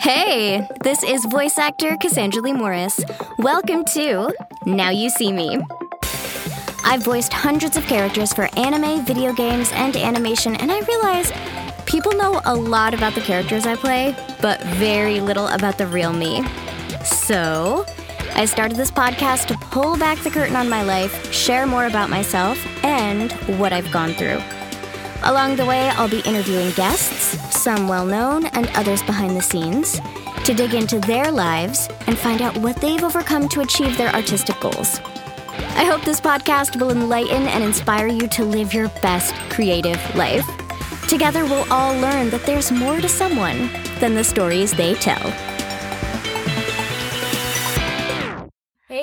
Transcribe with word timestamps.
Hey, 0.00 0.64
this 0.82 1.02
is 1.02 1.24
voice 1.24 1.58
actor 1.58 1.96
Cassandra 1.96 2.40
Lee 2.40 2.52
Morris. 2.52 3.00
Welcome 3.38 3.84
to 3.86 4.32
Now 4.64 4.90
You 4.90 5.10
See 5.10 5.32
Me. 5.32 5.58
I've 6.84 7.02
voiced 7.02 7.32
hundreds 7.32 7.76
of 7.76 7.82
characters 7.84 8.32
for 8.32 8.48
anime, 8.56 9.04
video 9.04 9.32
games, 9.32 9.72
and 9.72 9.96
animation, 9.96 10.54
and 10.54 10.70
I 10.70 10.78
realize 10.80 11.32
people 11.84 12.12
know 12.12 12.40
a 12.44 12.54
lot 12.54 12.94
about 12.94 13.16
the 13.16 13.20
characters 13.20 13.66
I 13.66 13.74
play, 13.74 14.14
but 14.40 14.62
very 14.62 15.20
little 15.20 15.48
about 15.48 15.78
the 15.78 15.86
real 15.88 16.12
me. 16.12 16.44
So, 17.04 17.84
I 18.34 18.44
started 18.44 18.76
this 18.76 18.92
podcast 18.92 19.46
to 19.46 19.58
pull 19.58 19.98
back 19.98 20.18
the 20.18 20.30
curtain 20.30 20.54
on 20.54 20.68
my 20.68 20.82
life, 20.82 21.32
share 21.32 21.66
more 21.66 21.86
about 21.86 22.08
myself, 22.08 22.64
and 22.84 23.32
what 23.58 23.72
I've 23.72 23.90
gone 23.90 24.12
through. 24.12 24.40
Along 25.24 25.56
the 25.56 25.66
way, 25.66 25.88
I'll 25.88 26.08
be 26.08 26.20
interviewing 26.20 26.70
guests, 26.70 27.47
some 27.58 27.88
well 27.88 28.06
known 28.06 28.46
and 28.46 28.70
others 28.74 29.02
behind 29.02 29.36
the 29.36 29.42
scenes, 29.42 30.00
to 30.44 30.54
dig 30.54 30.74
into 30.74 30.98
their 31.00 31.30
lives 31.30 31.88
and 32.06 32.16
find 32.16 32.40
out 32.40 32.56
what 32.58 32.76
they've 32.76 33.02
overcome 33.02 33.48
to 33.48 33.60
achieve 33.60 33.98
their 33.98 34.14
artistic 34.14 34.58
goals. 34.60 35.00
I 35.76 35.84
hope 35.84 36.04
this 36.04 36.20
podcast 36.20 36.80
will 36.80 36.90
enlighten 36.90 37.42
and 37.48 37.64
inspire 37.64 38.06
you 38.06 38.28
to 38.28 38.44
live 38.44 38.72
your 38.72 38.88
best 39.02 39.34
creative 39.50 40.00
life. 40.14 40.46
Together, 41.08 41.44
we'll 41.44 41.70
all 41.72 41.98
learn 42.00 42.30
that 42.30 42.44
there's 42.44 42.70
more 42.70 43.00
to 43.00 43.08
someone 43.08 43.68
than 43.98 44.14
the 44.14 44.24
stories 44.24 44.72
they 44.72 44.94
tell. 44.94 45.47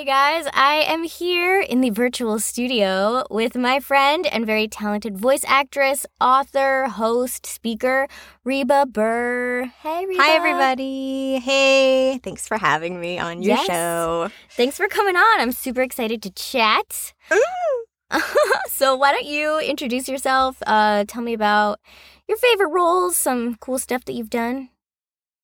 Guys, 0.06 0.46
I 0.54 0.84
am 0.86 1.02
here 1.02 1.60
in 1.60 1.80
the 1.80 1.90
virtual 1.90 2.38
studio 2.38 3.24
with 3.28 3.56
my 3.56 3.80
friend 3.80 4.24
and 4.28 4.46
very 4.46 4.68
talented 4.68 5.18
voice 5.18 5.42
actress, 5.48 6.06
author, 6.20 6.84
host, 6.86 7.44
speaker, 7.44 8.06
Reba 8.44 8.86
Buhr. 8.86 9.68
Hey, 9.82 10.06
Reba. 10.06 10.22
Hi, 10.22 10.30
everybody. 10.36 11.40
Hey, 11.40 12.20
thanks 12.22 12.46
for 12.46 12.56
having 12.56 13.00
me 13.00 13.18
on 13.18 13.42
your 13.42 13.56
Yes. 13.56 13.66
show. 13.66 14.30
Thanks 14.50 14.76
for 14.76 14.86
coming 14.86 15.16
on. 15.16 15.40
I'm 15.40 15.50
super 15.50 15.82
excited 15.82 16.22
to 16.22 16.30
chat. 16.30 17.12
so, 18.68 18.94
why 18.94 19.10
don't 19.10 19.26
you 19.26 19.58
introduce 19.58 20.08
yourself? 20.08 20.62
Uh, 20.68 21.04
tell 21.08 21.22
me 21.22 21.32
about 21.32 21.80
your 22.28 22.38
favorite 22.38 22.68
roles, 22.68 23.16
some 23.16 23.56
cool 23.56 23.80
stuff 23.80 24.04
that 24.04 24.12
you've 24.12 24.30
done. 24.30 24.68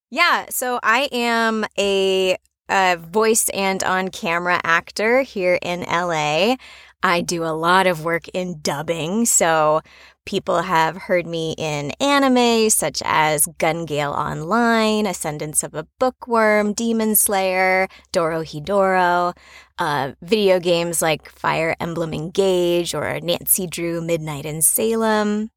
Yeah, 0.08 0.46
so 0.50 0.78
I 0.84 1.08
am 1.10 1.64
a, 1.77 2.36
a 2.68 2.96
voice 2.96 3.48
and 3.50 3.82
on 3.82 4.08
camera 4.08 4.60
actor 4.64 5.22
here 5.22 5.58
in 5.62 5.80
LA. 5.82 6.56
I 7.02 7.20
do 7.20 7.42
a 7.42 7.56
lot 7.56 7.86
of 7.86 8.05
work 8.05 8.28
in 8.28 8.60
dubbing, 8.62 9.27
so 9.27 9.80
people 10.24 10.62
have 10.62 10.96
heard 10.96 11.27
me 11.27 11.55
in 11.58 11.90
anime 12.00 12.70
such 12.70 13.02
as 13.05 13.48
Gun 13.58 13.86
Gale 13.86 14.12
Online, 14.12 15.06
Ascendance 15.06 15.64
of 15.64 15.74
a 15.74 15.86
Bookworm, 15.98 16.72
Demon 16.74 17.16
Slayer, 17.16 17.88
Dorohedoro, 18.12 19.36
uh, 19.78 20.12
video 20.22 20.60
games 20.60 21.02
like 21.02 21.28
Fire 21.28 21.74
Emblem 21.80 22.14
Engage 22.14 22.94
or 22.94 23.18
Nancy 23.20 23.66
Drew 23.66 24.00
Midnight 24.00 24.46
in 24.46 24.62
Salem. 24.62 25.50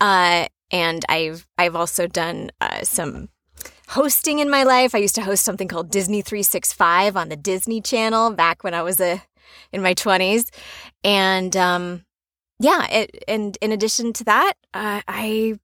Uh, 0.00 0.46
and 0.70 1.04
I've 1.08 1.46
I've 1.58 1.76
also 1.76 2.06
done 2.06 2.50
uh, 2.60 2.82
some 2.82 3.28
hosting 3.88 4.38
in 4.38 4.50
my 4.50 4.62
life. 4.62 4.94
I 4.94 4.98
used 4.98 5.14
to 5.16 5.22
host 5.22 5.44
something 5.44 5.68
called 5.68 5.90
Disney 5.90 6.22
365 6.22 7.16
on 7.16 7.28
the 7.28 7.36
Disney 7.36 7.80
Channel 7.80 8.30
back 8.32 8.64
when 8.64 8.74
I 8.74 8.82
was 8.82 9.00
a 9.00 9.22
in 9.72 9.82
my 9.82 9.94
20s. 9.94 10.50
And 11.02 11.56
um 11.56 12.04
yeah, 12.60 12.86
it, 12.90 13.24
and 13.26 13.58
in 13.60 13.72
addition 13.72 14.12
to 14.14 14.24
that, 14.24 14.54
uh, 14.72 15.02
I 15.08 15.58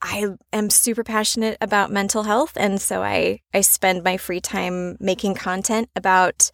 I 0.00 0.28
am 0.52 0.70
super 0.70 1.04
passionate 1.04 1.58
about 1.60 1.90
mental 1.90 2.22
health 2.22 2.52
and 2.56 2.80
so 2.80 3.02
I 3.02 3.40
I 3.52 3.60
spend 3.60 4.04
my 4.04 4.16
free 4.16 4.40
time 4.40 4.96
making 5.00 5.34
content 5.34 5.90
about 5.94 6.50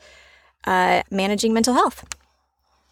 uh, 0.67 1.03
managing 1.11 1.53
mental 1.53 1.75
health. 1.75 2.05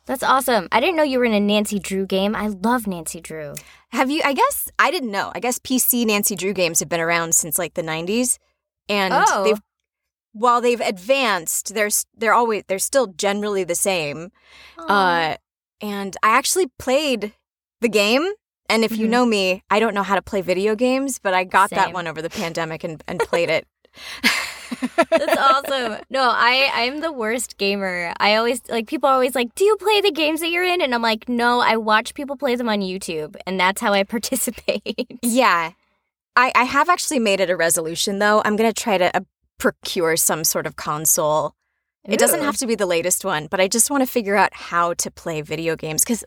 That's 0.06 0.22
awesome. 0.22 0.68
I 0.70 0.80
didn't 0.80 0.96
know 0.96 1.02
you 1.02 1.18
were 1.18 1.24
in 1.24 1.32
a 1.32 1.40
Nancy 1.40 1.78
Drew 1.78 2.06
game. 2.06 2.36
I 2.36 2.48
love 2.48 2.86
Nancy 2.86 3.20
Drew. 3.20 3.54
Have 3.94 4.10
you? 4.10 4.20
I 4.24 4.32
guess 4.34 4.68
I 4.78 4.90
didn't 4.90 5.10
know. 5.12 5.30
I 5.34 5.40
guess 5.40 5.58
PC 5.58 6.04
Nancy 6.04 6.34
Drew 6.36 6.52
games 6.52 6.80
have 6.80 6.88
been 6.88 7.00
around 7.00 7.34
since 7.34 7.58
like 7.58 7.74
the 7.74 7.82
'90s, 7.82 8.38
and 8.88 9.14
Oh. 9.14 9.44
they've 9.44 9.60
while 10.32 10.60
they've 10.60 10.80
advanced, 10.80 11.74
they're 11.74 11.90
they're 12.16 12.34
always 12.34 12.64
they're 12.66 12.78
still 12.80 13.06
generally 13.06 13.62
the 13.64 13.76
same. 13.76 14.32
Uh, 14.78 15.36
and 15.80 16.16
I 16.22 16.30
actually 16.30 16.66
played 16.78 17.34
the 17.80 17.88
game. 17.88 18.32
And 18.68 18.82
if 18.82 18.92
you 18.92 19.06
Mhm. 19.06 19.10
know 19.10 19.26
me, 19.26 19.62
I 19.70 19.78
don't 19.78 19.94
know 19.94 20.02
how 20.02 20.14
to 20.16 20.22
play 20.22 20.40
video 20.40 20.74
games, 20.74 21.18
but 21.18 21.34
I 21.34 21.44
got 21.44 21.70
that 21.70 21.92
one 21.92 22.06
over 22.08 22.20
the 22.22 22.30
pandemic 22.30 22.82
and, 22.82 23.02
and 23.06 23.20
played 23.20 23.50
it. 23.50 23.66
That's 25.10 25.36
awesome. 25.36 26.02
No, 26.10 26.22
I 26.22 26.70
I'm 26.72 27.00
the 27.00 27.12
worst 27.12 27.58
gamer. 27.58 28.12
I 28.18 28.36
always 28.36 28.62
like 28.68 28.86
people 28.86 29.08
are 29.08 29.14
always 29.14 29.34
like, 29.34 29.54
"Do 29.54 29.64
you 29.64 29.76
play 29.76 30.00
the 30.00 30.10
games 30.12 30.40
that 30.40 30.50
you're 30.50 30.64
in?" 30.64 30.80
And 30.80 30.94
I'm 30.94 31.02
like, 31.02 31.28
"No, 31.28 31.60
I 31.60 31.76
watch 31.76 32.14
people 32.14 32.36
play 32.36 32.56
them 32.56 32.68
on 32.68 32.80
YouTube, 32.80 33.36
and 33.46 33.58
that's 33.58 33.80
how 33.80 33.92
I 33.92 34.02
participate." 34.14 35.18
Yeah. 35.22 35.72
I, 36.36 36.50
I 36.54 36.64
have 36.64 36.88
actually 36.88 37.20
made 37.20 37.38
it 37.38 37.48
a 37.48 37.56
resolution, 37.56 38.18
though. 38.18 38.42
I'm 38.44 38.56
going 38.56 38.68
to 38.68 38.82
try 38.82 38.98
to 38.98 39.16
uh, 39.16 39.20
procure 39.58 40.16
some 40.16 40.42
sort 40.42 40.66
of 40.66 40.74
console. 40.74 41.54
It 42.06 42.18
doesn't 42.18 42.42
have 42.42 42.58
to 42.58 42.66
be 42.66 42.74
the 42.74 42.86
latest 42.86 43.24
one, 43.24 43.46
but 43.46 43.60
I 43.60 43.68
just 43.68 43.90
want 43.90 44.02
to 44.02 44.06
figure 44.06 44.36
out 44.36 44.52
how 44.52 44.92
to 44.94 45.10
play 45.10 45.40
video 45.40 45.74
games 45.74 46.02
because 46.04 46.22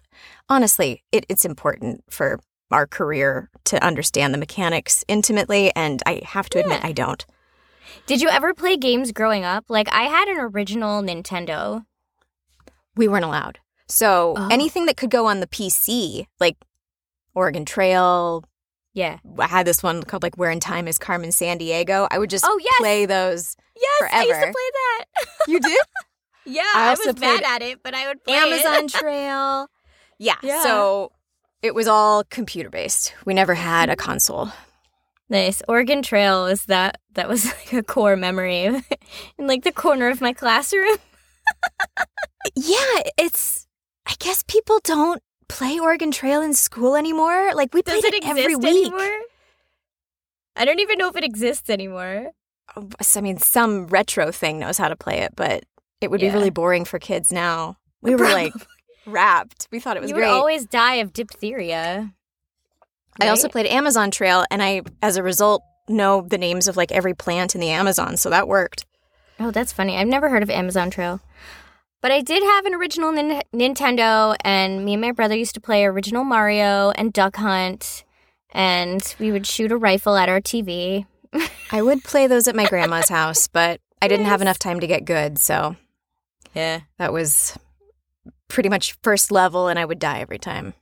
honestly, 0.49 1.03
it, 1.11 1.25
it's 1.29 1.45
important 1.45 2.03
for 2.09 2.39
our 2.71 2.87
career 2.87 3.49
to 3.65 3.83
understand 3.85 4.33
the 4.33 4.39
mechanics 4.39 5.05
intimately. 5.07 5.71
And 5.75 6.01
I 6.07 6.21
have 6.25 6.49
to 6.49 6.59
admit, 6.59 6.83
I 6.83 6.93
don't. 6.93 7.23
Did 8.07 8.21
you 8.21 8.29
ever 8.29 8.53
play 8.53 8.77
games 8.77 9.11
growing 9.11 9.43
up? 9.43 9.65
Like 9.69 9.89
I 9.91 10.03
had 10.03 10.29
an 10.29 10.37
original 10.39 11.01
Nintendo. 11.03 11.85
We 12.95 13.07
weren't 13.07 13.25
allowed. 13.25 13.59
So 13.87 14.33
Oh. 14.37 14.47
anything 14.49 14.85
that 14.85 14.95
could 14.97 15.11
go 15.11 15.25
on 15.27 15.41
the 15.41 15.47
PC, 15.47 16.25
like 16.39 16.55
Oregon 17.35 17.65
Trail, 17.65 18.43
Yeah. 18.93 19.17
I 19.37 19.47
had 19.47 19.67
this 19.67 19.83
one 19.83 20.03
called 20.03 20.23
like 20.23 20.37
Where 20.37 20.49
in 20.51 20.59
Time 20.61 20.87
is 20.87 20.97
Carmen 20.97 21.29
Sandiego. 21.31 22.07
I 22.09 22.17
would 22.17 22.29
just 22.29 22.45
Oh, 22.47 22.57
yes. 22.61 22.77
play 22.79 23.05
those. 23.05 23.55
Yes, 23.75 24.09
I 24.11 24.23
used 24.23 24.39
to 24.39 24.45
play 24.45 24.69
that. 24.73 25.05
You 25.47 25.59
did? 25.59 25.77
yeah, 26.45 26.63
I 26.73 26.87
I, 26.87 26.89
was 26.91 27.13
bad 27.15 27.43
at 27.43 27.61
it, 27.61 27.83
but 27.83 27.93
I 27.93 28.07
would 28.07 28.23
play 28.23 28.35
it. 28.37 28.43
Amazon 28.43 28.87
Trail. 29.01 29.67
Yeah, 30.17 30.35
Yeah. 30.41 30.63
So 30.63 31.11
it 31.61 31.75
was 31.75 31.87
all 31.87 32.23
computer 32.23 32.69
based. 32.69 33.13
We 33.25 33.33
never 33.33 33.53
had 33.53 33.89
a 33.89 33.97
mm-hmm. 33.97 34.05
console. 34.05 34.51
Nice. 35.29 35.61
Oregon 35.67 36.01
Trail 36.01 36.43
was 36.45 36.65
that 36.65 36.99
that 37.13 37.27
was 37.27 37.45
like 37.53 37.73
a 37.73 37.83
core 37.83 38.15
memory 38.15 38.63
in 39.37 39.47
like 39.47 39.63
the 39.63 39.71
corner 39.71 40.09
of 40.09 40.21
my 40.21 40.33
classroom. 40.33 40.97
Yeah, 42.55 43.01
it's. 43.17 43.67
I 44.05 44.13
guess 44.19 44.41
people 44.47 44.79
don't 44.83 45.21
play 45.49 45.79
Oregon 45.79 46.11
Trail 46.11 46.41
in 46.41 46.53
school 46.53 46.95
anymore. 46.95 47.53
Like 47.53 47.73
we 47.73 47.81
played 47.81 48.03
it 48.05 48.13
it, 48.13 48.25
every 48.25 48.55
week. 48.55 48.65
anymore? 48.87 49.19
I 50.55 50.63
don't 50.65 50.79
even 50.79 50.97
know 50.97 51.09
if 51.09 51.15
it 51.17 51.23
exists 51.25 51.69
anymore. 51.69 52.31
Oh, 52.75 52.89
I 53.15 53.21
mean, 53.21 53.37
some 53.37 53.87
retro 53.87 54.31
thing 54.31 54.59
knows 54.59 54.77
how 54.77 54.87
to 54.87 54.95
play 54.95 55.19
it, 55.19 55.33
but 55.35 55.63
it 56.01 56.09
would 56.09 56.21
Yeah. 56.21 56.29
be 56.29 56.35
really 56.35 56.49
boring 56.49 56.85
for 56.85 56.99
kids 56.99 57.31
now. 57.33 57.77
We 58.01 58.15
were 58.15 58.25
like 58.25 58.53
wrapped. 59.05 59.67
We 59.71 59.79
thought 59.79 59.97
it 59.97 60.01
was 60.01 60.09
you 60.09 60.15
great. 60.15 60.27
would 60.27 60.33
always 60.33 60.65
die 60.65 60.95
of 60.95 61.11
diphtheria. 61.13 62.13
I 63.21 63.29
also 63.29 63.47
played 63.49 63.65
Amazon 63.67 64.11
Trail, 64.11 64.45
and 64.51 64.61
I, 64.61 64.81
as 65.01 65.17
a 65.17 65.23
result, 65.23 65.63
know 65.87 66.21
the 66.21 66.37
names 66.37 66.67
of 66.67 66.77
like 66.77 66.91
every 66.91 67.13
plant 67.13 67.55
in 67.55 67.61
the 67.61 67.69
Amazon, 67.69 68.17
so 68.17 68.29
that 68.29 68.47
worked. 68.47 68.85
Oh, 69.39 69.51
that's 69.51 69.71
funny. 69.73 69.97
I've 69.97 70.07
never 70.07 70.29
heard 70.29 70.43
of 70.43 70.49
Amazon 70.49 70.89
Trail. 70.89 71.21
But 72.01 72.11
I 72.11 72.21
did 72.21 72.43
have 72.43 72.65
an 72.65 72.75
original 72.75 73.11
nin- 73.11 73.41
Nintendo, 73.53 74.35
and 74.43 74.85
me 74.85 74.93
and 74.93 75.01
my 75.01 75.11
brother 75.11 75.35
used 75.35 75.55
to 75.55 75.61
play 75.61 75.85
original 75.85 76.23
Mario 76.23 76.91
and 76.91 77.11
Duck 77.11 77.35
Hunt, 77.37 78.03
and 78.51 79.15
we 79.19 79.31
would 79.31 79.47
shoot 79.47 79.71
a 79.71 79.77
rifle 79.77 80.15
at 80.15 80.29
our 80.29 80.39
TV. 80.41 81.05
I 81.71 81.81
would 81.81 82.03
play 82.03 82.27
those 82.27 82.47
at 82.47 82.55
my 82.55 82.65
grandma's 82.67 83.09
house, 83.09 83.47
but 83.47 83.81
I 84.01 84.07
didn't 84.07 84.27
have 84.27 84.41
enough 84.41 84.59
time 84.59 84.79
to 84.79 84.87
get 84.87 85.05
good, 85.05 85.39
so 85.39 85.75
Yeah. 86.53 86.81
that 86.99 87.11
was 87.13 87.57
pretty 88.47 88.69
much 88.69 88.95
first 89.01 89.31
level, 89.31 89.67
and 89.67 89.77
I 89.79 89.85
would 89.85 89.99
die 89.99 90.19
every 90.19 90.39
time. 90.39 90.73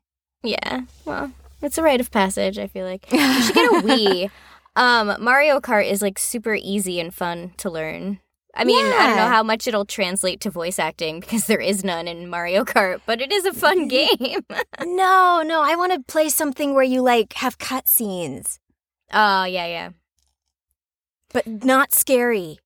Yeah. 0.43 0.81
Well, 1.05 1.31
it's 1.61 1.77
a 1.77 1.83
rite 1.83 2.01
of 2.01 2.11
passage, 2.11 2.57
I 2.57 2.67
feel 2.67 2.85
like. 2.85 3.11
You 3.11 3.41
should 3.41 3.55
get 3.55 3.71
a 3.71 3.75
Wii. 3.83 4.31
Um, 4.75 5.15
Mario 5.19 5.59
Kart 5.59 5.89
is 5.89 6.01
like 6.01 6.19
super 6.19 6.55
easy 6.55 6.99
and 6.99 7.13
fun 7.13 7.53
to 7.57 7.69
learn. 7.69 8.19
I 8.57 8.63
mean, 8.63 8.85
I 8.85 9.07
don't 9.07 9.17
know 9.17 9.27
how 9.27 9.43
much 9.43 9.67
it'll 9.67 9.85
translate 9.85 10.39
to 10.41 10.49
voice 10.49 10.79
acting 10.79 11.19
because 11.19 11.45
there 11.45 11.59
is 11.59 11.83
none 11.83 12.07
in 12.07 12.29
Mario 12.29 12.63
Kart, 12.63 13.01
but 13.05 13.19
it 13.19 13.31
is 13.31 13.45
a 13.45 13.53
fun 13.53 13.87
game. 13.89 14.07
no, 14.81 15.43
no, 15.45 15.61
I 15.61 15.75
want 15.75 15.91
to 15.91 15.99
play 16.07 16.29
something 16.29 16.73
where 16.73 16.83
you 16.83 17.01
like 17.01 17.33
have 17.33 17.57
cutscenes, 17.57 18.59
oh, 19.11 19.43
yeah, 19.43 19.65
yeah. 19.65 19.89
but 21.33 21.45
not 21.45 21.93
scary. 21.93 22.59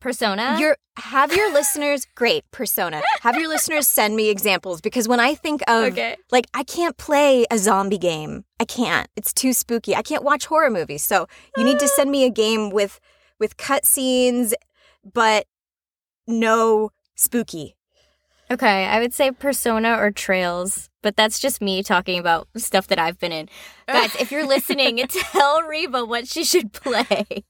Persona? 0.00 0.56
Your 0.58 0.76
have 0.96 1.34
your 1.34 1.52
listeners 1.52 2.06
great 2.14 2.44
persona. 2.50 3.02
Have 3.22 3.36
your 3.36 3.48
listeners 3.48 3.88
send 3.88 4.16
me 4.16 4.30
examples 4.30 4.80
because 4.80 5.08
when 5.08 5.20
I 5.20 5.34
think 5.34 5.62
of 5.68 5.92
Okay. 5.92 6.16
like 6.30 6.46
I 6.54 6.64
can't 6.64 6.96
play 6.96 7.46
a 7.50 7.58
zombie 7.58 7.98
game. 7.98 8.44
I 8.60 8.64
can't. 8.64 9.08
It's 9.16 9.32
too 9.32 9.52
spooky. 9.52 9.94
I 9.94 10.02
can't 10.02 10.22
watch 10.24 10.46
horror 10.46 10.70
movies. 10.70 11.04
So 11.04 11.26
you 11.56 11.64
need 11.64 11.78
to 11.80 11.86
ah. 11.86 11.94
send 11.96 12.10
me 12.10 12.24
a 12.24 12.30
game 12.30 12.70
with 12.70 13.00
with 13.38 13.56
cutscenes 13.56 14.52
but 15.12 15.46
no 16.26 16.90
spooky. 17.14 17.74
Okay, 18.50 18.86
I 18.86 19.00
would 19.00 19.12
say 19.12 19.30
Persona 19.30 19.96
or 19.98 20.10
Trails, 20.10 20.87
but 21.02 21.16
that's 21.16 21.38
just 21.38 21.60
me 21.60 21.82
talking 21.82 22.18
about 22.18 22.48
stuff 22.56 22.86
that 22.88 22.98
I've 22.98 23.18
been 23.18 23.32
in. 23.32 23.48
Guys, 23.86 24.14
if 24.16 24.30
you're 24.30 24.46
listening, 24.46 24.98
tell 25.08 25.62
Reba 25.62 26.04
what 26.04 26.28
she 26.28 26.44
should 26.44 26.72
play. 26.72 27.44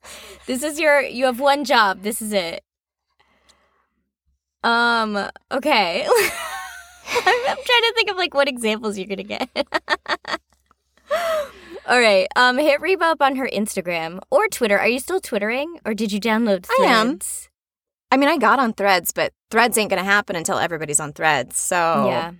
This 0.46 0.62
is 0.62 0.78
your 0.78 1.00
you 1.00 1.24
have 1.26 1.40
one 1.40 1.64
job. 1.64 2.02
This 2.02 2.20
is 2.20 2.32
it. 2.32 2.62
Um, 4.64 5.16
okay. 5.50 6.06
I'm, 7.10 7.48
I'm 7.48 7.56
trying 7.56 7.82
to 7.82 7.92
think 7.94 8.10
of 8.10 8.16
like 8.16 8.34
what 8.34 8.48
examples 8.48 8.98
you're 8.98 9.06
going 9.06 9.18
to 9.18 9.24
get. 9.24 9.48
All 11.86 11.98
right. 11.98 12.28
Um 12.36 12.58
hit 12.58 12.82
Reba 12.82 13.04
up 13.06 13.22
on 13.22 13.36
her 13.36 13.48
Instagram 13.48 14.20
or 14.30 14.46
Twitter. 14.48 14.78
Are 14.78 14.88
you 14.88 15.00
still 15.00 15.20
twittering 15.20 15.78
or 15.86 15.94
did 15.94 16.12
you 16.12 16.20
download 16.20 16.66
I 16.78 16.84
am. 16.84 17.18
I 18.10 18.18
mean, 18.18 18.28
I 18.28 18.36
got 18.36 18.58
on 18.58 18.74
Threads, 18.74 19.12
but 19.12 19.32
Threads 19.50 19.78
ain't 19.78 19.88
going 19.88 20.02
to 20.02 20.04
happen 20.04 20.36
until 20.36 20.58
everybody's 20.58 21.00
on 21.00 21.14
Threads. 21.14 21.56
So 21.58 21.76
Yeah. 22.08 22.32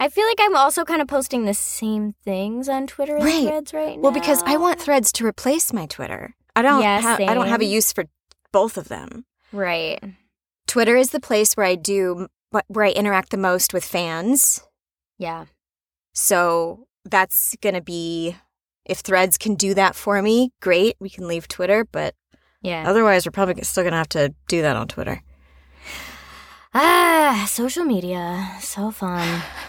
I 0.00 0.08
feel 0.08 0.26
like 0.26 0.38
I'm 0.40 0.56
also 0.56 0.84
kind 0.84 1.02
of 1.02 1.08
posting 1.08 1.44
the 1.44 1.54
same 1.54 2.14
things 2.24 2.68
on 2.68 2.86
Twitter 2.86 3.16
and 3.16 3.24
Right. 3.24 3.46
Threads 3.48 3.74
right 3.74 3.96
now. 3.96 4.02
Well, 4.02 4.12
because 4.12 4.42
I 4.46 4.56
want 4.56 4.80
Threads 4.80 5.10
to 5.12 5.26
replace 5.26 5.72
my 5.72 5.86
Twitter. 5.86 6.34
I 6.54 6.62
don't. 6.62 6.82
Yeah, 6.82 7.00
ha- 7.00 7.16
I 7.20 7.34
don't 7.34 7.48
have 7.48 7.60
a 7.60 7.64
use 7.64 7.92
for 7.92 8.04
both 8.52 8.76
of 8.76 8.88
them. 8.88 9.24
Right. 9.52 10.02
Twitter 10.66 10.96
is 10.96 11.10
the 11.10 11.20
place 11.20 11.54
where 11.54 11.66
I 11.66 11.74
do 11.74 12.28
where 12.68 12.84
I 12.86 12.90
interact 12.90 13.30
the 13.30 13.36
most 13.36 13.72
with 13.74 13.84
fans. 13.84 14.62
Yeah. 15.18 15.46
So 16.14 16.86
that's 17.04 17.56
gonna 17.60 17.80
be 17.80 18.36
if 18.84 19.00
Threads 19.00 19.36
can 19.38 19.54
do 19.54 19.74
that 19.74 19.94
for 19.94 20.22
me, 20.22 20.50
great. 20.62 20.96
We 21.00 21.10
can 21.10 21.26
leave 21.28 21.46
Twitter, 21.48 21.84
but 21.84 22.14
Yeah. 22.62 22.84
otherwise, 22.88 23.26
we're 23.26 23.32
probably 23.32 23.62
still 23.62 23.84
gonna 23.84 23.96
have 23.96 24.08
to 24.10 24.34
do 24.48 24.62
that 24.62 24.76
on 24.76 24.88
Twitter. 24.88 25.22
Ah, 26.74 27.46
social 27.48 27.84
media. 27.84 28.56
So 28.60 28.90
fun. 28.90 29.42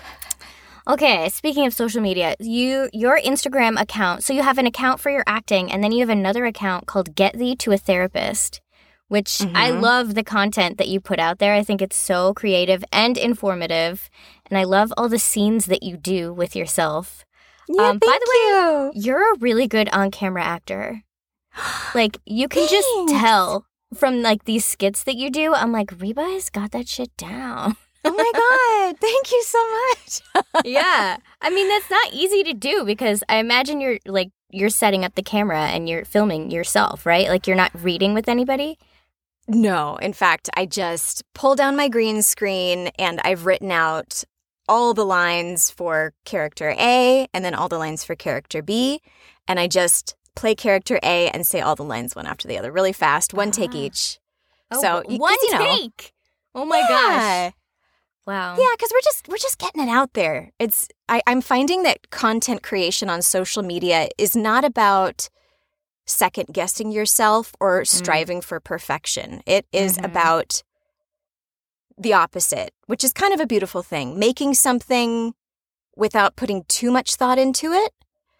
Okay, 0.89 1.29
speaking 1.29 1.67
of 1.67 1.73
social 1.73 2.01
media, 2.01 2.35
you 2.39 2.89
your 2.93 3.19
Instagram 3.19 3.79
account. 3.79 4.23
So 4.23 4.33
you 4.33 4.41
have 4.41 4.57
an 4.57 4.65
account 4.65 4.99
for 4.99 5.11
your 5.11 5.23
acting 5.27 5.71
and 5.71 5.83
then 5.83 5.91
you 5.91 5.99
have 5.99 6.09
another 6.09 6.45
account 6.45 6.87
called 6.87 7.13
Get 7.15 7.37
Thee 7.37 7.55
to 7.57 7.71
a 7.71 7.77
Therapist, 7.77 8.59
which 9.07 9.39
I 9.53 9.69
Mhm. 9.69 9.81
love 9.81 10.15
the 10.15 10.23
content 10.23 10.79
that 10.79 10.87
you 10.87 10.99
put 10.99 11.19
out 11.19 11.37
there. 11.37 11.53
I 11.53 11.61
think 11.63 11.79
it's 11.83 11.95
so 11.95 12.33
creative 12.33 12.83
and 12.91 13.19
informative, 13.19 14.09
and 14.49 14.57
I 14.57 14.63
love 14.63 14.91
all 14.97 15.07
the 15.09 15.19
scenes 15.19 15.67
that 15.67 15.83
you 15.83 15.95
do 15.95 16.33
with 16.33 16.55
yourself. 16.55 17.23
Yeah, 17.67 17.89
Um, 17.89 17.99
by 17.99 18.07
thank 18.07 18.23
the 18.25 18.31
you. 18.33 18.91
You're 18.95 19.33
a 19.33 19.37
really 19.37 19.67
good 19.67 19.89
on-camera 19.89 20.43
actor. 20.43 21.03
Like 21.93 22.17
you 22.25 22.47
can 22.47 22.67
just 22.67 22.87
tell 23.09 23.65
from 23.93 24.21
like 24.23 24.45
these 24.45 24.65
skits 24.65 25.03
that 25.03 25.15
you 25.17 25.29
do. 25.29 25.53
I'm 25.53 25.71
like, 25.71 25.91
Reba 25.99 26.23
has 26.23 26.49
got 26.49 26.71
that 26.71 26.87
shit 26.87 27.15
down. 27.15 27.77
oh 28.09 28.15
my 28.15 28.89
god! 28.91 28.99
Thank 28.99 29.31
you 29.31 29.43
so 29.43 29.71
much. 29.71 30.45
yeah. 30.65 31.17
I 31.41 31.49
mean, 31.49 31.67
that's 31.69 31.89
not 31.89 32.13
easy 32.13 32.43
to 32.43 32.53
do 32.53 32.83
because 32.85 33.23
I 33.29 33.37
imagine 33.37 33.79
you're 33.81 33.99
like 34.05 34.31
you're 34.51 34.69
setting 34.69 35.05
up 35.05 35.15
the 35.15 35.21
camera 35.23 35.61
and 35.67 35.87
you're 35.87 36.05
filming 36.05 36.51
yourself, 36.51 37.05
right? 37.05 37.27
Like 37.29 37.45
you're 37.47 37.55
not 37.55 37.71
reading 37.81 38.13
with 38.13 38.27
anybody. 38.27 38.77
No, 39.47 39.95
in 39.97 40.13
fact, 40.13 40.49
I 40.55 40.65
just 40.65 41.23
pull 41.33 41.55
down 41.55 41.75
my 41.75 41.87
green 41.87 42.21
screen 42.21 42.89
and 42.99 43.19
I've 43.23 43.45
written 43.45 43.71
out 43.71 44.23
all 44.67 44.93
the 44.93 45.05
lines 45.05 45.71
for 45.71 46.13
character 46.25 46.75
A 46.77 47.27
and 47.33 47.43
then 47.43 47.55
all 47.55 47.67
the 47.69 47.79
lines 47.79 48.03
for 48.03 48.15
character 48.15 48.61
B. 48.61 49.01
And 49.47 49.59
I 49.59 49.67
just 49.67 50.15
play 50.35 50.53
character 50.53 50.99
A 51.01 51.29
and 51.29 51.45
say 51.47 51.61
all 51.61 51.75
the 51.75 51.83
lines 51.83 52.15
one 52.15 52.27
after 52.27 52.47
the 52.47 52.57
other 52.59 52.71
really 52.71 52.93
fast, 52.93 53.33
one 53.33 53.49
take 53.51 53.71
Ah. 53.73 53.77
each. 53.77 54.19
Oh, 54.71 54.79
So, 54.81 54.87
w- 55.01 55.03
y- 55.07 55.17
'cause, 55.17 55.19
one 55.19 55.37
you 55.41 55.51
know- 55.51 55.75
take. 55.77 56.13
Oh 56.53 56.65
my 56.65 56.81
gosh. 56.87 57.53
Yeah. 58.29 58.53
Wow. 58.53 58.57
Yeah, 58.59 58.67
because 58.77 58.91
we're 58.93 59.01
just 59.03 59.27
we're 59.27 59.37
just 59.37 59.57
getting 59.57 59.81
it 59.81 59.89
out 59.89 60.13
there. 60.13 60.51
It's 60.59 60.87
I, 61.07 61.21
I'm 61.27 61.41
finding 61.41 61.83
that 61.83 62.09
content 62.11 62.61
creation 62.63 63.09
on 63.09 63.21
social 63.21 63.63
media 63.63 64.09
is 64.17 64.35
not 64.35 64.63
about 64.63 65.29
second 66.05 66.47
guessing 66.51 66.91
yourself 66.91 67.53
or 67.59 67.85
striving 67.85 68.41
for 68.41 68.59
perfection. 68.59 69.41
It 69.45 69.65
is 69.71 69.97
Mhm. 69.97 70.05
about 70.05 70.63
the 71.97 72.13
opposite, 72.13 72.71
which 72.87 73.03
is 73.03 73.13
kind 73.13 73.33
of 73.33 73.39
a 73.39 73.45
beautiful 73.47 73.83
thing. 73.83 74.17
Making 74.17 74.53
something 74.53 75.33
without 75.95 76.35
putting 76.35 76.63
too 76.67 76.91
much 76.91 77.15
thought 77.15 77.37
into 77.37 77.73
it. 77.73 77.93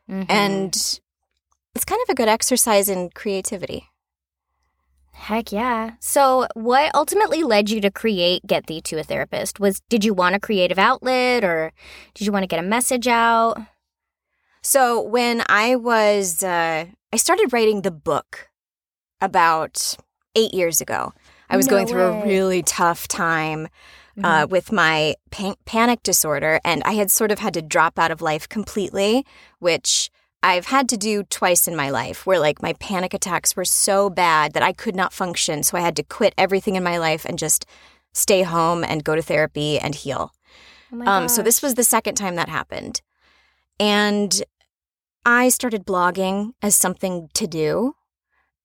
Mhm. 0.10 0.26
And 0.30 0.74
it's 1.76 1.86
kind 1.86 2.02
of 2.02 2.10
a 2.10 2.16
good 2.16 2.30
exercise 2.30 2.90
in 2.90 3.10
creativity. 3.10 3.90
Heck 5.30 5.52
yeah. 5.52 5.92
So, 6.00 6.48
what 6.56 6.90
ultimately 6.96 7.44
led 7.44 7.70
you 7.70 7.80
to 7.82 7.92
create 7.92 8.48
Get 8.48 8.66
Thee 8.66 8.82
to 8.82 8.98
a 8.98 9.04
Therapist? 9.04 9.60
Was 9.60 9.80
did 9.82 10.04
you 10.04 10.12
want 10.12 10.34
a 10.34 10.40
creative 10.40 10.80
outlet 10.80 11.44
or 11.44 11.72
did 12.16 12.26
you 12.26 12.32
want 12.32 12.42
to 12.42 12.48
get 12.48 12.58
a 12.58 12.68
message 12.68 13.08
out? 13.08 13.56
So 14.64 15.00
when 15.00 15.44
I 15.48 15.76
was, 15.76 16.42
uh, 16.42 16.86
I 17.14 17.18
started 17.18 17.54
writing 17.54 17.84
the 17.84 17.92
book 17.92 18.50
about 19.22 19.96
eight 20.36 20.56
years 20.56 20.82
ago. 20.82 21.14
I 21.48 21.58
was 21.58 21.68
No 21.68 21.74
going 21.74 21.86
through 21.86 22.06
a 22.08 22.26
really 22.26 22.64
tough 22.64 23.08
time 23.08 23.68
uh, 24.24 24.48
with 24.50 24.72
my 24.72 25.14
pan- 25.30 25.58
panic 25.64 26.02
disorder, 26.02 26.60
and 26.66 26.82
I 26.86 26.94
had 26.94 27.12
sort 27.12 27.32
of 27.32 27.38
had 27.38 27.54
to 27.54 27.62
drop 27.62 28.00
out 28.00 28.10
of 28.10 28.24
life 28.24 28.50
completely, 28.50 29.28
which 29.60 30.10
I've 30.42 30.68
had 30.68 30.88
to 30.90 30.98
do 30.98 31.24
twice 31.24 31.68
in 31.68 31.76
my 31.76 31.90
life, 31.90 32.26
where 32.26 32.40
like 32.40 32.62
my 32.62 32.74
panic 32.74 33.14
attacks 33.14 33.56
were 33.56 33.66
so 33.66 34.10
bad 34.10 34.54
that 34.54 34.64
I 34.64 34.72
could 34.72 34.96
not 34.96 35.14
function. 35.14 35.64
So 35.64 35.78
I 35.78 35.82
had 35.82 35.96
to 35.98 36.04
quit 36.04 36.34
everything 36.38 36.76
in 36.76 36.84
my 36.84 36.98
life 36.98 37.26
and 37.26 37.38
just 37.38 37.66
stay 38.14 38.44
home 38.44 38.84
and 38.84 39.04
go 39.04 39.16
to 39.16 39.22
therapy 39.22 39.80
and 39.80 39.94
heal. 39.94 40.32
Oh 40.94 41.06
Um, 41.06 41.28
so 41.28 41.42
this 41.42 41.62
was 41.62 41.76
the 41.76 41.84
second 41.84 42.16
time 42.16 42.36
that 42.36 42.50
happened. 42.50 43.02
And 43.80 44.42
I 45.26 45.50
started 45.50 45.86
blogging 45.86 46.52
as 46.62 46.76
something 46.76 47.30
to 47.34 47.46
do. 47.46 47.96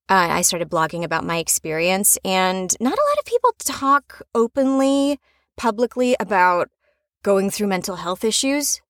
Uh, 0.08 0.28
I 0.30 0.42
started 0.42 0.70
blogging 0.70 1.02
about 1.02 1.24
my 1.24 1.38
experience, 1.38 2.18
and 2.24 2.74
not 2.78 2.92
a 2.92 3.08
lot 3.08 3.18
of 3.18 3.24
people 3.24 3.54
talk 3.58 4.22
openly, 4.34 5.18
publicly 5.56 6.14
about 6.20 6.68
going 7.22 7.50
through 7.50 7.68
mental 7.68 7.96
health 7.96 8.22
issues 8.22 8.82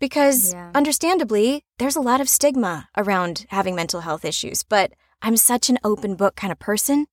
because, 0.00 0.52
Yeah. 0.52 0.72
understandably, 0.74 1.64
there's 1.78 1.96
a 1.96 2.00
lot 2.00 2.20
of 2.20 2.28
stigma 2.28 2.88
around 2.96 3.46
having 3.50 3.74
mental 3.76 4.00
health 4.00 4.24
issues. 4.24 4.64
But 4.64 4.92
I'm 5.22 5.36
such 5.36 5.70
an 5.70 5.78
open 5.84 6.16
book 6.16 6.34
kind 6.34 6.50
of 6.50 6.58
person, 6.58 7.06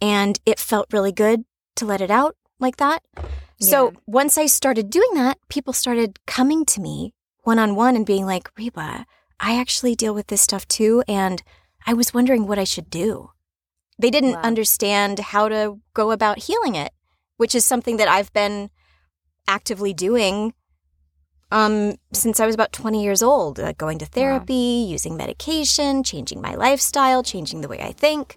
and 0.00 0.38
it 0.44 0.58
felt 0.58 0.92
really 0.92 1.12
good 1.12 1.44
to 1.76 1.86
let 1.86 2.00
it 2.00 2.10
out 2.10 2.36
like 2.58 2.76
that. 2.76 3.02
So 3.60 3.94
once 4.06 4.38
I 4.38 4.46
started 4.46 4.90
doing 4.90 5.14
that, 5.14 5.38
people 5.48 5.72
started 5.72 6.18
coming 6.26 6.64
to 6.66 6.80
me 6.80 7.12
one 7.42 7.58
on 7.58 7.74
one 7.74 7.96
and 7.96 8.06
being 8.06 8.26
like, 8.26 8.50
Reba, 8.56 9.04
I 9.40 9.58
actually 9.58 9.94
deal 9.96 10.14
with 10.14 10.26
this 10.28 10.42
stuff 10.42 10.66
too. 10.68 11.02
And 11.08 11.42
I 11.86 11.94
was 11.94 12.14
wondering 12.14 12.46
what 12.46 12.58
I 12.58 12.64
should 12.64 12.90
do. 12.90 13.30
They 13.98 14.10
didn't 14.10 14.34
Wow. 14.34 14.42
understand 14.42 15.18
how 15.18 15.48
to 15.48 15.80
go 15.94 16.10
about 16.12 16.44
healing 16.44 16.74
it, 16.76 16.92
which 17.36 17.54
is 17.54 17.64
something 17.64 17.96
that 17.96 18.08
I've 18.08 18.32
been 18.32 18.70
actively 19.48 19.92
doing 19.92 20.54
um, 21.50 21.94
since 22.12 22.40
I 22.40 22.46
was 22.46 22.54
about 22.54 22.72
20 22.72 23.02
years 23.02 23.22
old, 23.22 23.58
uh, 23.58 23.72
going 23.72 23.98
to 23.98 24.06
therapy, 24.06 24.86
using 24.88 25.16
medication, 25.16 26.02
changing 26.02 26.40
my 26.40 26.54
lifestyle, 26.54 27.22
changing 27.22 27.60
the 27.62 27.68
way 27.68 27.80
I 27.80 27.92
think. 27.92 28.36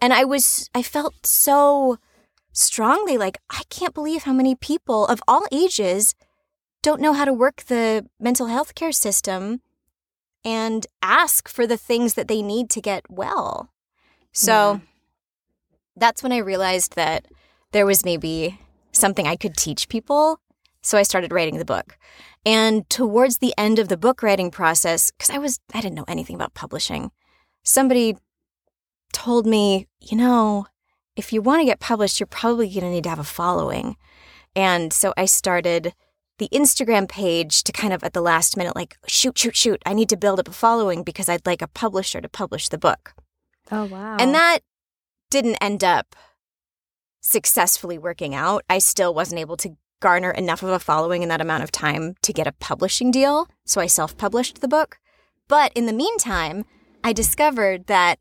And 0.00 0.12
I 0.12 0.24
was, 0.24 0.70
I 0.74 0.82
felt 0.82 1.26
so 1.26 1.98
strongly 2.52 3.18
like, 3.18 3.38
I 3.50 3.62
can't 3.68 3.94
believe 3.94 4.24
how 4.24 4.32
many 4.32 4.54
people 4.54 5.06
of 5.06 5.20
all 5.26 5.46
ages 5.50 6.14
don't 6.82 7.00
know 7.00 7.12
how 7.14 7.24
to 7.24 7.32
work 7.32 7.64
the 7.64 8.06
mental 8.20 8.46
health 8.46 8.74
care 8.74 8.92
system 8.92 9.60
and 10.44 10.86
ask 11.02 11.48
for 11.48 11.66
the 11.66 11.76
things 11.76 12.14
that 12.14 12.28
they 12.28 12.42
need 12.42 12.70
to 12.70 12.80
get 12.80 13.02
well. 13.10 13.70
So 14.32 14.52
Yeah. 14.52 14.78
that's 15.96 16.22
when 16.22 16.30
I 16.32 16.38
realized 16.38 16.94
that 16.94 17.26
there 17.72 17.86
was 17.86 18.04
maybe 18.04 18.60
something 18.92 19.26
I 19.26 19.34
could 19.36 19.56
teach 19.56 19.88
people. 19.88 20.38
So 20.86 20.96
I 20.96 21.02
started 21.02 21.32
writing 21.32 21.58
the 21.58 21.64
book. 21.64 21.98
And 22.44 22.88
towards 22.88 23.38
the 23.38 23.52
end 23.58 23.80
of 23.80 23.88
the 23.88 23.96
book 23.96 24.22
writing 24.22 24.52
process, 24.52 25.10
because 25.10 25.30
I 25.30 25.38
was, 25.38 25.58
I 25.74 25.80
didn't 25.80 25.96
know 25.96 26.04
anything 26.06 26.36
about 26.36 26.54
publishing, 26.54 27.10
somebody 27.64 28.16
told 29.12 29.46
me, 29.46 29.88
you 30.00 30.16
know, 30.16 30.66
if 31.16 31.32
you 31.32 31.42
want 31.42 31.60
to 31.60 31.66
get 31.66 31.80
published, 31.80 32.20
you're 32.20 32.28
probably 32.28 32.68
going 32.68 32.82
to 32.82 32.90
need 32.90 33.02
to 33.02 33.10
have 33.10 33.18
a 33.18 33.24
following. 33.24 33.96
And 34.54 34.92
so 34.92 35.12
I 35.16 35.24
started 35.24 35.92
the 36.38 36.48
Instagram 36.52 37.08
page 37.08 37.64
to 37.64 37.72
kind 37.72 37.92
of 37.92 38.04
at 38.04 38.12
the 38.12 38.20
last 38.20 38.56
minute, 38.56 38.76
like, 38.76 38.96
shoot, 39.08 39.36
shoot, 39.36 39.56
shoot, 39.56 39.82
I 39.84 39.92
need 39.92 40.08
to 40.10 40.16
build 40.16 40.38
up 40.38 40.46
a 40.46 40.52
following 40.52 41.02
because 41.02 41.28
I'd 41.28 41.46
like 41.46 41.62
a 41.62 41.68
publisher 41.68 42.20
to 42.20 42.28
publish 42.28 42.68
the 42.68 42.78
book. 42.78 43.12
Oh 43.72 43.86
wow. 43.86 44.18
And 44.20 44.32
that 44.36 44.60
didn't 45.30 45.56
end 45.56 45.82
up 45.82 46.14
successfully 47.20 47.98
working 47.98 48.36
out. 48.36 48.62
I 48.70 48.78
still 48.78 49.12
wasn't 49.12 49.40
able 49.40 49.56
to 49.56 49.76
garner 50.00 50.30
enough 50.30 50.62
of 50.62 50.68
a 50.70 50.78
following 50.78 51.22
in 51.22 51.28
that 51.28 51.40
amount 51.40 51.62
of 51.62 51.72
time 51.72 52.14
to 52.22 52.32
get 52.32 52.46
a 52.46 52.52
publishing 52.52 53.10
deal. 53.10 53.48
So 53.64 53.80
I 53.80 53.86
self 53.86 54.16
published 54.16 54.60
the 54.60 54.68
book. 54.68 54.98
But 55.48 55.72
in 55.74 55.86
the 55.86 55.92
meantime, 55.92 56.64
I 57.04 57.12
discovered 57.12 57.86
that 57.86 58.18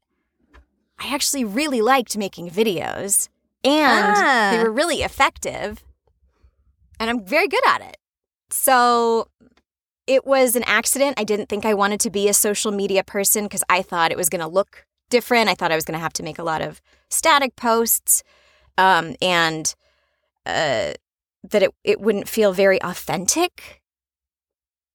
I 0.99 1.13
actually 1.13 1.43
really 1.43 1.81
liked 1.81 2.17
making 2.17 2.49
videos 2.49 3.29
and 3.63 4.15
Ah. 4.15 4.49
they 4.51 4.63
were 4.63 4.71
really 4.71 5.01
effective. 5.01 5.83
And 6.99 7.09
I'm 7.09 7.25
very 7.25 7.47
good 7.47 7.67
at 7.67 7.81
it. 7.81 7.97
So 8.49 9.27
it 10.07 10.25
was 10.25 10.55
an 10.55 10.63
accident. 10.65 11.19
I 11.19 11.23
didn't 11.23 11.49
think 11.49 11.65
I 11.65 11.73
wanted 11.73 11.99
to 12.01 12.09
be 12.09 12.29
a 12.29 12.33
social 12.33 12.71
media 12.71 13.03
person 13.03 13.45
because 13.45 13.63
I 13.67 13.81
thought 13.81 14.11
it 14.11 14.17
was 14.17 14.29
going 14.29 14.41
to 14.41 14.47
look 14.47 14.85
different. 15.09 15.49
I 15.49 15.55
thought 15.55 15.71
I 15.71 15.75
was 15.75 15.83
going 15.83 15.97
to 15.97 16.03
have 16.03 16.13
to 16.13 16.23
make 16.23 16.39
a 16.39 16.43
lot 16.43 16.61
of 16.61 16.79
static 17.09 17.55
posts 17.55 18.23
um, 18.77 19.15
and 19.21 19.73
uh, 20.45 20.93
that 21.51 21.63
it, 21.63 21.71
it 21.83 21.99
wouldn't 22.01 22.27
feel 22.29 22.53
very 22.53 22.81
authentic. 22.81 23.81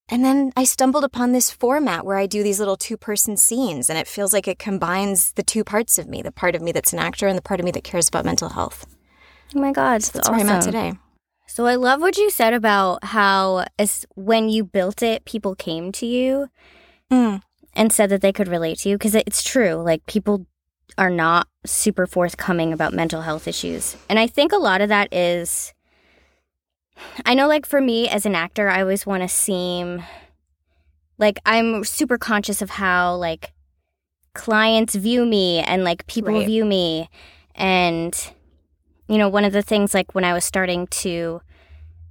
And 0.09 0.25
then 0.25 0.52
I 0.57 0.64
stumbled 0.64 1.04
upon 1.04 1.30
this 1.30 1.50
format 1.52 2.04
where 2.04 2.19
I 2.19 2.26
do 2.26 2.42
these 2.42 2.59
little 2.59 2.76
two 2.76 2.97
person 2.97 3.37
scenes, 3.37 3.88
and 3.88 3.97
it 3.99 4.09
feels 4.09 4.33
like 4.33 4.49
it 4.49 4.59
combines 4.59 5.33
the 5.35 5.45
two 5.45 5.62
parts 5.62 5.99
of 5.99 6.09
me 6.09 6.21
the 6.21 6.33
part 6.33 6.57
of 6.57 6.62
me 6.62 6.73
that's 6.73 6.92
an 6.92 6.99
actor 6.99 7.28
and 7.28 7.38
the 7.38 7.42
part 7.42 7.61
of 7.61 7.64
me 7.64 7.71
that 7.71 7.85
cares 7.85 8.09
about 8.09 8.25
mental 8.25 8.49
health. 8.49 8.87
Oh 9.54 9.61
my 9.61 9.73
God, 9.73 10.02
So 10.02 10.12
that's 10.14 10.28
where 10.28 10.40
I'm 10.40 10.49
at 10.49 10.62
today. 10.62 10.95
So 11.47 11.66
I 11.66 11.75
love 11.76 12.00
what 12.00 12.16
you 12.16 12.30
said 12.30 12.54
about 12.54 13.04
how 13.04 13.66
as 13.78 14.07
when 14.14 14.49
you 14.49 14.64
built 14.64 15.02
it, 15.02 15.25
people 15.25 15.54
came 15.54 15.92
to 15.92 16.07
you 16.07 16.49
Mm. 17.11 17.42
and 17.75 17.92
said 17.92 18.09
that 18.11 18.21
they 18.21 18.33
could 18.33 18.47
relate 18.47 18.78
to 18.80 18.88
you 18.88 18.97
because 18.97 19.16
it's 19.16 19.42
true. 19.42 19.75
Like 19.75 20.07
people 20.07 20.47
are 20.97 21.11
not 21.11 21.49
super 21.66 22.07
forthcoming 22.07 22.73
about 22.73 22.92
mental 22.92 23.23
health 23.23 23.47
issues, 23.49 23.97
and 24.09 24.19
I 24.19 24.26
think 24.26 24.52
a 24.52 24.57
lot 24.59 24.80
of 24.80 24.88
that 24.88 25.12
is. 25.14 25.73
I 27.25 27.35
know, 27.35 27.49
like 27.49 27.66
for 27.66 27.80
me 27.80 28.09
as 28.09 28.26
an 28.26 28.35
actor, 28.35 28.69
I 28.69 28.80
always 28.80 29.07
want 29.07 29.23
to 29.23 29.28
seem 29.28 30.02
like 31.19 31.38
I'm 31.45 31.85
super 31.85 32.16
conscious 32.19 32.62
of 32.62 32.71
how 32.71 33.14
like 33.16 33.52
clients 34.35 34.95
view 34.95 35.26
me 35.26 35.59
and 35.59 35.85
like 35.85 36.07
people 36.07 36.35
Right. 36.35 36.47
view 36.47 36.64
me, 36.64 37.09
and 37.54 38.14
you 39.09 39.19
know, 39.19 39.28
one 39.28 39.45
of 39.45 39.52
the 39.52 39.62
things 39.62 39.92
like 39.92 40.14
when 40.14 40.25
I 40.25 40.33
was 40.33 40.45
starting 40.45 40.87
to 40.88 41.40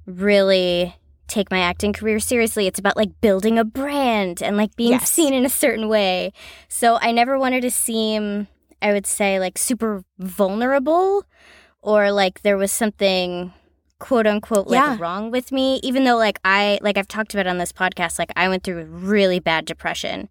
really 0.06 0.96
take 1.28 1.52
my 1.52 1.60
acting 1.60 1.94
career 1.94 2.20
seriously, 2.20 2.68
it's 2.68 2.80
about 2.80 2.98
like 2.98 3.22
building 3.22 3.58
a 3.60 3.64
brand 3.64 4.42
and 4.42 4.58
like 4.58 4.76
being 4.76 4.92
Yes. 4.92 5.10
seen 5.12 5.34
in 5.34 5.46
a 5.46 5.50
certain 5.50 5.88
way. 5.88 6.34
So 6.68 6.98
I 7.02 7.12
never 7.12 7.38
wanted 7.38 7.62
to 7.62 7.72
seem, 7.72 8.48
I 8.82 8.92
would 8.92 9.06
say, 9.06 9.40
like 9.40 9.58
super 9.58 10.04
vulnerable 10.18 11.24
or 11.82 12.12
like 12.12 12.42
there 12.42 12.58
was 12.58 12.72
something 12.72 13.54
quote 14.00 14.26
unquote 14.26 14.68
like 14.68 14.76
Yeah. 14.78 14.98
wrong 14.98 15.30
with 15.30 15.52
me 15.52 15.80
even 15.84 16.04
though 16.06 16.18
like 16.18 16.40
i 16.46 16.80
like 16.82 16.98
i've 16.98 17.08
talked 17.08 17.34
about 17.34 17.48
on 17.48 17.58
this 17.58 17.72
podcast 17.74 18.18
like 18.18 18.32
i 18.36 18.48
went 18.48 18.64
through 18.64 18.84
really 18.86 19.40
bad 19.40 19.66
depression 19.66 20.30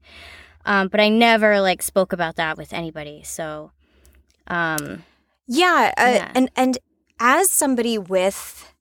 um, 0.64 0.88
but 0.88 1.00
i 1.00 1.08
never 1.08 1.60
like 1.60 1.82
spoke 1.82 2.12
about 2.12 2.36
that 2.36 2.56
with 2.56 2.72
anybody 2.72 3.22
so 3.22 3.70
um 4.48 5.04
Yeah, 5.46 5.92
uh, 5.96 6.10
Yeah. 6.10 6.32
and 6.34 6.50
and 6.56 6.78
as 7.20 7.50
somebody 7.50 7.98
with 7.98 8.72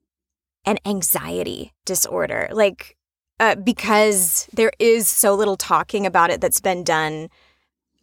an 0.65 0.77
anxiety 0.85 1.73
disorder, 1.85 2.49
like 2.51 2.95
uh, 3.39 3.55
because 3.55 4.47
there 4.53 4.71
is 4.79 5.07
so 5.07 5.33
little 5.35 5.55
talking 5.57 6.05
about 6.05 6.29
it 6.29 6.41
that's 6.41 6.59
been 6.59 6.83
done 6.83 7.29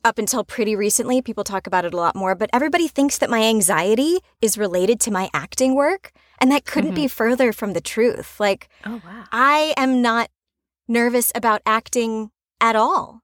up 0.05 0.19
until 0.19 0.45
pretty 0.45 0.77
recently, 0.77 1.23
people 1.23 1.45
talk 1.45 1.67
about 1.67 1.85
it 1.85 1.95
a 1.95 1.97
lot 1.97 2.15
more. 2.15 2.35
But 2.35 2.51
everybody 2.53 2.87
thinks 2.89 3.19
that 3.19 3.31
my 3.31 3.43
anxiety 3.43 4.19
is 4.41 4.59
related 4.59 5.01
to 5.01 5.11
my 5.11 5.31
acting 5.33 5.75
work, 5.75 6.13
and 6.39 6.51
that 6.53 6.67
couldn't 6.67 6.95
be 6.95 7.09
further 7.09 7.53
from 7.53 7.73
the 7.73 7.81
truth. 7.81 8.39
Like 8.39 8.69
oh 8.85 9.01
wow 9.05 9.25
I 9.33 9.75
am 9.77 10.03
not 10.03 10.31
nervous 10.87 11.33
about 11.35 11.63
acting 11.65 12.31
at 12.61 12.77
all. 12.77 13.23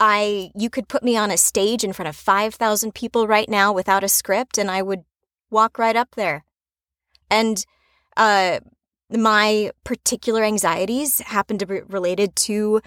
I 0.00 0.50
you 0.54 0.70
could 0.70 0.88
put 0.88 1.02
me 1.02 1.16
on 1.16 1.30
a 1.30 1.36
stage 1.36 1.84
in 1.84 1.92
front 1.92 2.08
of 2.08 2.16
5,000 2.16 2.94
people 2.94 3.26
right 3.26 3.48
now 3.48 3.72
without 3.72 4.02
a 4.02 4.08
script 4.08 4.58
and 4.58 4.70
I 4.70 4.82
would 4.82 5.04
walk 5.50 5.78
right 5.78 5.96
up 5.96 6.14
there. 6.16 6.44
And 7.30 7.64
uh 8.16 8.60
my 9.10 9.70
particular 9.84 10.44
anxieties 10.44 11.18
happen 11.20 11.58
to 11.58 11.66
be 11.66 11.80
related 11.82 12.36
to 12.36 12.80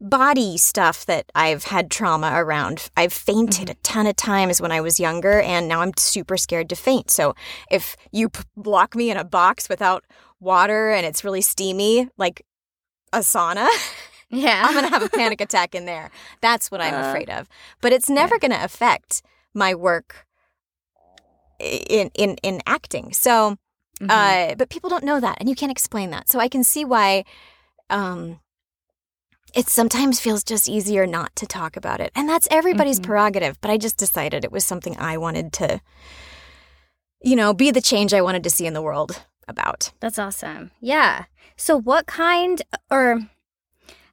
body 0.00 0.56
stuff 0.56 1.04
that 1.06 1.26
I've 1.34 1.64
had 1.64 1.90
trauma 1.90 2.32
around. 2.34 2.88
I've 2.96 3.12
fainted 3.12 3.68
a 3.70 3.74
ton 3.82 4.06
of 4.06 4.14
times 4.16 4.60
when 4.60 4.70
I 4.70 4.80
was 4.80 5.00
younger 5.00 5.40
and 5.40 5.66
now 5.66 5.80
I'm 5.80 5.92
super 5.96 6.36
scared 6.36 6.68
to 6.68 6.76
faint. 6.76 7.10
So 7.10 7.34
if 7.70 7.96
you 8.12 8.28
p- 8.28 8.44
lock 8.56 8.94
me 8.94 9.10
in 9.10 9.16
a 9.16 9.24
box 9.24 9.68
without 9.68 10.04
water 10.38 10.90
and 10.90 11.04
it's 11.04 11.24
really 11.24 11.40
steamy, 11.40 12.08
like 12.16 12.44
a 13.12 13.18
sauna, 13.18 13.66
yeah 14.30 14.62
I'm 14.64 14.72
going 14.74 14.84
to 14.84 14.90
have 14.90 15.02
a 15.02 15.08
panic 15.08 15.40
attack 15.46 15.74
in 15.74 15.84
there. 15.84 16.10
That's 16.40 16.70
what 16.70 16.80
I'm 16.80 16.94
Uh, 16.94 17.00
afraid 17.08 17.28
of. 17.28 17.48
But 17.80 17.92
it's 17.92 18.08
never 18.08 18.38
going 18.38 18.52
to 18.52 18.62
affect 18.62 19.22
my 19.52 19.74
work 19.74 20.26
in 21.58 22.10
in 22.14 22.36
in 22.42 22.60
acting. 22.66 23.12
So, 23.12 23.56
Mhm. 24.00 24.10
uh 24.10 24.54
but 24.54 24.68
people 24.70 24.88
don't 24.90 25.02
know 25.02 25.18
that 25.18 25.38
and 25.40 25.48
you 25.48 25.56
can't 25.56 25.72
explain 25.72 26.10
that. 26.10 26.28
So 26.28 26.38
I 26.38 26.46
can 26.48 26.62
see 26.62 26.84
why 26.84 27.24
um 27.90 28.38
it 29.54 29.68
sometimes 29.68 30.20
feels 30.20 30.44
just 30.44 30.68
easier 30.68 31.06
not 31.06 31.34
to 31.36 31.46
talk 31.46 31.76
about 31.76 32.00
it. 32.00 32.12
And 32.14 32.28
that's 32.28 32.48
everybody's 32.50 33.00
Mhm. 33.00 33.04
prerogative, 33.04 33.60
but 33.60 33.70
I 33.70 33.76
just 33.76 33.96
decided 33.96 34.44
it 34.44 34.52
was 34.52 34.64
something 34.64 34.96
I 34.98 35.16
wanted 35.16 35.52
to 35.54 35.80
you 37.20 37.34
know, 37.34 37.52
be 37.52 37.70
the 37.70 37.80
change 37.80 38.14
I 38.14 38.20
wanted 38.20 38.44
to 38.44 38.50
see 38.50 38.66
in 38.66 38.74
the 38.74 38.82
world 38.82 39.22
about. 39.48 39.90
That's 40.00 40.18
awesome. 40.18 40.70
Yeah. 40.80 41.24
So, 41.56 41.76
what 41.80 42.06
kind 42.06 42.62
or 42.90 43.28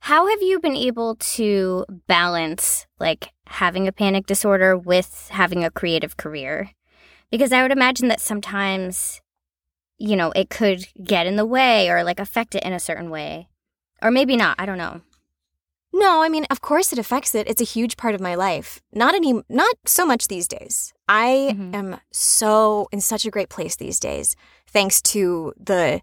how 0.02 0.28
have 0.28 0.42
you 0.42 0.60
been 0.60 0.76
able 0.76 1.16
to 1.16 1.86
balance 2.08 2.88
like 3.00 3.30
having 3.48 3.88
a 3.88 3.92
panic 3.92 4.26
disorder 4.26 4.76
with 4.76 5.30
having 5.32 5.64
a 5.64 5.70
creative 5.70 6.18
career? 6.18 6.72
Because 7.30 7.52
I 7.54 7.62
would 7.62 7.72
imagine 7.72 8.08
that 8.08 8.22
sometimes, 8.22 9.22
you 9.98 10.16
know, 10.16 10.32
it 10.32 10.50
could 10.50 10.88
get 11.04 11.28
in 11.28 11.36
the 11.36 11.46
way 11.46 11.90
or 11.90 12.04
like 12.04 12.20
affect 12.20 12.56
it 12.56 12.64
in 12.64 12.74
a 12.74 12.80
certain 12.80 13.10
way. 13.10 13.50
Or 14.02 14.12
maybe 14.12 14.36
not. 14.36 14.56
I 14.60 14.66
don't 14.66 14.78
know. 14.78 15.02
No, 15.98 16.22
I 16.22 16.28
mean, 16.30 16.46
of 16.52 16.60
course 16.60 16.92
it 16.94 17.00
affects 17.00 17.34
it. 17.36 17.48
It's 17.50 17.62
a 17.62 17.72
huge 17.76 17.96
part 17.96 18.16
of 18.16 18.22
my 18.22 18.36
life. 18.36 18.82
Not 18.92 19.16
any 19.16 19.32
not 19.48 19.76
so 19.86 20.06
much 20.06 20.28
these 20.28 20.48
days. 20.48 20.94
I 21.08 21.54
Mhm. 21.56 21.74
am 21.76 22.00
so 22.12 22.88
in 22.92 23.00
such 23.02 23.26
a 23.26 23.32
great 23.32 23.50
place 23.50 23.76
these 23.78 24.00
days 24.00 24.36
thanks 24.68 25.02
to 25.14 25.54
the 25.58 26.02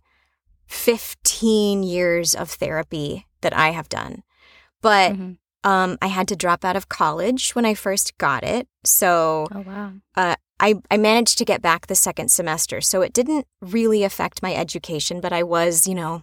15 0.66 1.82
years 1.82 2.34
of 2.34 2.50
therapy 2.50 3.26
that 3.42 3.54
I 3.56 3.70
have 3.70 3.88
done. 3.88 4.22
But 4.80 5.12
Mhm. 5.12 5.36
um 5.64 5.98
I 6.00 6.06
had 6.08 6.26
to 6.28 6.36
drop 6.36 6.64
out 6.64 6.76
of 6.76 6.88
college 6.88 7.54
when 7.54 7.66
I 7.66 7.74
first 7.74 8.16
got 8.18 8.42
it. 8.44 8.66
So 8.84 9.46
Oh, 9.54 9.60
wow. 9.60 9.92
uh, 10.16 10.36
I, 10.58 10.74
I 10.90 10.96
managed 10.96 11.38
to 11.38 11.44
get 11.44 11.60
back 11.60 11.86
the 11.86 11.94
second 11.94 12.30
semester, 12.30 12.80
so 12.80 13.02
it 13.02 13.12
didn't 13.12 13.46
really 13.60 14.04
affect 14.04 14.42
my 14.42 14.54
education, 14.54 15.20
but 15.20 15.32
I 15.32 15.42
was, 15.42 15.86
you 15.88 15.94
know, 15.94 16.22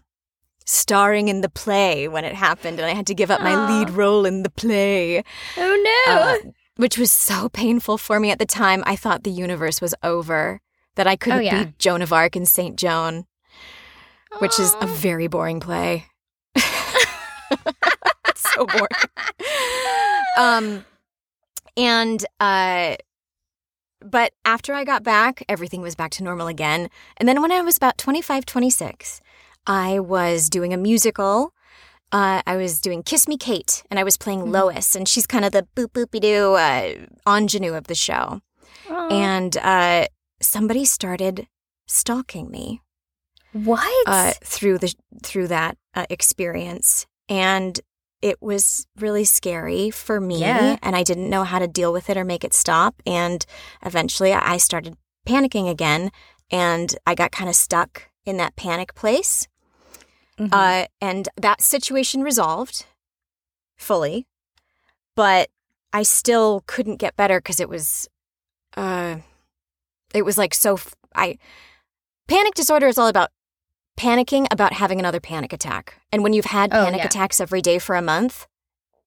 starring 0.69 1.27
in 1.29 1.41
the 1.41 1.49
play 1.49 2.07
when 2.07 2.23
it 2.25 2.35
happened, 2.35 2.79
and 2.79 2.85
I 2.89 2.93
had 2.93 3.07
to 3.07 3.15
give 3.15 3.31
up 3.31 3.41
my 3.41 3.55
lead 3.67 3.89
role 3.89 4.25
in 4.25 4.43
the 4.43 4.49
play, 4.51 5.23
Oh, 5.57 6.03
no. 6.07 6.13
uh, 6.13 6.37
which 6.75 6.97
was 6.97 7.11
so 7.11 7.49
painful 7.49 7.97
for 7.97 8.19
me 8.19 8.29
at 8.31 8.39
the 8.39 8.45
time. 8.45 8.83
I 8.85 8.95
thought 8.95 9.23
the 9.23 9.31
universe 9.31 9.81
was 9.81 9.95
over, 10.03 10.61
that 10.95 11.07
I 11.07 11.15
couldn't 11.15 11.39
Oh, 11.39 11.41
yeah. 11.41 11.63
be 11.65 11.73
Joan 11.79 12.01
of 12.01 12.13
Arc 12.13 12.35
in 12.35 12.45
St. 12.45 12.75
Joan, 12.75 13.25
which 14.39 14.59
is 14.59 14.75
a 14.81 14.85
very 14.87 15.27
boring 15.27 15.59
play. 15.59 16.05
it's 16.55 16.65
so 18.53 18.65
boring. 18.65 18.87
um, 20.37 20.85
and 21.77 22.25
uh, 22.39 22.95
but 24.01 24.33
after 24.45 24.73
I 24.73 24.83
got 24.83 25.03
back, 25.03 25.43
everything 25.49 25.81
was 25.81 25.95
back 25.95 26.11
to 26.11 26.23
normal 26.23 26.47
again. 26.47 26.89
And 27.17 27.27
then 27.27 27.41
when 27.41 27.51
I 27.51 27.61
was 27.61 27.75
about 27.77 27.97
25, 27.97 28.45
26, 28.45 29.21
I 29.69 29.99
was 29.99 30.49
doing 30.49 30.73
a 30.73 30.77
musical. 30.77 31.53
Uh, 32.11 32.41
I 32.47 32.57
was 32.57 32.81
doing 32.81 33.03
Kiss 33.03 33.27
Me 33.27 33.37
Kate, 33.37 33.83
and 33.91 33.99
I 33.99 34.03
was 34.03 34.17
playing 34.17 34.41
Mhm. 34.41 34.51
Lois, 34.51 34.95
and 34.95 35.07
she's 35.07 35.27
kind 35.27 35.45
of 35.45 35.51
the 35.51 35.67
boop 35.75 35.89
boopy 35.93 36.19
doo 36.19 36.55
uh, 36.55 37.05
ingenue 37.37 37.75
of 37.75 37.85
the 37.85 37.93
show. 37.95 38.41
Aw. 38.89 39.07
And 39.09 39.55
uh, 39.57 40.07
somebody 40.41 40.85
started 40.85 41.47
stalking 41.85 42.49
me 42.49 42.81
what? 43.53 44.07
uh, 44.07 44.33
through 44.43 44.79
the 44.79 44.93
through 45.23 45.47
that 45.49 45.77
uh, 45.93 46.07
experience, 46.09 47.05
and 47.29 47.79
it 48.23 48.41
was 48.41 48.87
really 48.97 49.23
scary 49.23 49.91
for 49.91 50.19
me. 50.19 50.39
Yeah. 50.39 50.77
And 50.81 50.95
I 50.95 51.03
didn't 51.03 51.29
know 51.29 51.43
how 51.43 51.59
to 51.59 51.67
deal 51.67 51.93
with 51.93 52.09
it 52.09 52.17
or 52.17 52.25
make 52.25 52.43
it 52.43 52.53
stop. 52.55 53.01
And 53.05 53.45
eventually, 53.85 54.33
I 54.33 54.57
started 54.57 54.97
panicking 55.27 55.69
again, 55.69 56.11
and 56.49 56.95
I 57.05 57.13
got 57.13 57.31
kind 57.31 57.49
of 57.49 57.55
stuck 57.55 58.09
in 58.25 58.37
that 58.37 58.55
panic 58.55 58.95
place. 58.95 59.47
Mhm. 60.39 60.49
Uh, 60.53 60.87
and 61.01 61.27
that 61.35 61.61
situation 61.61 62.21
resolved 62.23 62.85
fully, 63.77 64.25
but 65.15 65.49
I 65.93 66.03
still 66.03 66.63
couldn't 66.65 66.97
get 66.97 67.15
better 67.15 67.39
because 67.39 67.59
it 67.59 67.67
was 67.69 68.07
uh, 68.77 69.17
it 70.13 70.23
was 70.23 70.37
like 70.37 70.53
so. 70.53 70.75
F- 70.75 70.95
I 71.15 71.37
panic 72.27 72.53
disorder 72.53 72.87
is 72.87 72.97
all 72.97 73.07
about 73.07 73.29
panicking 73.97 74.47
about 74.51 74.73
having 74.73 74.99
another 74.99 75.19
panic 75.19 75.51
attack. 75.51 75.95
And 76.11 76.23
when 76.23 76.31
you've 76.33 76.45
had 76.45 76.73
Oh, 76.73 76.85
panic 76.85 76.99
yeah. 77.01 77.05
attacks 77.07 77.41
every 77.41 77.61
day 77.61 77.79
for 77.79 77.95
a 77.95 78.01
month, 78.01 78.47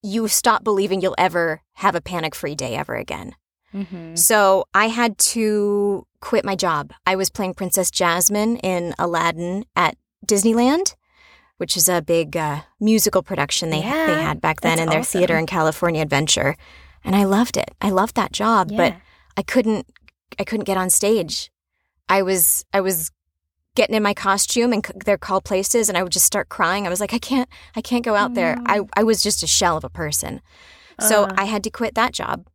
you 0.03 0.29
stop 0.29 0.63
believing 0.65 1.01
you'll 1.01 1.15
ever 1.17 1.63
have 1.75 1.95
a 1.95 2.01
panic 2.03 2.35
free 2.35 2.55
day 2.55 2.75
ever 2.77 2.95
again. 2.97 3.35
Mm-hmm. 3.73 4.17
So 4.17 4.67
I 4.75 4.89
had 4.89 5.17
to 5.33 6.07
quit 6.21 6.45
my 6.45 6.57
job. 6.57 6.93
I 7.07 7.17
was 7.17 7.31
playing 7.31 7.55
Princess 7.55 7.91
Jasmine 7.91 8.59
in 8.59 8.95
Aladdin 8.99 9.65
at 9.75 9.97
Disneyland, 10.27 10.95
which 11.59 11.77
is 11.77 11.89
a 11.89 12.03
big 12.03 12.37
uh, 12.37 12.61
musical 12.81 13.23
production 13.23 13.71
they 13.71 13.81
Yeah, 13.81 14.07
they 14.07 14.23
had 14.23 14.41
back 14.41 14.61
then 14.63 14.79
in 14.79 14.89
their 14.89 15.01
awesome. 15.01 15.19
theater 15.21 15.37
in 15.39 15.47
California 15.47 16.03
Adventure, 16.03 16.57
and 17.05 17.15
I 17.17 17.25
loved 17.25 17.57
it. 17.57 17.71
I 17.81 17.91
loved 17.91 18.15
that 18.17 18.33
job, 18.33 18.71
but 18.77 18.95
I 19.37 19.43
couldn't 19.43 19.87
I 20.39 20.45
couldn't 20.45 20.65
get 20.65 20.77
on 20.77 20.91
stage. 20.91 21.51
I 22.09 22.23
was 22.23 22.65
I 22.73 22.81
was 22.81 23.11
getting 23.75 23.95
in 23.97 24.03
my 24.03 24.13
costume 24.15 24.73
and 24.73 24.85
c- 24.87 24.93
their 25.07 25.17
call 25.17 25.41
places 25.41 25.89
and 25.89 25.97
I 25.97 26.03
would 26.03 26.13
just 26.13 26.27
start 26.27 26.49
crying. 26.51 26.87
I 26.87 26.91
was 26.91 27.01
like 27.01 27.15
I 27.15 27.19
can't 27.19 27.49
I 27.77 27.81
can't 27.81 28.05
go 28.05 28.15
out 28.15 28.35
there. 28.35 28.57
I 28.67 28.81
I 28.97 29.03
was 29.03 29.23
just 29.23 29.43
a 29.43 29.47
shell 29.47 29.77
of 29.77 29.85
a 29.85 29.89
person. 29.91 30.41
So 31.01 31.25
Uh. 31.25 31.35
I 31.39 31.45
had 31.45 31.63
to 31.65 31.71
quit 31.71 31.95
that 31.95 32.13
job 32.13 32.47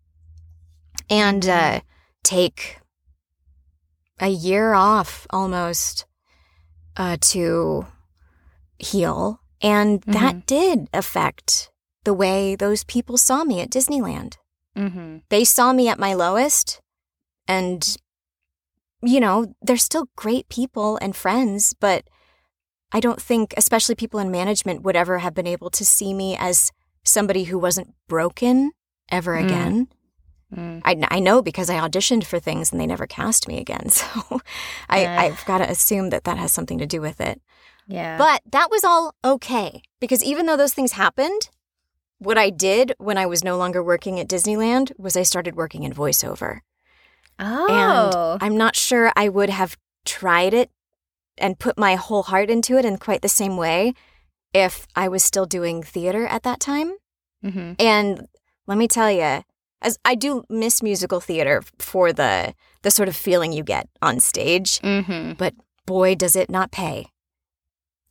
and 1.10 1.48
uh, 1.48 1.80
take 2.24 2.80
a 4.20 4.28
year 4.28 4.74
off 4.74 5.26
almost 5.30 6.06
uh, 6.98 7.18
to 7.22 7.86
heal. 8.80 9.42
And 9.62 10.02
that 10.04 10.46
did 10.46 10.88
affect 10.94 11.72
the 12.04 12.14
way 12.14 12.56
those 12.56 12.84
people 12.84 13.18
saw 13.18 13.44
me 13.44 13.60
at 13.62 13.72
Disneyland. 13.72 14.36
Mm-hmm. 14.78 15.18
They 15.30 15.44
saw 15.44 15.74
me 15.74 15.90
at 15.90 15.98
my 16.00 16.14
lowest, 16.14 16.80
and, 17.48 17.98
you 19.02 19.20
know, 19.20 19.56
they're 19.62 19.78
still 19.78 20.08
great 20.16 20.48
people 20.50 20.98
and 21.02 21.16
friends, 21.16 21.74
but 21.80 22.04
I 22.92 23.00
don't 23.00 23.22
think, 23.22 23.54
especially 23.58 23.96
people 23.96 24.20
in 24.20 24.30
management, 24.32 24.84
would 24.84 24.96
ever 24.96 25.18
have 25.20 25.34
been 25.34 25.48
able 25.48 25.70
to 25.72 25.84
see 25.84 26.14
me 26.14 26.38
as 26.38 26.72
somebody 27.04 27.46
who 27.46 27.58
wasn't 27.58 27.94
broken 28.08 28.72
ever 29.10 29.36
Mm. 29.36 29.46
again. 29.46 29.88
Mm. 30.56 30.82
I, 30.86 31.18
I 31.18 31.20
know 31.20 31.42
because 31.42 31.70
I 31.70 31.76
auditioned 31.80 32.24
for 32.26 32.40
things 32.40 32.72
and 32.72 32.80
they 32.80 32.86
never 32.88 33.08
cast 33.08 33.48
me 33.48 33.60
again. 33.60 33.90
So 33.90 34.42
I. 34.88 35.06
I've 35.26 35.44
got 35.46 35.58
to 35.58 35.70
assume 35.70 36.10
that 36.12 36.24
that 36.26 36.38
has 36.38 36.52
something 36.54 36.78
to 36.78 36.86
do 36.86 37.02
with 37.02 37.20
it. 37.20 37.42
Yeah. 37.88 38.18
But 38.18 38.42
that 38.52 38.70
was 38.70 38.84
all 38.84 39.16
okay 39.24 39.82
because 40.00 40.24
even 40.24 40.46
though 40.46 40.58
those 40.58 40.74
things 40.74 40.92
happened, 40.94 41.50
what 42.20 42.38
I 42.38 42.50
did 42.50 42.94
when 42.98 43.18
I 43.18 43.26
was 43.26 43.44
no 43.44 43.58
longer 43.58 43.84
working 43.84 44.20
at 44.20 44.28
Disneyland 44.28 44.92
was 44.98 45.16
I 45.16 45.24
started 45.24 45.56
working 45.56 45.84
in 45.84 45.94
voiceover. 45.94 46.60
oh. 47.40 48.34
And 48.34 48.44
I'm 48.44 48.58
not 48.58 48.76
sure 48.76 49.12
I 49.16 49.30
would 49.30 49.50
have 49.50 49.78
tried 50.06 50.54
it 50.54 50.70
and 51.38 51.60
put 51.60 51.78
my 51.78 51.96
whole 51.96 52.24
heart 52.24 52.50
into 52.50 52.78
it 52.78 52.86
in 52.86 52.98
quite 52.98 53.22
the 53.22 53.30
same 53.30 53.58
way 53.58 53.94
if 54.54 54.88
I 54.96 55.08
was 55.08 55.24
still 55.24 55.46
doing 55.46 55.84
theater 55.84 56.26
at 56.26 56.44
that 56.44 56.60
time. 56.60 56.94
mm-hmm. 57.46 57.74
And 57.80 58.28
let 58.66 58.78
me 58.78 58.88
tell 58.88 59.12
you, 59.12 59.44
as 59.82 60.00
I 60.04 60.16
do 60.16 60.44
miss 60.50 60.82
musical 60.82 61.20
theater 61.22 61.62
for 61.80 62.12
the 62.12 62.54
the 62.82 62.90
sort 62.92 63.10
of 63.10 63.16
feeling 63.16 63.54
you 63.54 63.64
get 63.64 63.88
on 64.02 64.20
stage, 64.20 64.80
Mm-hmm. 64.82 65.34
but 65.34 65.54
boy 65.86 66.16
does 66.16 66.36
it 66.36 66.50
not 66.50 66.72
pay. 66.72 67.08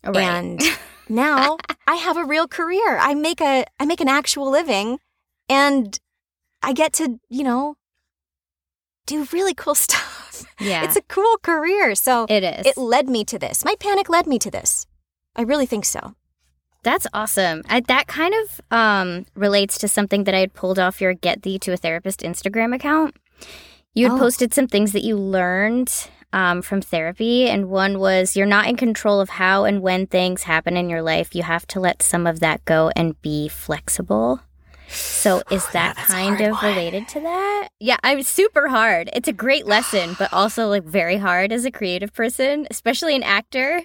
Right. 0.07 0.23
And 0.23 0.61
now 1.09 1.59
I 1.87 1.97
have 1.97 2.17
a 2.17 2.25
real 2.25 2.47
career. 2.49 2.99
I 2.99 3.15
make 3.15 3.41
a 3.41 3.65
I 3.81 3.85
make 3.87 4.01
an 4.01 4.09
actual 4.09 4.51
living 4.51 4.99
and 5.49 5.99
I 6.63 6.73
get 6.73 6.93
to, 6.95 7.19
you 7.29 7.45
know, 7.45 7.77
do 9.07 9.27
really 9.33 9.55
cool 9.55 9.75
stuff. 9.87 10.45
yeah. 10.61 10.85
It's 10.85 10.97
a 10.97 11.03
cool 11.03 11.39
career. 11.43 11.95
So 11.95 12.27
it 12.29 12.43
is. 12.43 12.67
it 12.67 12.77
led 12.77 13.09
me 13.09 13.25
to 13.27 13.39
this. 13.39 13.65
My 13.65 13.75
panic 13.79 14.09
led 14.09 14.27
me 14.27 14.39
to 14.41 14.51
this. 14.51 14.87
I 15.37 15.43
really 15.43 15.67
think 15.67 15.85
so. 15.85 16.15
That's 16.83 17.07
awesome. 17.13 17.63
I, 17.69 17.81
that 17.81 18.07
kind 18.07 18.33
of 18.35 18.61
um, 18.71 19.27
relates 19.35 19.77
to 19.79 19.89
something 19.89 20.23
that 20.25 20.35
I 20.35 20.39
had 20.39 20.55
pulled 20.55 20.79
off 20.79 21.01
your 21.01 21.15
Get 21.15 21.43
Thee 21.43 21.59
to 21.61 21.73
a 21.73 21.77
Therapist 21.77 22.21
Instagram 22.21 22.75
account. 22.75 23.17
You 23.93 24.07
had 24.09 24.17
Oh. 24.17 24.19
posted 24.19 24.55
some 24.55 24.69
things 24.69 24.93
that 24.93 25.03
you 25.03 25.17
learned 25.17 25.93
um, 26.33 26.63
from 26.63 26.81
therapy, 26.81 27.49
and 27.49 27.69
one 27.71 27.99
was 27.99 28.37
you're 28.37 28.47
not 28.47 28.69
in 28.69 28.77
control 28.77 29.21
of 29.21 29.31
how 29.31 29.65
and 29.65 29.83
when 29.83 30.07
things 30.07 30.45
happen 30.45 30.77
in 30.77 30.91
your 30.91 31.03
life. 31.03 31.35
You 31.35 31.43
have 31.45 31.67
to 31.69 31.81
let 31.81 32.03
some 32.03 32.27
of 32.27 32.41
that 32.41 32.65
go 32.65 32.91
and 32.97 33.21
be 33.23 33.49
flexible. 33.49 34.41
So, 34.89 35.43
is 35.51 35.65
Yeah, 35.67 35.93
that 35.95 35.99
a 35.99 36.03
kind 36.03 36.41
of 36.41 36.53
one. 36.53 36.65
related 36.65 37.09
to 37.09 37.21
that? 37.21 37.69
Yeah, 37.81 37.97
I'm 38.03 38.23
super 38.23 38.69
hard. 38.69 39.11
It's 39.13 39.29
a 39.29 39.33
great 39.33 39.67
lesson, 39.67 40.17
but 40.19 40.33
also 40.33 40.69
like 40.69 40.85
very 40.85 41.17
hard 41.17 41.53
as 41.53 41.65
a 41.65 41.71
creative 41.71 42.13
person, 42.13 42.67
especially 42.71 43.17
an 43.17 43.23
actor. 43.23 43.83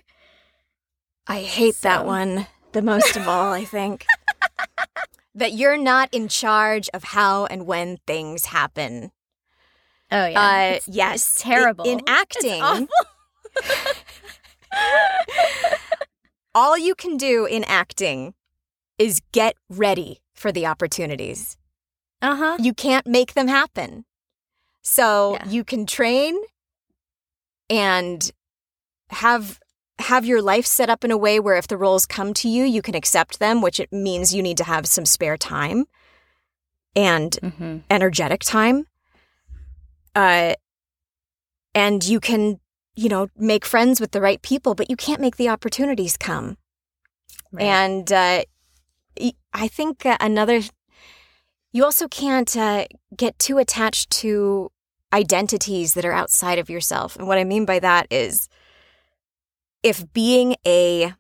I 1.28 1.42
hate 1.42 1.76
that 1.82 2.06
one 2.06 2.48
the 2.74 2.82
most 2.82 3.16
of 3.16 3.28
all, 3.28 3.52
I 3.54 3.66
think. 3.66 4.06
that 5.36 5.54
you're 5.54 5.78
not 5.78 6.10
in 6.14 6.28
charge 6.28 6.90
of 6.94 7.04
how 7.06 7.46
and 7.46 7.66
when 7.66 7.98
things 8.08 8.46
happen. 8.46 9.12
Oh 10.12 10.26
yeah, 10.28 10.42
uh, 10.42 10.62
It's- 10.76 10.88
yes. 10.88 11.16
it's 11.22 11.42
terrible. 11.42 11.86
In, 11.86 12.00
in 12.00 12.06
acting, 12.08 12.88
all 16.54 16.78
you 16.78 16.96
can 16.96 17.18
do 17.18 17.46
in 17.46 17.64
acting 17.64 18.34
is 18.98 19.22
get 19.32 19.56
ready 19.70 20.20
for 20.34 20.52
the 20.52 20.66
opportunities. 20.66 21.58
Uh 22.22 22.36
huh. 22.36 22.58
You 22.60 22.74
can't 22.74 23.08
make 23.08 23.34
them 23.34 23.48
happen. 23.48 24.06
So 24.82 25.34
Yeah. 25.36 25.48
you 25.48 25.64
can 25.64 25.86
train 25.86 26.40
and 27.70 28.32
have 29.10 29.60
have 30.00 30.26
your 30.26 30.42
life 30.42 30.66
set 30.66 30.90
up 30.90 31.04
in 31.04 31.12
a 31.12 31.18
way 31.18 31.40
where 31.40 31.56
if 31.58 31.68
the 31.68 31.78
roles 31.78 32.08
come 32.08 32.34
to 32.34 32.50
you, 32.50 32.64
you 32.64 32.82
can 32.82 32.96
accept 32.96 33.38
them, 33.40 33.62
which 33.62 33.80
it 33.80 33.92
means 33.94 34.34
you 34.34 34.42
need 34.42 34.58
to 34.58 34.64
have 34.64 34.88
some 34.88 35.06
spare 35.06 35.38
time 35.38 35.86
and 36.96 37.38
Mm-hmm. 37.42 37.78
energetic 37.90 38.42
time. 38.42 38.88
Uh, 40.16 40.54
and 41.74 42.04
you 42.04 42.20
can, 42.20 42.60
you 42.96 43.10
know, 43.10 43.28
make 43.38 43.66
friends 43.66 44.02
with 44.02 44.12
the 44.12 44.22
right 44.22 44.42
people, 44.42 44.76
but 44.76 44.90
you 44.90 44.96
can't 44.96 45.22
make 45.22 45.38
the 45.38 45.50
opportunities 45.50 46.18
come. 46.18 46.58
And 47.58 48.12
uh, 48.12 48.44
I 49.54 49.68
think 49.68 50.06
uh, 50.06 50.18
another, 50.20 50.62
you 51.72 51.84
also 51.84 52.08
can't 52.08 52.56
uh, 52.56 52.86
get 53.16 53.38
too 53.40 53.58
attached 53.58 54.10
to 54.22 54.72
identities 55.14 55.94
that 55.94 56.06
are 56.06 56.14
outside 56.14 56.60
of 56.60 56.70
yourself. 56.70 57.16
And 57.18 57.28
what 57.28 57.38
I 57.38 57.44
mean 57.44 57.66
by 57.66 57.80
that 57.80 58.08
is 58.10 58.48
if 59.84 60.12
being 60.14 60.56
a 60.66 61.14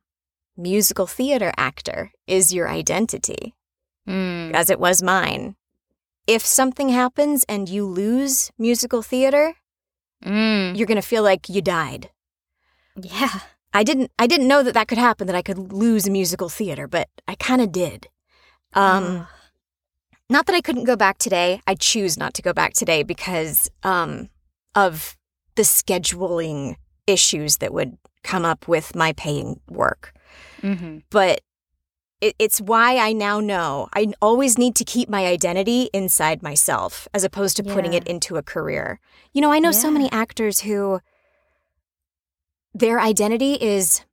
musical 0.55 1.07
theater 1.07 1.51
actor 1.57 2.11
is 2.27 2.53
your 2.53 2.69
identity, 2.69 3.55
Mm. 4.07 4.53
as 4.53 4.71
it 4.71 4.79
was 4.79 5.03
mine, 5.03 5.55
if 6.27 6.45
something 6.45 6.89
happens 6.89 7.43
and 7.49 7.67
you 7.69 7.85
lose 7.85 8.51
musical 8.57 9.01
theater, 9.01 9.55
Mm. 10.23 10.77
you're 10.77 10.85
going 10.87 11.01
to 11.01 11.07
feel 11.07 11.23
like 11.23 11.49
you 11.49 11.61
died. 11.63 12.11
Yeah. 12.95 13.39
I 13.73 13.83
didn't 13.83 14.11
I 14.19 14.27
didn't 14.27 14.47
know 14.47 14.61
that 14.63 14.73
that 14.73 14.87
could 14.87 14.97
happen 14.99 15.25
that 15.27 15.35
I 15.35 15.41
could 15.41 15.73
lose 15.73 16.05
a 16.05 16.11
musical 16.11 16.49
theater, 16.49 16.87
but 16.87 17.07
I 17.27 17.35
kind 17.35 17.61
of 17.61 17.71
did. 17.71 18.07
Um 18.73 19.27
not 20.29 20.45
that 20.45 20.55
I 20.55 20.61
couldn't 20.61 20.83
go 20.83 20.95
back 20.95 21.17
today. 21.17 21.61
I 21.65 21.75
choose 21.75 22.17
not 22.17 22.33
to 22.35 22.41
go 22.41 22.53
back 22.53 22.73
today 22.73 23.01
because 23.03 23.69
um 23.83 24.29
of 24.75 25.17
the 25.55 25.63
scheduling 25.63 26.75
issues 27.07 27.57
that 27.57 27.73
would 27.73 27.97
come 28.23 28.45
up 28.45 28.67
with 28.67 28.95
my 28.95 29.13
paying 29.13 29.59
work. 29.69 30.13
mm-hmm. 30.61 30.99
But 31.09 31.41
it, 32.21 32.35
it's 32.39 32.61
why 32.61 32.97
I 32.97 33.13
now 33.13 33.39
know 33.39 33.89
I 33.93 34.13
always 34.21 34.57
need 34.57 34.75
to 34.75 34.85
keep 34.85 35.09
my 35.09 35.25
identity 35.25 35.89
inside 35.93 36.41
myself 36.43 37.07
as 37.13 37.23
opposed 37.23 37.57
to 37.57 37.63
putting 37.63 37.93
Yeah. 37.93 37.99
it 37.99 38.07
into 38.07 38.37
a 38.37 38.43
career. 38.43 38.99
You 39.33 39.41
know, 39.41 39.51
I 39.51 39.59
know 39.59 39.71
so 39.71 39.89
many 39.91 40.11
actors 40.11 40.61
who 40.61 40.99
their 42.73 42.99
identity 42.99 43.53
is 43.55 44.03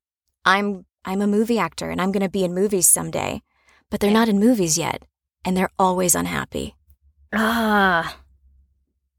I'm 0.45 0.85
I'm 1.05 1.23
a 1.23 1.27
movie 1.27 1.59
actor 1.59 1.91
and 1.91 2.01
I'm 2.01 2.13
going 2.13 2.23
to 2.23 2.29
be 2.29 2.45
in 2.45 2.55
movies 2.55 2.89
someday, 2.89 3.43
but 3.91 4.01
they're 4.01 4.11
Yeah. 4.11 4.19
not 4.21 4.29
in 4.29 4.39
movies 4.41 4.77
yet 4.77 5.05
and 5.45 5.57
they're 5.57 5.71
always 5.79 6.15
unhappy. 6.15 6.75
Ah. 7.33 8.19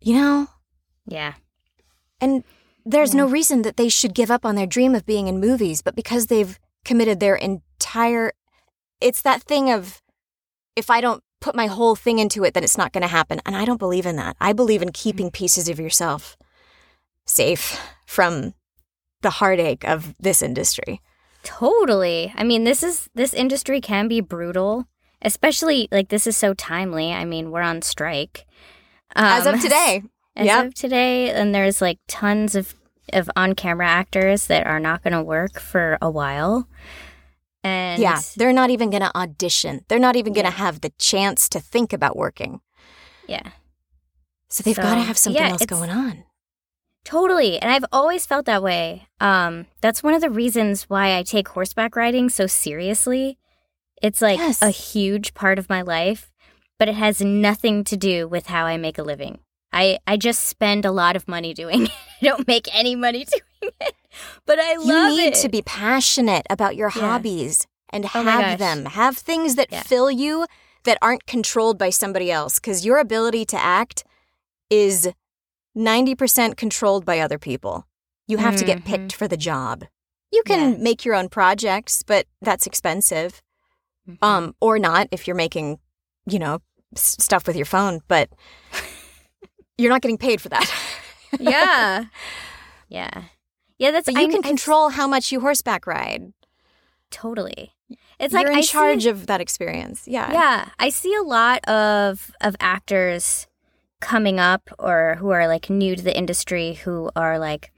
You 0.01 0.13
know? 0.15 0.47
Yeah. 1.05 1.33
And 2.21 2.43
there's 2.85 3.13
no 3.15 3.27
reason 3.27 3.61
that 3.63 3.77
they 3.77 3.89
should 3.89 4.13
give 4.13 4.31
up 4.31 4.45
on 4.45 4.55
their 4.55 4.65
dream 4.67 4.95
of 4.95 5.05
being 5.05 5.27
in 5.27 5.39
movies, 5.39 5.81
but 5.81 5.95
because 5.95 6.27
they've 6.27 6.59
committed 6.83 7.19
their 7.19 7.35
entire 7.35 8.31
it's 9.01 9.21
that 9.21 9.43
thing 9.43 9.71
of 9.71 10.01
if 10.75 10.89
I 10.89 11.01
don't 11.01 11.23
put 11.41 11.55
my 11.55 11.67
whole 11.67 11.95
thing 11.95 12.19
into 12.19 12.43
it 12.43 12.53
then 12.53 12.63
it's 12.63 12.77
not 12.77 12.91
going 12.93 13.01
to 13.01 13.07
happen. 13.07 13.39
And 13.45 13.55
I 13.55 13.65
don't 13.65 13.77
believe 13.79 14.05
in 14.05 14.15
that. 14.17 14.35
I 14.41 14.53
believe 14.53 14.81
in 14.81 14.91
keeping 14.91 15.31
pieces 15.31 15.69
of 15.69 15.79
yourself 15.79 16.37
safe 17.25 17.79
from 18.05 18.53
the 19.21 19.29
heartache 19.31 19.83
of 19.87 20.15
this 20.19 20.41
industry. 20.41 21.01
Totally. 21.43 22.33
I 22.35 22.43
mean, 22.43 22.63
this 22.63 22.83
is 22.83 23.09
this 23.15 23.33
industry 23.33 23.79
can 23.81 24.07
be 24.07 24.19
brutal, 24.21 24.85
especially 25.21 25.87
like 25.91 26.09
this 26.09 26.27
is 26.27 26.35
so 26.37 26.53
timely. 26.53 27.13
I 27.13 27.25
mean, 27.25 27.51
we're 27.51 27.61
on 27.61 27.81
strike. 27.81 28.45
As 29.15 29.47
Um, 29.47 29.55
of 29.55 29.61
today. 29.67 30.03
as 30.35 30.45
Yep. 30.45 30.65
of 30.65 30.73
today, 30.73 31.29
and 31.31 31.53
there's 31.55 31.81
like 31.81 31.99
tons 32.07 32.55
of 32.55 32.75
of 33.13 33.29
on 33.35 33.55
camera 33.55 33.87
actors 33.87 34.47
that 34.47 34.67
are 34.67 34.79
not 34.79 35.01
going 35.01 35.13
to 35.13 35.23
work 35.23 35.59
for 35.59 35.97
a 36.01 36.09
while. 36.11 36.67
And 37.63 38.01
yeah, 38.01 38.21
they're 38.37 38.53
not 38.53 38.69
even 38.69 38.89
going 38.89 39.01
to 39.03 39.15
audition. 39.17 39.83
They're 39.89 39.99
not 39.99 40.15
even 40.15 40.33
going 40.33 40.45
to 40.45 40.51
Yeah. 40.51 40.57
have 40.57 40.81
the 40.81 40.91
chance 40.97 41.49
to 41.49 41.59
think 41.59 41.91
about 41.93 42.15
working. 42.15 42.61
yeah, 43.27 43.51
So 44.49 44.63
they've 44.63 44.75
So, 44.75 44.81
got 44.81 44.95
to 44.95 45.01
have 45.01 45.17
something 45.17 45.41
yeah, 45.41 45.51
else 45.51 45.65
going 45.65 45.89
on. 45.89 46.23
totally. 47.05 47.59
And 47.59 47.71
I've 47.71 47.85
always 47.91 48.25
felt 48.25 48.45
that 48.45 48.63
way. 48.63 49.07
Um, 49.19 49.65
that's 49.81 50.01
one 50.03 50.13
of 50.13 50.21
the 50.21 50.29
reasons 50.29 50.83
why 50.83 51.17
I 51.17 51.23
take 51.23 51.49
horseback 51.49 51.95
riding 51.95 52.29
so 52.29 52.47
seriously. 52.47 53.37
It's 54.01 54.21
like 54.21 54.39
Yes. 54.39 54.61
a 54.61 54.69
huge 54.69 55.33
part 55.33 55.59
of 55.59 55.69
my 55.69 55.81
life, 55.81 56.31
but 56.77 56.87
it 56.87 56.95
has 56.95 57.21
nothing 57.21 57.83
to 57.85 57.97
do 57.97 58.27
with 58.27 58.47
how 58.47 58.65
I 58.65 58.77
make 58.77 58.97
a 58.97 59.03
living. 59.03 59.39
I, 59.71 59.99
I 60.07 60.17
just 60.17 60.45
spend 60.45 60.85
a 60.85 60.91
lot 60.91 61.15
of 61.15 61.27
money 61.27 61.53
doing 61.53 61.83
it. 61.85 61.91
I 62.21 62.25
don't 62.25 62.47
make 62.47 62.67
any 62.73 62.95
money 62.95 63.25
doing 63.25 63.41
it, 63.61 63.95
but 64.45 64.59
I 64.59 64.75
love 64.75 64.85
it. 64.87 64.87
You 64.87 65.17
need 65.17 65.33
it. 65.33 65.41
to 65.41 65.49
be 65.49 65.61
passionate 65.61 66.45
about 66.49 66.75
your 66.75 66.91
Yeah. 66.95 67.01
hobbies 67.01 67.67
and 67.91 68.05
Oh 68.05 68.23
have 68.23 68.59
them. 68.59 68.85
Have 68.85 69.17
things 69.17 69.55
that 69.55 69.67
Yeah. 69.71 69.83
fill 69.83 70.09
you 70.11 70.45
that 70.83 70.97
aren't 71.01 71.25
controlled 71.25 71.77
by 71.77 71.89
somebody 71.89 72.31
else 72.31 72.59
because 72.59 72.85
your 72.85 72.97
ability 72.99 73.45
to 73.45 73.57
act 73.61 74.03
is 74.69 75.09
90% 75.77 76.55
controlled 76.57 77.05
by 77.05 77.19
other 77.19 77.37
people. 77.37 77.85
You 78.27 78.37
have 78.37 78.55
to 78.57 78.65
get 78.65 78.85
picked 78.85 79.13
for 79.13 79.27
the 79.27 79.37
job. 79.37 79.85
You 80.31 80.43
can 80.45 80.81
make 80.83 81.03
your 81.03 81.15
own 81.15 81.29
projects, 81.29 82.03
but 82.03 82.27
that's 82.41 82.67
expensive. 82.67 83.41
Mhm. 84.07 84.17
Um 84.21 84.55
or 84.61 84.77
not 84.79 85.07
if 85.11 85.27
you're 85.27 85.35
making, 85.35 85.79
you 86.27 86.39
know, 86.39 86.59
s- 86.95 87.15
stuff 87.19 87.45
with 87.47 87.55
your 87.55 87.65
phone, 87.65 88.01
but 88.07 88.29
you're 89.77 89.89
not 89.91 90.01
getting 90.01 90.17
paid 90.17 90.41
for 90.41 90.49
that. 90.49 90.71
yeah, 91.39 92.05
yeah, 92.89 93.23
yeah. 93.79 93.91
That's 93.91 94.05
But 94.05 94.15
you 94.21 94.27
I- 94.27 94.31
can 94.31 94.43
I- 94.45 94.47
control 94.47 94.89
how 94.89 95.07
much 95.07 95.31
you 95.31 95.39
horseback 95.39 95.87
ride. 95.87 96.33
totally. 97.09 97.73
It's 98.19 98.33
like 98.33 98.43
You're 98.43 98.53
like 98.53 98.63
in 98.63 98.63
I 98.63 98.67
charge 98.67 99.03
See, 99.03 99.09
of 99.09 99.25
that 99.27 99.41
experience. 99.41 100.07
Yeah. 100.07 100.31
yeah, 100.31 100.69
I 100.77 100.89
see 100.89 101.15
a 101.15 101.23
lot 101.23 101.67
of 101.67 102.31
of 102.41 102.55
actors 102.59 103.47
coming 104.01 104.39
up 104.39 104.69
or 104.77 105.15
who 105.19 105.29
are 105.31 105.47
like 105.47 105.69
new 105.69 105.95
to 105.95 106.01
the 106.03 106.15
industry 106.15 106.73
who 106.83 107.09
are 107.15 107.39
like, 107.39 107.71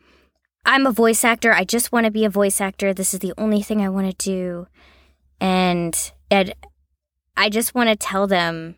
I'm 0.65 0.85
a 0.85 0.91
voice 0.91 1.23
actor. 1.23 1.53
I 1.53 1.63
just 1.63 1.91
want 1.91 2.05
to 2.05 2.11
be 2.11 2.25
a 2.25 2.29
voice 2.29 2.59
actor. 2.59 2.93
This 2.93 3.13
is 3.13 3.19
the 3.21 3.33
only 3.37 3.61
thing 3.61 3.81
I 3.81 3.89
want 3.89 4.09
to 4.11 4.25
do, 4.29 4.67
and 5.39 5.95
and 6.29 6.53
I 7.37 7.49
just 7.49 7.73
want 7.73 7.89
to 7.89 7.95
tell 7.95 8.27
them 8.27 8.75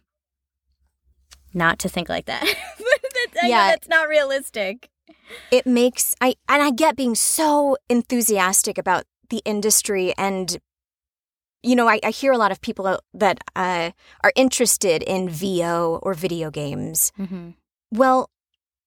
not 1.53 1.79
to 1.79 1.89
think 1.89 2.09
like 2.09 2.25
that. 2.25 2.43
I 3.41 3.47
Yeah. 3.47 3.67
that's 3.71 3.87
not 3.87 4.07
realistic. 4.07 4.89
It 5.51 5.65
makes 5.65 6.15
I 6.21 6.35
and 6.47 6.61
I 6.61 6.71
get 6.71 6.95
being 6.95 7.15
so 7.15 7.77
enthusiastic 7.89 8.77
about 8.77 9.05
the 9.29 9.41
industry 9.45 10.13
and 10.17 10.57
you 11.63 11.77
know, 11.77 11.87
I, 11.87 11.99
I 12.03 12.09
hear 12.09 12.33
a 12.33 12.37
lot 12.37 12.51
of 12.51 12.61
people 12.61 12.99
that 13.13 13.39
uh, 13.55 13.91
are 14.21 14.33
interested 14.35 15.01
in 15.01 15.29
VO 15.29 15.99
or 16.03 16.13
video 16.13 16.51
games. 16.51 17.13
Mm-hmm. 17.17 17.51
Well, 17.89 18.29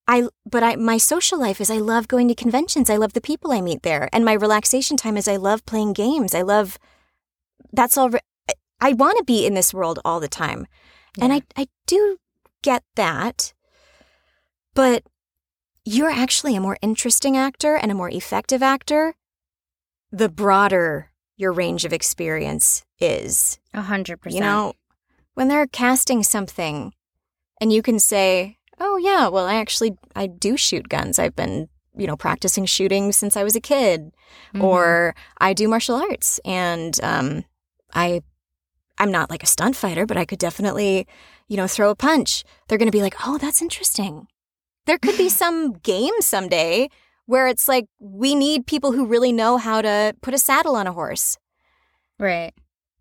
I 0.07 0.29
but 0.49 0.63
I 0.63 0.77
my 0.77 0.99
social 0.99 1.41
life 1.41 1.61
is 1.61 1.71
I 1.71 1.79
love 1.79 2.07
going 2.07 2.29
to 2.29 2.35
conventions. 2.35 2.91
I 2.91 2.97
love 2.97 3.15
the 3.15 3.21
people 3.21 3.51
I 3.51 3.61
meet 3.61 3.83
there, 3.83 4.09
and 4.13 4.25
my 4.25 4.35
relaxation 4.35 4.97
time 4.97 5.17
is 5.17 5.27
I 5.27 5.37
love 5.37 5.67
playing 5.67 5.95
games. 5.95 6.35
I 6.35 6.43
love 6.43 6.79
that's 7.73 7.97
all. 7.97 8.11
re- 8.11 8.21
I, 8.49 8.53
I 8.81 8.93
want 8.93 9.19
to 9.19 9.25
be 9.25 9.47
in 9.47 9.55
this 9.55 9.75
world 9.75 9.99
all 10.05 10.21
the 10.21 10.29
time, 10.29 10.67
and 11.21 11.33
I 11.33 11.43
I 11.57 11.67
do 11.87 12.19
get 12.63 12.85
that, 12.95 13.53
but 14.75 15.03
you're 15.89 16.11
actually 16.11 16.57
a 16.57 16.61
more 16.61 16.77
interesting 16.83 17.37
actor 17.37 17.77
and 17.77 17.91
a 17.93 17.95
more 17.95 18.11
effective 18.11 18.63
actor. 18.63 19.15
The 20.11 20.29
broader 20.29 21.11
your 21.37 21.53
range 21.53 21.85
of 21.85 21.93
experience 21.93 22.85
is, 22.99 23.59
A 23.73 23.83
hundred 23.83 24.21
percent. 24.21 24.35
you 24.37 24.41
know, 24.41 24.73
when 25.35 25.49
they're 25.49 25.67
casting 25.67 26.23
something 26.23 26.93
and 27.61 27.73
you 27.73 27.83
can 27.83 27.99
say, 27.99 28.57
"Oh 28.81 28.97
yeah, 28.97 29.29
well 29.29 29.47
I 29.47 29.55
actually 29.55 29.97
I 30.15 30.27
do 30.27 30.57
shoot 30.57 30.89
guns. 30.89 31.19
I've 31.19 31.37
been, 31.37 31.69
you 31.97 32.07
know, 32.07 32.17
practicing 32.17 32.65
shooting 32.67 33.13
since 33.13 33.37
I 33.37 33.45
was 33.45 33.55
a 33.57 33.61
kid." 33.61 34.13
Mhm. 34.55 34.63
Or 34.65 35.15
I 35.39 35.53
do 35.53 35.69
martial 35.69 35.97
arts 35.97 36.41
and 36.45 36.99
um 37.03 37.45
I 37.95 38.23
I'm 38.99 39.13
not 39.13 39.29
like 39.31 39.43
a 39.43 39.47
stunt 39.55 39.77
fighter, 39.77 40.07
but 40.07 40.17
I 40.17 40.25
could 40.25 40.39
definitely, 40.39 41.07
you 41.49 41.57
know, 41.59 41.67
throw 41.69 41.91
a 41.91 41.95
punch. 41.95 42.45
They're 42.67 42.79
going 42.79 42.91
to 42.91 42.99
be 42.99 43.03
like, 43.03 43.17
"Oh, 43.27 43.37
that's 43.39 43.61
interesting." 43.61 44.27
There 44.87 44.99
could 44.99 45.17
be 45.19 45.29
some 45.29 45.73
game 45.75 46.15
someday 46.21 46.89
where 47.27 47.47
it's 47.49 47.67
like 47.69 47.87
we 47.99 48.35
need 48.35 48.67
people 48.67 48.93
who 48.93 49.07
really 49.07 49.33
know 49.33 49.57
how 49.59 49.83
to 49.83 50.15
put 50.23 50.33
a 50.35 50.39
saddle 50.39 50.77
on 50.77 50.87
a 50.87 50.93
horse 50.93 51.39
right. 52.19 52.53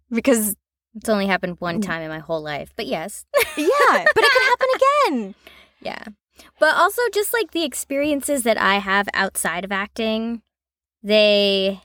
because 0.10 0.56
It's 0.96 1.10
only 1.10 1.28
happened 1.28 1.58
one 1.60 1.80
Mm. 1.82 1.86
time 1.86 2.02
in 2.02 2.10
my 2.10 2.20
whole 2.20 2.42
life, 2.42 2.74
but 2.76 2.86
yes. 2.88 3.26
yeah, 3.58 4.06
but 4.16 4.24
it 4.24 4.32
could 4.32 4.44
happen 4.52 4.68
again. 4.76 5.36
Yeah. 5.82 6.04
But 6.60 6.76
also 6.76 7.02
just 7.14 7.34
like 7.34 7.52
the 7.52 7.64
experiences 7.64 8.44
that 8.44 8.58
I 8.58 8.76
have 8.80 9.08
outside 9.14 9.64
of 9.64 9.72
acting, 9.72 10.42
they 11.04 11.82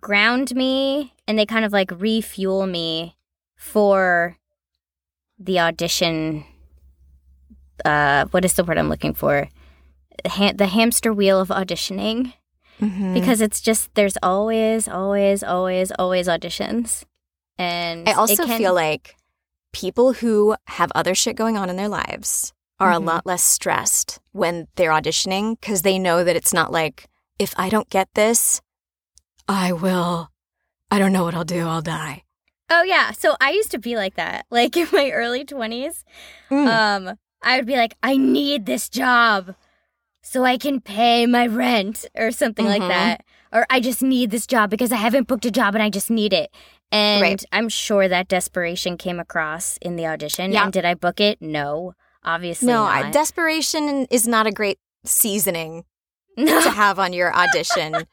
ground 0.00 0.54
me 0.54 1.12
and 1.28 1.38
they 1.38 1.44
kind 1.46 1.64
of 1.64 1.72
like 1.72 1.90
refuel 1.90 2.66
me 2.66 3.16
for 3.56 4.36
the 5.38 5.58
audition 5.60 6.44
uh 7.84 8.26
what 8.30 8.44
is 8.44 8.54
the 8.54 8.64
word 8.64 8.78
I'm 8.78 8.88
looking 8.88 9.14
for? 9.14 9.48
The, 10.24 10.30
ha- 10.30 10.52
the 10.54 10.66
hamster 10.66 11.12
wheel 11.12 11.40
of 11.40 11.48
auditioning 11.48 12.32
Mm-hmm. 12.80 13.14
because 13.14 13.40
it's 13.40 13.62
just 13.62 13.94
there's 13.94 14.18
always 14.22 14.86
always 14.86 15.42
always 15.42 15.92
always 15.98 16.28
auditions. 16.28 17.04
And 17.58 18.06
I 18.06 18.12
also 18.12 18.44
can- 18.44 18.58
feel 18.58 18.74
like 18.74 19.16
people 19.72 20.12
who 20.12 20.54
have 20.66 20.92
other 20.94 21.14
shit 21.14 21.36
going 21.36 21.56
on 21.56 21.70
in 21.70 21.76
their 21.76 21.88
lives 21.88 22.52
are 22.78 22.92
Mhm. 22.92 22.96
a 22.96 22.98
lot 22.98 23.24
less 23.24 23.42
stressed 23.42 24.20
when 24.32 24.68
they're 24.76 24.90
auditioning 24.90 25.58
because 25.58 25.80
they 25.82 25.98
know 25.98 26.22
that 26.22 26.36
it's 26.36 26.52
not 26.52 26.70
like, 26.70 27.06
if 27.38 27.54
I 27.56 27.70
don't 27.70 27.88
get 27.88 28.08
this, 28.14 28.60
I 29.48 29.72
will, 29.72 30.30
I 30.90 30.98
don't 30.98 31.12
know 31.12 31.24
what 31.24 31.34
I'll 31.34 31.44
do, 31.44 31.66
I'll 31.66 31.80
die. 31.82 32.24
Oh 32.68 32.82
yeah, 32.82 33.12
so 33.12 33.36
I 33.40 33.52
used 33.52 33.70
to 33.70 33.78
be 33.78 33.96
like 33.96 34.16
that. 34.16 34.44
Like 34.50 34.76
in 34.82 34.88
my 34.92 35.10
early 35.12 35.44
20s, 35.46 36.04
Mm. 36.50 36.66
um 37.08 37.16
I 37.42 37.56
would 37.56 37.66
be 37.66 37.76
like 37.76 37.94
I 38.02 38.16
need 38.16 38.66
this 38.66 38.88
job 38.88 39.54
so 40.22 40.44
I 40.44 40.58
can 40.58 40.80
pay 40.80 41.26
my 41.26 41.46
rent 41.46 42.04
or 42.16 42.30
something 42.32 42.66
like 42.66 42.82
Mhm. 42.82 42.88
that. 42.88 43.24
Or 43.52 43.64
I 43.70 43.78
just 43.80 44.02
need 44.02 44.30
this 44.30 44.46
job 44.46 44.70
because 44.70 44.90
I 44.92 44.96
haven't 44.96 45.28
booked 45.28 45.46
a 45.46 45.50
job 45.50 45.74
and 45.74 45.82
I 45.82 45.88
just 45.88 46.10
need 46.10 46.32
it. 46.32 46.50
And 46.90 47.22
Right. 47.22 47.44
I'm 47.52 47.68
sure 47.68 48.08
that 48.08 48.26
desperation 48.28 48.96
came 48.98 49.20
across 49.20 49.76
in 49.80 49.96
the 49.96 50.06
audition. 50.06 50.52
Yeah. 50.52 50.64
And 50.64 50.72
did 50.72 50.84
I 50.84 50.94
book 50.94 51.20
it? 51.20 51.40
No. 51.40 51.94
Obviously 52.24 52.66
no. 52.66 52.82
I, 52.82 53.10
desperation 53.10 54.06
is 54.10 54.26
not 54.26 54.46
a 54.48 54.50
great 54.52 54.78
seasoning 55.04 55.84
no. 56.36 56.60
to 56.64 56.70
have 56.70 56.98
on 56.98 57.12
your 57.12 57.32
audition. 57.34 57.94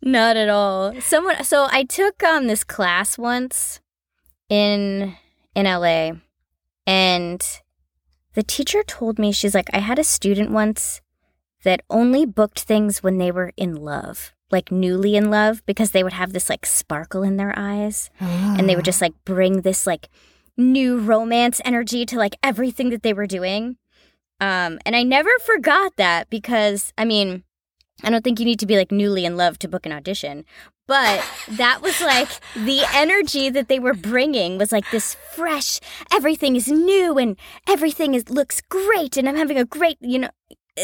Not 0.00 0.36
at 0.36 0.48
all. 0.48 0.94
Someone 1.00 1.42
so 1.44 1.66
I 1.70 1.82
took 1.84 2.22
um 2.22 2.46
this 2.46 2.62
class 2.64 3.18
once 3.18 3.80
in 4.48 5.16
in 5.54 5.66
LA 5.66 6.12
and 6.88 7.60
the 8.32 8.42
teacher 8.42 8.82
told 8.82 9.18
me 9.18 9.30
she's 9.30 9.54
like 9.54 9.68
I 9.74 9.80
had 9.80 9.98
a 9.98 10.04
student 10.04 10.50
once 10.50 11.02
that 11.62 11.82
only 11.90 12.24
booked 12.24 12.60
things 12.60 13.02
when 13.02 13.18
they 13.18 13.30
were 13.30 13.52
in 13.58 13.76
love, 13.76 14.32
like 14.50 14.72
newly 14.72 15.14
in 15.14 15.30
love 15.30 15.62
because 15.66 15.90
they 15.90 16.02
would 16.02 16.14
have 16.14 16.32
this 16.32 16.48
like 16.48 16.64
sparkle 16.64 17.22
in 17.22 17.36
their 17.36 17.52
eyes 17.58 18.08
and 18.20 18.66
they 18.66 18.74
would 18.74 18.84
just 18.90 19.02
like 19.02 19.12
bring 19.26 19.60
this 19.60 19.86
like 19.86 20.08
new 20.56 20.98
romance 20.98 21.60
energy 21.62 22.06
to 22.06 22.16
like 22.16 22.36
everything 22.42 22.88
that 22.88 23.02
they 23.02 23.12
were 23.12 23.26
doing. 23.26 23.76
Um, 24.40 24.78
and 24.86 24.96
I 24.96 25.02
never 25.02 25.30
forgot 25.44 25.96
that 25.96 26.30
because 26.30 26.94
I 26.96 27.04
mean, 27.04 27.44
I 28.02 28.08
don't 28.08 28.24
think 28.24 28.40
you 28.40 28.46
need 28.46 28.60
to 28.60 28.66
be 28.66 28.78
like 28.78 28.90
newly 28.90 29.26
in 29.26 29.36
love 29.36 29.58
to 29.58 29.68
book 29.68 29.84
an 29.84 29.92
audition, 29.92 30.46
but 30.88 31.24
that 31.50 31.80
was 31.82 32.00
like 32.00 32.28
the 32.56 32.82
energy 32.94 33.50
that 33.50 33.68
they 33.68 33.78
were 33.78 33.94
bringing 33.94 34.58
was 34.58 34.72
like 34.72 34.90
this 34.90 35.14
fresh. 35.36 35.78
Everything 36.12 36.56
is 36.56 36.66
new 36.66 37.16
and 37.18 37.36
everything 37.68 38.14
is 38.14 38.28
looks 38.28 38.60
great, 38.62 39.16
and 39.16 39.28
I'm 39.28 39.36
having 39.36 39.58
a 39.58 39.64
great, 39.64 39.98
you 40.00 40.18
know, 40.18 40.30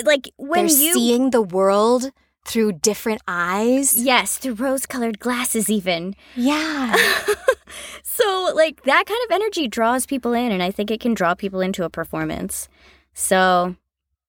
like 0.04 0.30
when 0.36 0.66
They're 0.66 0.76
you 0.76 0.92
seeing 0.92 1.30
the 1.30 1.42
world 1.42 2.12
through 2.46 2.72
different 2.72 3.22
eyes. 3.26 3.98
yes 4.00 4.36
through 4.36 4.54
rose-colored 4.54 5.18
glasses 5.18 5.70
even. 5.70 6.14
Yeah. 6.36 6.94
so 8.02 8.52
like 8.54 8.82
that 8.84 9.06
kind 9.06 9.20
of 9.24 9.34
energy 9.34 9.66
draws 9.66 10.06
people 10.06 10.32
in 10.32 10.52
and 10.52 10.62
i 10.62 10.70
think 10.70 10.90
it 10.90 11.00
can 11.00 11.14
draw 11.14 11.34
people 11.34 11.60
into 11.60 11.82
a 11.84 11.90
performance 11.90 12.68
so 13.14 13.74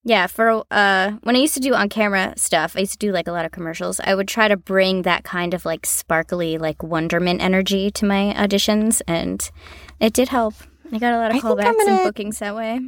yeah 0.05 0.27
for 0.27 0.63
uh 0.71 1.11
when 1.23 1.35
i 1.35 1.39
used 1.39 1.53
to 1.55 1.59
do 1.59 1.73
on 1.73 1.89
camera 1.89 2.33
stuff 2.37 2.75
i 2.77 2.79
used 2.79 2.93
to 2.93 2.97
do 2.97 3.11
like 3.11 3.27
a 3.27 3.31
lot 3.31 3.43
of 3.45 3.51
commercials 3.51 3.99
i 4.05 4.13
would 4.15 4.27
try 4.27 4.47
to 4.47 4.55
bring 4.55 5.01
that 5.01 5.23
kind 5.23 5.53
of 5.53 5.65
like 5.65 5.85
sparkly 5.85 6.57
like 6.57 6.81
wonderment 6.81 7.41
energy 7.41 7.91
to 7.91 8.05
my 8.05 8.33
auditions 8.37 9.01
and 9.07 9.51
it 9.99 10.13
did 10.13 10.29
help 10.29 10.53
i 10.93 10.97
got 10.99 11.13
a 11.13 11.17
lot 11.17 11.31
of 11.31 11.37
I 11.37 11.39
callbacks 11.41 11.87
and 11.87 12.03
bookings 12.03 12.39
that 12.39 12.55
way 12.55 12.79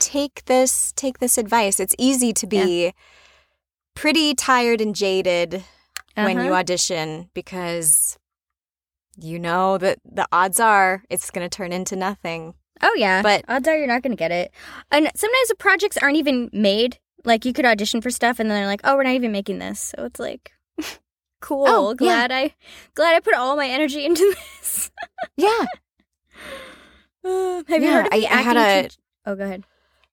take 0.00 0.44
this 0.44 0.92
take 0.94 1.18
this 1.18 1.38
advice. 1.38 1.80
It's 1.80 1.94
easy 1.98 2.32
to 2.34 2.46
be 2.46 2.92
pretty 3.94 4.34
tired 4.34 4.80
and 4.80 4.94
jaded 4.94 5.64
when 6.14 6.36
you 6.36 6.50
Uh-huh. 6.50 6.60
audition 6.60 7.30
because 7.34 8.18
you 9.16 9.38
know 9.38 9.78
that 9.78 9.98
the 10.04 10.28
odds 10.30 10.60
are 10.60 11.02
it's 11.10 11.30
going 11.30 11.48
to 11.48 11.54
turn 11.56 11.72
into 11.72 11.96
nothing. 11.96 12.54
Oh 12.82 12.94
yeah, 12.96 13.22
But- 13.22 13.44
odds 13.48 13.66
are 13.68 13.76
you're 13.76 13.86
not 13.86 14.02
going 14.02 14.12
to 14.12 14.16
get 14.16 14.30
it. 14.30 14.52
And 14.90 15.10
sometimes 15.14 15.48
the 15.48 15.54
projects 15.56 15.96
aren't 15.98 16.16
even 16.16 16.50
made. 16.52 16.98
Like 17.24 17.44
you 17.44 17.52
could 17.52 17.64
audition 17.66 18.00
for 18.00 18.10
stuff, 18.10 18.38
and 18.38 18.48
then 18.50 18.56
they're 18.58 18.66
like, 18.66 18.80
"Oh, 18.84 18.96
we're 18.96 19.02
not 19.02 19.14
even 19.14 19.32
making 19.32 19.58
this." 19.58 19.92
So 19.96 20.04
it's 20.04 20.20
like, 20.20 20.52
cool. 21.40 21.64
Oh, 21.68 21.90
yeah. 21.90 21.94
glad 21.96 22.32
I, 22.32 22.54
glad 22.94 23.16
I 23.16 23.20
put 23.20 23.34
all 23.34 23.56
my 23.56 23.66
energy 23.68 24.04
into 24.04 24.34
this. 24.60 24.90
Yeah. 25.36 25.66
Uh, 27.24 27.62
have 27.68 27.82
you 27.82 27.88
Yeah, 27.88 27.92
heard 27.94 28.06
of 28.06 28.12
I- 28.12 28.20
the 28.20 28.32
I 28.32 28.40
had 28.42 28.56
a- 28.56 28.82
teach- 28.88 28.98
Oh, 29.26 29.34
go 29.34 29.44
ahead. 29.44 29.64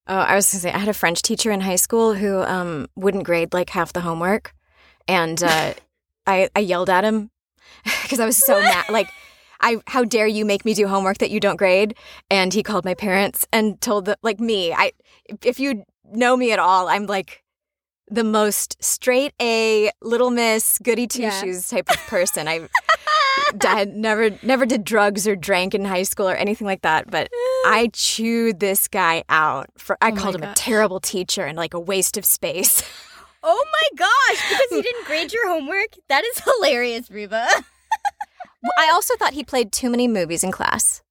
Oh, 0.07 0.15
I 0.17 0.35
was 0.35 0.45
going 0.51 0.57
to 0.59 0.61
say 0.63 0.71
I 0.71 0.77
had 0.77 0.89
a 0.89 0.93
French 0.93 1.21
teacher 1.21 1.51
in 1.51 1.61
high 1.61 1.77
school 1.77 2.13
who 2.15 2.41
um 2.41 2.87
wouldn't 2.95 3.23
grade 3.23 3.53
like 3.53 3.69
half 3.71 3.91
the 3.93 4.01
homework 4.01 4.53
and 5.07 5.41
uh 5.43 5.73
I 6.27 6.49
I 6.55 6.59
yelled 6.59 6.89
at 6.89 7.03
him 7.03 7.31
because 8.03 8.19
I 8.19 8.25
was 8.25 8.37
so 8.37 8.59
mad 8.61 8.85
like 8.89 9.07
I 9.61 9.77
how 9.87 10.03
dare 10.03 10.27
you 10.27 10.45
make 10.45 10.65
me 10.65 10.73
do 10.73 10.87
homework 10.87 11.17
that 11.19 11.29
you 11.31 11.39
don't 11.39 11.55
grade 11.57 11.95
and 12.29 12.53
he 12.53 12.63
called 12.63 12.85
my 12.85 12.93
parents 12.93 13.47
and 13.51 13.79
told 13.81 14.05
the 14.05 14.17
like 14.21 14.39
me 14.39 14.73
I 14.73 14.91
if 15.43 15.59
you 15.59 15.83
know 16.11 16.35
me 16.37 16.51
at 16.51 16.59
all 16.59 16.87
I'm 16.87 17.05
like 17.05 17.43
the 18.09 18.23
most 18.23 18.81
straight 18.83 19.33
A 19.41 19.89
little 20.01 20.29
miss 20.29 20.77
goody 20.79 21.07
two 21.07 21.23
Yeah. 21.23 21.29
shoes 21.41 21.67
type 21.67 21.89
of 21.89 21.97
person 22.07 22.47
I 22.47 22.67
dad 23.57 23.95
never 23.95 24.31
never 24.43 24.65
did 24.65 24.83
drugs 24.83 25.27
or 25.27 25.35
drank 25.35 25.73
in 25.73 25.85
high 25.85 26.03
school 26.03 26.27
or 26.29 26.35
anything 26.35 26.67
like 26.67 26.81
that 26.81 27.09
but 27.09 27.29
I 27.65 27.89
chewed 27.93 28.59
this 28.59 28.87
guy 28.87 29.23
out 29.29 29.69
for 29.77 29.97
I 30.01 30.11
Oh 30.11 30.15
called 30.15 30.35
him 30.35 30.43
a 30.43 30.53
terrible 30.53 30.99
teacher 30.99 31.45
and 31.45 31.57
like 31.57 31.73
a 31.73 31.79
waste 31.79 32.17
of 32.17 32.25
space 32.25 32.83
Oh 33.47 33.63
my 33.71 33.97
gosh! 34.07 34.49
Because 34.49 34.71
you 34.71 34.81
didn't 34.81 35.05
grade 35.05 35.31
your 35.31 35.47
homework. 35.47 35.89
That 36.09 36.23
is 36.25 36.39
hilarious, 36.39 37.11
Reba. 37.11 37.47
I 38.77 38.89
also 38.93 39.15
thought 39.15 39.33
he 39.33 39.43
played 39.43 39.71
too 39.71 39.89
many 39.89 40.07
movies 40.07 40.43
in 40.43 40.51
class. 40.51 41.01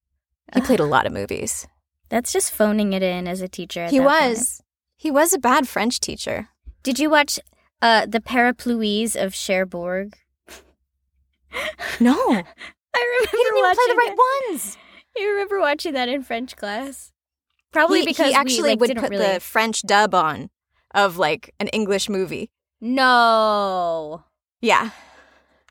He 0.54 0.60
played 0.60 0.80
a 0.80 0.84
lot 0.84 1.06
of 1.06 1.12
movies. 1.12 1.66
That's 2.08 2.32
just 2.32 2.52
phoning 2.52 2.92
it 2.92 3.02
in 3.02 3.26
as 3.26 3.40
a 3.40 3.48
teacher. 3.48 3.82
at 3.84 3.90
He 3.90 3.98
that 3.98 4.08
point. 4.08 4.28
was. 4.38 4.62
He 4.96 5.10
was 5.10 5.32
a 5.32 5.38
bad 5.38 5.66
French 5.66 6.00
teacher. 6.00 6.48
Did 6.82 6.98
you 6.98 7.10
watch 7.10 7.40
uh, 7.82 8.06
the 8.06 8.20
Parapluies 8.20 9.16
of 9.16 9.34
Cherbourg? 9.34 10.16
No, 12.00 12.12
I 12.30 12.34
remember 12.34 13.30
didn't 13.30 13.40
even 13.40 13.62
watching 13.62 13.74
play 13.74 13.86
the 13.86 13.94
right 13.96 14.16
that. 14.16 14.48
ones. 14.50 14.76
You 15.16 15.30
remember 15.30 15.60
watching 15.60 15.92
that 15.94 16.08
in 16.08 16.22
French 16.22 16.56
class? 16.56 17.12
Probably 17.72 18.00
he, 18.00 18.06
because 18.06 18.28
he 18.28 18.34
actually 18.34 18.62
we, 18.62 18.68
like, 18.70 18.80
would 18.80 18.96
put 18.96 19.10
really... 19.10 19.34
the 19.34 19.40
French 19.40 19.82
dub 19.82 20.14
on 20.14 20.50
of 20.94 21.16
like 21.16 21.54
an 21.60 21.68
English 21.68 22.08
movie. 22.08 22.50
No. 22.80 24.24
Yeah, 24.60 24.90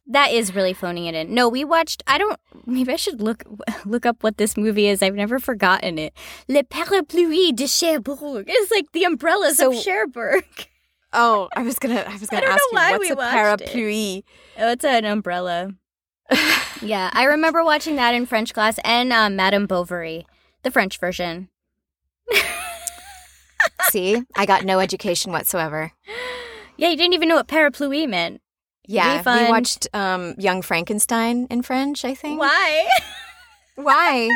That 0.07 0.31
is 0.31 0.53
really 0.53 0.73
phoning 0.73 1.05
it 1.05 1.15
in. 1.15 1.33
No, 1.33 1.47
we 1.47 1.63
watched. 1.63 2.03
I 2.07 2.17
don't. 2.17 2.37
Maybe 2.65 2.91
I 2.91 2.97
should 2.97 3.21
look 3.21 3.43
look 3.85 4.05
up 4.05 4.21
what 4.23 4.37
this 4.37 4.57
movie 4.57 4.87
is. 4.87 5.01
I've 5.01 5.15
never 5.15 5.39
forgotten 5.39 5.97
it. 5.97 6.13
Le 6.49 6.63
Parapluie 6.63 7.55
de 7.55 7.67
Cherbourg. 7.67 8.45
It's 8.47 8.71
like 8.71 8.91
the 8.91 9.05
umbrellas 9.05 9.59
of 9.59 9.75
Cherbourg. 9.81 10.43
Oh, 11.15 11.47
I 11.55 11.61
was 11.61 11.77
gonna. 11.77 12.03
I 12.07 12.13
was 12.17 12.27
gonna 12.27 12.41
don't 12.41 12.53
ask 12.53 12.59
you 12.71 12.75
what's 12.75 12.99
we 12.99 13.09
a 13.11 13.15
watched 13.15 13.61
it. 13.61 13.69
parapluie. 13.69 14.23
Oh, 14.57 14.71
it's 14.71 14.83
an 14.83 15.05
umbrella. 15.05 15.69
Yeah, 16.81 17.11
I 17.13 17.25
remember 17.25 17.63
watching 17.63 17.95
that 17.97 18.13
in 18.13 18.25
French 18.25 18.53
class 18.53 18.77
and 18.83 19.13
um, 19.13 19.35
Madame 19.37 19.67
Bovary, 19.67 20.25
the 20.63 20.71
French 20.71 20.97
version. 20.97 21.47
See, 23.89 24.21
I 24.35 24.45
got 24.45 24.65
no 24.65 24.79
education 24.79 25.31
whatsoever. 25.31 25.91
Yeah, 26.75 26.89
you 26.89 26.97
didn't 26.97 27.13
even 27.13 27.29
know 27.29 27.35
what 27.35 27.47
parapluie 27.47 28.09
meant. 28.09 28.41
Yeah, 28.87 29.17
Refund. 29.17 29.45
we 29.45 29.49
watched 29.49 29.87
um, 29.93 30.35
Young 30.37 30.61
Frankenstein 30.61 31.47
in 31.49 31.61
French. 31.61 32.03
I 32.03 32.13
think. 32.15 32.39
Why? 32.39 32.89
Why? 33.75 34.29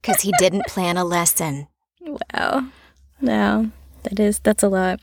Because 0.00 0.22
he 0.22 0.32
didn't 0.38 0.66
plan 0.66 0.96
a 0.96 1.04
lesson. 1.04 1.68
Wow. 2.00 2.66
No, 3.20 3.70
that 4.02 4.20
is 4.20 4.38
that's 4.38 4.62
a 4.62 4.68
lot. 4.68 5.00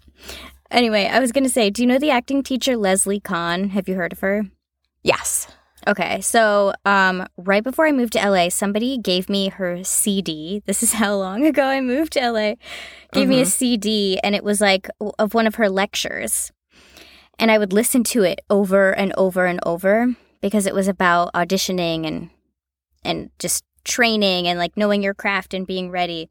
Anyway, 0.70 1.06
I 1.06 1.20
was 1.20 1.32
gonna 1.32 1.50
say, 1.50 1.70
do 1.70 1.82
you 1.82 1.88
know 1.88 2.00
the 2.00 2.12
acting 2.12 2.44
teacher 2.44 2.78
Leslie 2.78 3.20
Kahn? 3.20 3.70
Have 3.70 3.90
you 3.90 3.96
heard 3.96 4.14
of 4.14 4.20
her? 4.20 4.44
Yes. 5.04 5.48
Okay, 5.88 6.22
so 6.22 6.74
um, 6.86 7.26
right 7.38 7.64
before 7.64 7.88
I 7.88 7.92
moved 7.92 8.14
to 8.14 8.30
LA, 8.30 8.50
somebody 8.50 9.00
gave 9.00 9.30
me 9.30 9.50
her 9.50 9.84
CD. 9.84 10.62
This 10.66 10.84
is 10.84 10.94
how 11.02 11.16
long 11.16 11.46
ago 11.46 11.64
I 11.64 11.82
moved 11.82 12.14
to 12.14 12.32
LA. 12.32 12.54
Gave 13.12 13.28
me 13.28 13.42
a 13.42 13.46
CD, 13.46 14.20
and 14.24 14.36
it 14.36 14.44
was 14.44 14.62
like 14.62 14.88
of 15.20 15.34
one 15.34 15.48
of 15.48 15.56
her 15.56 15.70
lectures. 15.70 16.52
And 17.39 17.50
I 17.50 17.58
would 17.58 17.74
listen 17.74 18.04
to 18.06 18.24
it 18.24 18.41
over 18.50 18.91
and 18.91 19.13
over 19.17 19.46
and 19.46 19.60
over 19.65 20.15
because 20.41 20.65
it 20.65 20.76
was 20.76 20.88
about 20.88 21.34
auditioning 21.34 22.08
and 22.08 22.30
and 23.04 23.32
just 23.39 23.63
training 23.84 24.48
and 24.48 24.60
like 24.60 24.78
knowing 24.78 25.02
your 25.02 25.13
craft 25.13 25.54
and 25.54 25.65
being 25.65 25.89
ready. 25.89 26.30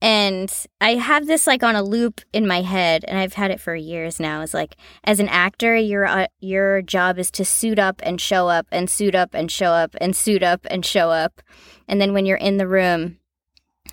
And 0.00 0.52
I 0.80 0.96
have 0.96 1.28
this 1.28 1.46
like 1.46 1.62
on 1.62 1.76
a 1.76 1.82
loop 1.82 2.22
in 2.32 2.44
my 2.44 2.62
head, 2.62 3.04
and 3.06 3.16
I've 3.16 3.34
had 3.34 3.52
it 3.52 3.60
for 3.60 3.76
years 3.76 4.18
now. 4.18 4.40
It's 4.42 4.52
like, 4.52 4.76
as 5.04 5.20
an 5.20 5.28
actor, 5.28 5.76
your 5.76 6.06
uh, 6.06 6.26
your 6.40 6.82
job 6.82 7.20
is 7.20 7.30
to 7.32 7.44
suit 7.44 7.78
up 7.78 8.00
and 8.02 8.20
show 8.20 8.48
up, 8.48 8.66
and 8.72 8.90
suit 8.90 9.14
up 9.14 9.32
and 9.32 9.48
show 9.48 9.70
up, 9.70 9.94
and 10.00 10.16
suit 10.16 10.42
up 10.42 10.66
and 10.68 10.84
show 10.84 11.10
up, 11.10 11.40
and 11.86 12.00
then 12.00 12.12
when 12.12 12.26
you're 12.26 12.36
in 12.36 12.56
the 12.56 12.66
room, 12.66 13.18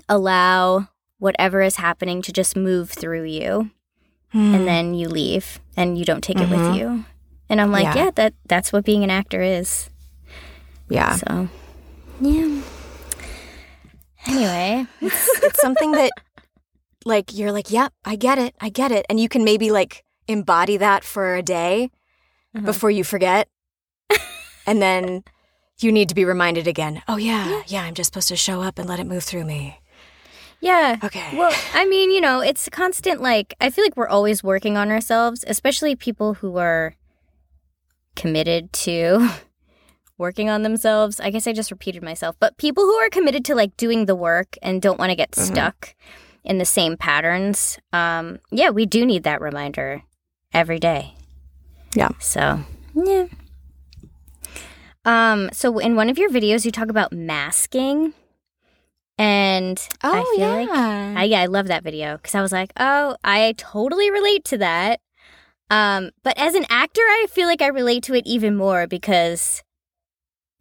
allow 0.09 0.87
whatever 1.19 1.61
is 1.61 1.75
happening 1.75 2.23
to 2.23 2.33
just 2.33 2.55
move 2.55 2.89
through 2.89 3.25
you, 3.25 3.69
Hmm. 4.31 4.53
and 4.55 4.67
then 4.67 4.93
you 4.93 5.09
leave, 5.09 5.59
and 5.75 5.97
you 5.97 6.05
don't 6.05 6.23
take 6.23 6.39
it 6.39 6.49
with 6.49 6.59
Mhm. 6.61 6.75
you. 6.77 7.05
And 7.49 7.59
I'm 7.59 7.71
like, 7.71 7.95
Yeah. 7.95 8.05
yeah, 8.05 8.11
that 8.13 8.33
that's 8.45 8.71
what 8.71 8.85
being 8.85 9.03
an 9.03 9.09
actor 9.09 9.41
is. 9.41 9.89
yeah. 10.89 11.15
So, 11.17 11.49
yeah. 12.21 12.61
Anyway, 14.27 14.85
it's 15.01 15.61
something 15.61 15.91
that 15.93 16.11
like 17.05 17.33
you're 17.33 17.53
like 17.53 17.71
yep 17.71 17.93
i 18.03 18.17
get 18.17 18.37
it 18.37 18.53
i 18.59 18.67
get 18.67 18.91
it 18.91 19.05
and 19.09 19.19
you 19.21 19.29
can 19.29 19.45
maybe 19.45 19.71
like 19.71 20.03
embody 20.27 20.75
that 20.75 21.03
for 21.05 21.35
a 21.35 21.41
day 21.41 21.89
Uh-huh. 22.53 22.65
before 22.65 22.91
you 22.91 23.05
forget 23.05 23.47
and 24.67 24.81
then 24.81 25.23
you 25.79 25.93
need 25.93 26.09
to 26.09 26.15
be 26.15 26.25
reminded 26.25 26.67
again 26.67 27.01
oh 27.07 27.15
yeah, 27.15 27.63
yeah 27.67 27.83
i'm 27.83 27.93
just 27.93 28.11
supposed 28.11 28.27
to 28.27 28.35
show 28.35 28.61
up 28.61 28.77
and 28.77 28.89
let 28.89 28.99
it 28.99 29.07
move 29.07 29.23
through 29.23 29.45
me 29.45 29.79
yeah. 30.61 30.97
okay 31.03 31.37
Well, 31.37 31.53
I 31.73 31.85
mean, 31.85 32.11
you 32.11 32.21
know, 32.21 32.39
it's 32.41 32.67
a 32.67 32.71
constant 32.71 33.21
like 33.21 33.53
I 33.61 33.69
feel 33.69 33.83
like 33.85 33.95
we're 33.97 34.07
always 34.07 34.43
working 34.43 34.77
on 34.77 34.89
ourselves, 34.91 35.43
especially 35.47 35.95
people 35.95 36.35
who 36.35 36.57
are 36.57 36.95
committed 38.15 38.71
to 38.73 39.29
working 40.17 40.49
on 40.49 40.63
themselves. 40.63 41.19
I 41.19 41.29
guess 41.29 41.47
I 41.47 41.53
just 41.53 41.71
repeated 41.71 42.03
myself, 42.03 42.35
but 42.39 42.57
people 42.57 42.83
who 42.83 42.95
are 42.95 43.09
committed 43.09 43.45
to 43.45 43.55
like 43.55 43.77
doing 43.77 44.05
the 44.05 44.15
work 44.15 44.57
and 44.61 44.81
don't 44.81 44.99
want 44.99 45.11
to 45.11 45.15
get 45.15 45.31
Mhm. 45.31 45.45
stuck 45.45 45.95
in 46.43 46.57
the 46.57 46.65
same 46.65 46.97
patterns. 46.97 47.79
Um, 47.93 48.39
yeah, 48.51 48.69
we 48.69 48.85
do 48.85 49.05
need 49.05 49.23
that 49.23 49.39
reminder 49.41 50.03
every 50.53 50.79
day. 50.79 51.13
Yeah. 51.95 52.09
So, 52.19 52.61
yeah. 52.95 53.25
Um, 55.05 55.49
so 55.53 55.79
in 55.79 55.95
one 55.95 56.09
of 56.09 56.17
your 56.17 56.29
videos 56.29 56.65
you 56.65 56.71
talk 56.71 56.89
about 56.89 57.13
masking 57.13 58.13
and 59.19 59.77
oh 60.03 60.11
I 60.11 60.23
feel 60.35 60.39
yeah 60.39 60.55
like 60.55 60.69
I, 61.15 61.23
yeah, 61.25 61.41
I 61.41 61.45
love 61.47 61.67
that 61.67 61.83
video 61.83 62.17
because 62.17 62.33
I 62.35 62.41
was 62.41 62.51
like, 62.51 62.71
oh, 62.79 63.17
I 63.23 63.53
totally 63.57 64.09
relate 64.09 64.45
to 64.45 64.57
that. 64.59 65.01
Um, 65.69 66.11
but 66.23 66.37
as 66.37 66.55
an 66.55 66.65
actor, 66.69 67.01
I 67.01 67.27
feel 67.29 67.47
like 67.47 67.61
I 67.61 67.67
relate 67.67 68.03
to 68.03 68.15
it 68.15 68.25
even 68.25 68.55
more 68.57 68.87
because 68.87 69.63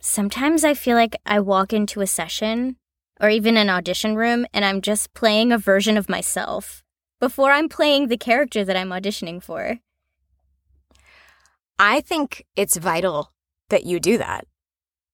sometimes 0.01 0.65
I 0.65 0.75
feel 0.75 0.97
like 0.97 1.17
I 1.25 1.41
walk 1.41 1.73
into 1.73 2.01
a 2.03 2.07
session 2.07 2.77
or 3.21 3.31
even 3.31 3.57
an 3.57 3.71
audition 3.71 4.17
room 4.17 4.47
and 4.53 4.65
I'm 4.65 4.81
just 4.83 5.15
playing 5.15 5.53
a 5.53 5.59
version 5.59 5.97
of 5.97 6.09
myself 6.09 6.83
before 7.21 7.53
I'm 7.53 7.69
playing 7.69 8.09
the 8.09 8.19
character 8.19 8.65
that 8.65 8.77
I'm 8.77 8.91
auditioning 8.91 9.43
for. 9.43 9.79
i 11.79 12.01
think 12.01 12.45
it's 12.57 12.77
vital 12.77 13.33
that 13.71 13.85
you 13.85 14.01
do 14.01 14.19
that 14.19 14.47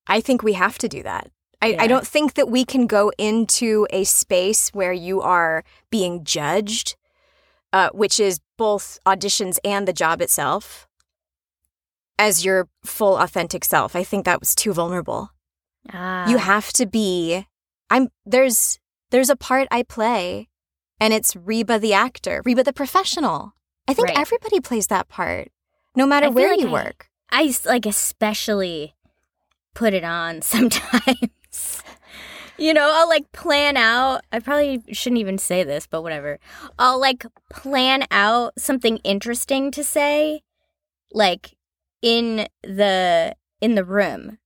i 0.07 0.21
think 0.21 0.43
we 0.43 0.55
have 0.55 0.79
to 0.79 0.89
do 0.89 1.03
that 1.03 1.31
I, 1.65 1.67
Yeah. 1.69 1.83
I 1.85 1.87
don't 1.87 2.07
think 2.07 2.35
that 2.35 2.49
we 2.51 2.65
can 2.65 2.87
go 2.87 3.11
into 3.19 3.87
a 3.91 4.05
space 4.05 4.71
where 4.79 4.93
you 4.93 5.21
are 5.23 5.65
being 5.91 6.25
judged 6.25 6.97
uh, 7.73 7.91
which 7.93 8.21
is 8.21 8.39
both 8.57 9.01
auditions 9.05 9.59
and 9.65 9.83
the 9.89 9.93
job 9.93 10.21
itself, 10.23 10.87
as 12.19 12.45
your 12.45 12.69
full 12.85 13.17
authentic 13.19 13.65
self. 13.65 13.97
I 13.97 14.05
think 14.05 14.25
that 14.25 14.39
was 14.39 14.55
too 14.55 14.73
vulnerable. 14.73 15.31
Ah, 15.93 16.29
You 16.29 16.39
have 16.39 16.73
to 16.75 16.87
be. 16.87 17.47
I'm 17.91 18.09
there's 18.25 18.79
there's 19.11 19.29
a 19.29 19.35
part 19.37 19.67
I 19.73 19.83
play, 19.83 20.49
and 21.01 21.13
it's 21.13 21.35
Reba 21.35 21.81
the 21.81 21.93
actor, 21.95 22.43
Reba 22.45 22.63
the 22.63 22.73
professional. 22.73 23.55
I 23.89 23.93
think 23.95 24.09
Right. 24.09 24.19
everybody 24.19 24.61
plays 24.61 24.87
that 24.87 25.09
part, 25.09 25.49
no 25.97 26.07
matter 26.07 26.27
I 26.27 26.31
where 26.31 26.51
like 26.51 26.61
you 26.61 26.69
I- 26.69 26.73
work. 26.85 27.11
I 27.31 27.53
like 27.65 27.87
especially 27.87 28.95
put 29.75 29.93
it 29.95 30.05
on 30.05 30.43
sometimes. 30.55 31.19
You 32.59 32.73
know, 32.75 32.91
I'll 32.95 33.09
like 33.09 33.31
plan 33.33 33.77
out. 33.77 34.23
I 34.33 34.39
probably 34.41 34.83
shouldn't 34.93 35.21
even 35.21 35.39
say 35.39 35.65
this, 35.65 35.87
but 35.87 36.03
whatever. 36.03 36.39
I'll 36.79 37.01
like 37.01 37.25
plan 37.51 38.05
out 38.11 38.53
something 38.59 38.99
interesting 38.99 39.71
to 39.73 39.83
say, 39.85 40.43
like 41.13 41.55
in 42.03 42.47
the 42.63 43.35
in 43.61 43.75
the 43.75 43.85
room, 43.85 44.39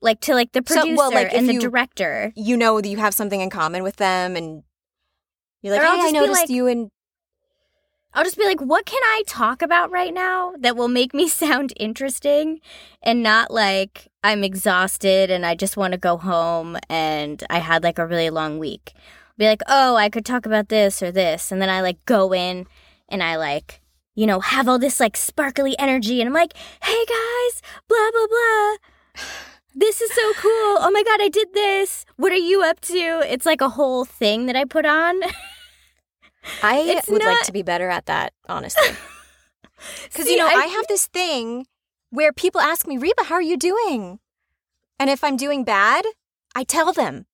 like 0.00 0.20
to 0.20 0.34
like 0.34 0.52
the 0.52 0.62
So, 0.66 0.74
producer 0.80 0.96
well, 0.96 1.12
like, 1.12 1.32
and 1.32 1.48
the 1.48 1.54
you- 1.54 1.60
director. 1.60 2.32
You 2.36 2.56
know 2.56 2.80
that 2.80 2.88
you 2.88 2.96
have 2.98 3.14
something 3.14 3.40
in 3.40 3.50
common 3.50 3.82
with 3.82 3.96
them, 3.96 4.36
and 4.36 4.62
you're 5.62 5.74
like, 5.74 5.82
Or 5.82 5.96
"Hey, 5.96 6.08
I 6.08 6.10
noticed 6.10 6.40
like- 6.42 6.50
you 6.50 6.66
and 6.66 6.90
I'll 8.14 8.24
just 8.24 8.38
be 8.38 8.44
like, 8.46 8.60
what 8.60 8.86
can 8.86 9.02
I 9.02 9.22
talk 9.26 9.60
about 9.60 9.90
right 9.90 10.14
now 10.14 10.54
that 10.60 10.76
will 10.76 10.88
make 10.88 11.12
me 11.12 11.28
sound 11.28 11.72
interesting 11.78 12.60
and 13.02 13.22
not 13.22 13.50
like 13.50 14.08
I'm 14.22 14.42
exhausted 14.42 15.30
and 15.30 15.46
I 15.46 15.54
just 15.54 15.76
want 15.76 15.92
to 15.92 15.98
go 15.98 16.16
home 16.16 16.76
and 16.88 17.42
I 17.48 17.58
had 17.58 17.82
like 17.82 17.98
a 17.98 18.06
really 18.06 18.30
long 18.30 18.58
week. 18.58 18.92
Be 19.36 19.46
like, 19.46 19.62
oh, 19.68 19.94
I 19.94 20.08
could 20.08 20.26
talk 20.26 20.46
about 20.46 20.68
this 20.68 21.02
or 21.02 21.12
this. 21.12 21.52
And 21.52 21.62
then 21.62 21.70
I 21.70 21.80
like 21.80 22.04
go 22.04 22.34
in 22.34 22.66
and 23.08 23.22
I 23.22 23.36
like, 23.36 23.80
you 24.16 24.26
know, 24.26 24.40
have 24.40 24.68
all 24.68 24.78
this 24.78 24.98
like 24.98 25.16
sparkly 25.16 25.78
energy 25.78 26.20
and 26.20 26.28
I'm 26.28 26.34
like, 26.34 26.54
hey 26.82 27.04
guys, 27.06 27.62
blah, 27.86 28.10
blah, 28.12 28.26
blah. 28.26 29.24
This 29.74 30.00
is 30.00 30.10
so 30.12 30.32
cool. 30.34 30.78
Oh 30.80 30.90
my 30.92 31.04
God, 31.04 31.20
I 31.22 31.28
did 31.28 31.54
this. 31.54 32.04
What 32.16 32.32
are 32.32 32.36
you 32.36 32.64
up 32.64 32.80
to? 32.80 33.22
It's 33.24 33.46
like 33.46 33.60
a 33.60 33.68
whole 33.68 34.04
thing 34.04 34.46
that 34.46 34.56
I 34.56 34.64
put 34.64 34.84
on. 34.84 35.22
I 36.64 36.80
It's 36.98 37.08
would 37.08 37.22
like 37.22 37.44
to 37.44 37.52
be 37.52 37.62
better 37.62 37.88
at 37.88 38.06
that, 38.06 38.32
honestly. 38.48 38.88
Because 40.02 40.26
you 40.26 40.36
know, 40.36 40.48
I- 40.48 40.64
I, 40.64 40.66
have 40.66 40.88
this 40.88 41.06
thing 41.06 41.64
where 42.10 42.32
people 42.32 42.60
ask 42.60 42.86
me, 42.86 42.96
Reba, 42.98 43.24
how 43.24 43.36
are 43.36 43.42
you 43.42 43.56
doing? 43.56 44.18
And 44.98 45.10
if 45.10 45.22
I'm 45.22 45.36
doing 45.36 45.64
bad, 45.64 46.04
I 46.54 46.64
tell 46.64 46.92
them. 46.92 47.26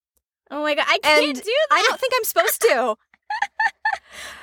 Oh 0.51 0.63
my 0.63 0.75
God, 0.75 0.85
I 0.89 0.99
can't 0.99 1.27
And 1.27 1.35
do 1.37 1.43
that. 1.43 1.67
I 1.71 1.83
don't 1.83 2.01
think 2.01 2.13
I'm 2.17 2.25
supposed 2.25 2.61
to. 2.63 2.97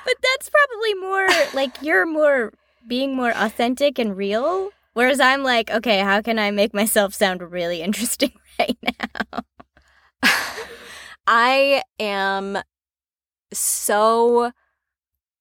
But 0.04 0.14
that's 0.22 0.50
probably 0.50 0.94
more 0.94 1.28
like 1.54 1.80
you're 1.80 2.06
more 2.06 2.52
being 2.86 3.14
more 3.14 3.32
authentic 3.34 3.98
and 3.98 4.16
real. 4.16 4.70
Whereas 4.94 5.20
I'm 5.20 5.42
like, 5.42 5.70
okay, 5.70 6.00
how 6.00 6.20
can 6.20 6.38
I 6.38 6.50
make 6.50 6.74
myself 6.74 7.14
sound 7.14 7.40
really 7.40 7.80
interesting 7.80 8.32
right 8.58 8.76
now? 8.82 9.42
I 11.26 11.82
am 11.98 12.58
so 13.52 14.52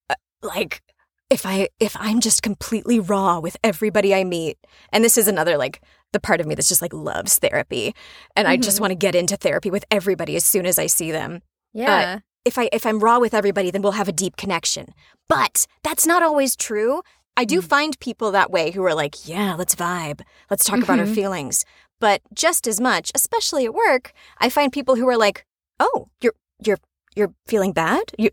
uh, 0.10 0.16
like 0.42 0.82
if 1.32 1.46
I 1.46 1.70
if 1.80 1.96
I'm 2.00 2.20
just 2.20 2.44
completely 2.44 3.00
raw 3.00 3.40
with 3.40 3.58
everybody 3.64 4.14
I 4.14 4.24
meet, 4.24 4.58
and 4.92 5.04
this 5.04 5.18
is 5.18 5.28
another 5.28 5.58
like 5.58 5.82
the 6.14 6.20
part 6.20 6.42
of 6.42 6.46
me 6.48 6.54
that's 6.56 6.68
just 6.70 6.82
like 6.82 6.94
loves 6.94 7.40
therapy, 7.40 7.96
and 8.36 8.48
I 8.48 8.58
just 8.58 8.78
Mhm. 8.78 8.82
want 8.82 8.92
to 8.92 8.96
get 8.96 9.16
into 9.16 9.38
therapy 9.38 9.72
with 9.72 9.86
everybody 9.90 10.36
as 10.36 10.46
soon 10.46 10.66
as 10.66 10.78
I 10.78 10.88
see 10.88 11.12
them. 11.12 11.42
Yeah. 11.74 12.20
if 12.44 12.58
I 12.58 12.70
if 12.74 12.86
I'm 12.88 13.00
raw 13.00 13.20
with 13.20 13.34
everybody, 13.36 13.70
then 13.72 13.82
we'll 13.84 13.92
have 13.94 14.08
a 14.10 14.12
deep 14.24 14.36
connection. 14.36 14.88
But 15.30 15.68
that's 15.84 16.06
not 16.08 16.24
always 16.24 16.56
true. 16.56 17.02
I 17.38 17.46
do 17.46 17.62
Mm. 17.62 17.70
find 17.70 18.00
people 18.00 18.32
that 18.32 18.50
way 18.52 18.72
who 18.72 18.84
are 18.84 18.96
like, 18.96 19.28
yeah, 19.30 19.54
let's 19.56 19.76
vibe. 19.76 20.22
Let's 20.50 20.66
talk 20.66 20.82
about 20.84 21.00
our 21.00 21.06
Mhm. 21.06 21.16
feelings. 21.16 21.66
But 22.00 22.22
just 22.34 22.66
as 22.68 22.82
much, 22.82 23.12
especially 23.16 23.64
at 23.66 23.74
work, 23.76 24.12
I 24.40 24.50
find 24.50 24.74
people 24.74 24.96
who 24.96 25.08
are 25.08 25.18
like, 25.18 25.46
"Oh, 25.80 26.10
you're 26.22 26.34
you're 26.66 26.80
you're 27.16 27.34
feeling 27.48 27.74
bad? 27.74 28.06
You 28.18 28.32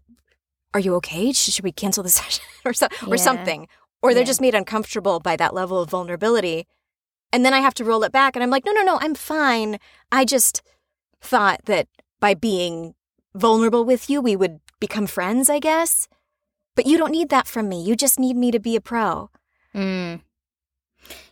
are 0.75 0.81
you 0.81 0.95
okay? 0.97 1.33
Should 1.33 1.65
we 1.65 1.73
cancel 1.73 2.03
the 2.03 2.09
session 2.21 2.45
or 2.65 2.73
so, 2.73 2.87
or 3.07 3.17
something?" 3.19 3.69
Or 4.03 4.15
they're 4.15 4.23
Yeah. 4.23 4.27
just 4.27 4.41
made 4.41 4.55
uncomfortable 4.55 5.19
by 5.21 5.35
that 5.37 5.55
level 5.55 5.81
of 5.81 5.91
vulnerability. 5.91 6.67
And 7.33 7.45
then 7.45 7.53
I 7.53 7.59
have 7.61 7.75
to 7.75 7.85
roll 7.85 8.05
it 8.05 8.13
back 8.13 8.37
and 8.37 8.43
I'm 8.43 8.51
like, 8.51 8.65
"No, 8.65 8.73
no, 8.73 8.83
no, 8.83 8.99
I'm 9.01 9.15
fine. 9.15 9.79
I 10.13 10.25
just 10.25 10.63
thought 11.21 11.61
that 11.65 11.89
by 12.21 12.35
being 12.35 12.95
vulnerable 13.35 13.85
with 13.85 14.09
you, 14.09 14.21
we 14.21 14.37
would 14.37 14.61
become 14.81 15.07
friends, 15.07 15.51
I 15.51 15.59
guess. 15.59 16.09
But 16.77 16.87
you 16.87 16.97
don't 16.97 17.11
need 17.13 17.29
that 17.31 17.47
from 17.49 17.69
me. 17.69 17.83
You 17.83 17.97
just 17.97 18.19
need 18.21 18.37
me 18.37 18.51
to 18.53 18.61
be 18.61 18.77
a 18.77 18.81
pro. 18.81 19.31
Mm. 19.75 20.23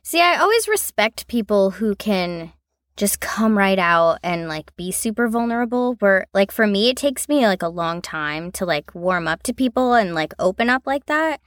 See, 0.03 0.21
I 0.21 0.37
always 0.37 0.67
respect 0.69 1.29
people 1.29 1.73
who 1.73 1.95
can 1.95 2.53
just 2.97 3.21
come 3.21 3.57
right 3.57 3.79
out 3.79 4.19
and 4.23 4.49
like 4.49 4.75
be 4.77 4.91
super 4.91 5.29
vulnerable. 5.29 5.95
Where 5.99 6.27
like 6.33 6.51
for 6.51 6.67
me, 6.67 6.91
it 6.91 6.97
takes 6.97 7.29
me 7.29 7.47
like 7.47 7.63
a 7.63 7.69
long 7.69 8.03
time 8.03 8.51
to 8.53 8.65
like 8.65 8.95
warm 8.95 9.29
up 9.29 9.43
to 9.45 9.55
people 9.55 9.95
and 9.95 10.15
like 10.15 10.35
open 10.39 10.71
up 10.71 10.87
like 10.87 11.07
that. 11.07 11.41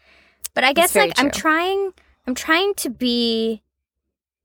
But 0.54 0.64
I 0.64 0.74
guess 0.74 0.96
like 0.96 1.14
I'm 1.18 1.32
trying, 1.32 1.94
I'm 2.28 2.36
trying 2.36 2.74
to 2.76 2.90
be 2.90 3.64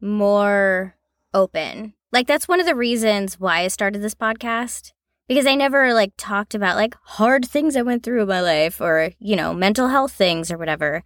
more 0.00 0.94
open. 1.32 1.94
Like 2.12 2.26
that's 2.26 2.46
one 2.46 2.60
of 2.60 2.66
the 2.66 2.74
reasons 2.74 3.40
why 3.40 3.60
I 3.60 3.68
started 3.68 4.02
this 4.02 4.14
podcast 4.14 4.92
because 5.28 5.46
I 5.46 5.54
never 5.54 5.94
like 5.94 6.12
talked 6.16 6.54
about 6.54 6.76
like 6.76 6.94
hard 7.02 7.44
things 7.44 7.76
I 7.76 7.82
went 7.82 8.02
through 8.02 8.22
in 8.22 8.28
my 8.28 8.40
life 8.40 8.80
or 8.80 9.10
you 9.18 9.36
know 9.36 9.52
mental 9.52 9.88
health 9.88 10.12
things 10.12 10.50
or 10.50 10.58
whatever. 10.58 11.02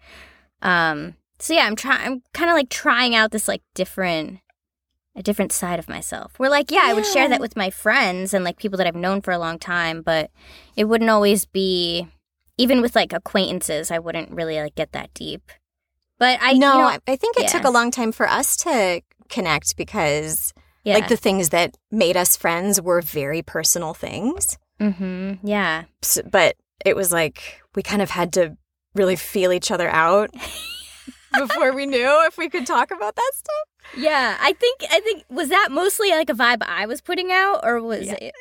Um, 0.63 1.15
so 1.39 1.55
yeah, 1.55 1.67
I'm 1.67 1.77
trying. 1.77 2.07
I'm 2.07 2.23
kind 2.33 2.51
of 2.51 2.55
like 2.55 2.69
trying 2.69 3.15
out 3.15 3.31
this 3.31 3.49
like 3.49 3.63
different, 3.75 4.41
a 5.19 5.23
different 5.23 5.53
side 5.53 5.81
of 5.81 5.89
myself. 5.89 6.39
We're 6.39 6.49
like, 6.49 6.71
yeah, 6.71 6.83
I 6.85 6.95
would 6.95 7.05
share 7.05 7.29
that 7.29 7.41
with 7.41 7.57
my 7.57 7.71
friends 7.71 8.33
and 8.33 8.45
like 8.45 8.57
people 8.57 8.79
that 8.79 8.87
I've 8.87 8.95
known 8.95 9.21
for 9.21 9.33
a 9.33 9.39
long 9.39 9.59
time, 9.59 10.01
but 10.01 10.31
it 10.77 10.85
wouldn't 10.85 11.11
always 11.11 11.45
be. 11.45 12.07
Even 12.61 12.81
with 12.83 12.97
like 12.97 13.13
acquaintances, 13.13 13.93
I 13.93 14.01
wouldn't 14.01 14.33
really 14.33 14.61
like 14.61 14.75
get 14.75 14.91
that 14.91 15.15
deep. 15.15 15.53
But 16.19 16.41
I 16.43 16.55
no, 16.55 16.73
you 16.73 16.79
know, 16.79 16.99
I, 17.07 17.17
think 17.17 17.39
it 17.39 17.49
took 17.49 17.63
a 17.63 17.71
long 17.71 17.93
time 17.93 18.11
for 18.11 18.27
us 18.29 18.57
to 18.59 19.01
connect 19.29 19.77
because, 19.77 20.53
yeah, 20.83 20.95
like, 20.95 21.07
the 21.07 21.17
things 21.17 21.51
that 21.51 21.77
made 21.93 22.17
us 22.17 22.37
friends 22.37 22.83
were 22.83 23.01
very 23.01 23.43
personal 23.43 23.95
things. 23.95 24.59
mm-hmm, 24.81 25.35
yeah, 25.47 25.85
S 26.03 26.19
but 26.29 26.57
it 26.85 26.97
was 26.97 27.13
like 27.13 27.61
we 27.77 27.83
kind 27.85 28.03
of 28.03 28.11
had 28.11 28.33
to 28.33 28.57
really 28.97 29.15
feel 29.15 29.53
each 29.53 29.71
other 29.71 29.89
out 29.89 30.31
before 31.37 31.73
we 31.75 31.87
knew 31.87 32.23
if 32.27 32.39
we 32.39 32.49
could 32.49 32.67
talk 32.67 32.91
about 32.91 33.17
that 33.17 33.33
stuff. 33.35 33.95
yeah. 33.97 34.37
I 34.41 34.53
think 34.55 34.81
I 34.91 35.01
think 35.01 35.25
was 35.29 35.49
that 35.49 35.69
mostly 35.71 36.11
like 36.11 36.31
a 36.31 36.35
vibe 36.35 36.63
I 36.63 36.87
was 36.87 37.01
putting 37.01 37.31
out, 37.33 37.61
or 37.63 37.81
was 37.83 38.07
Yeah. 38.07 38.15
it? 38.21 38.35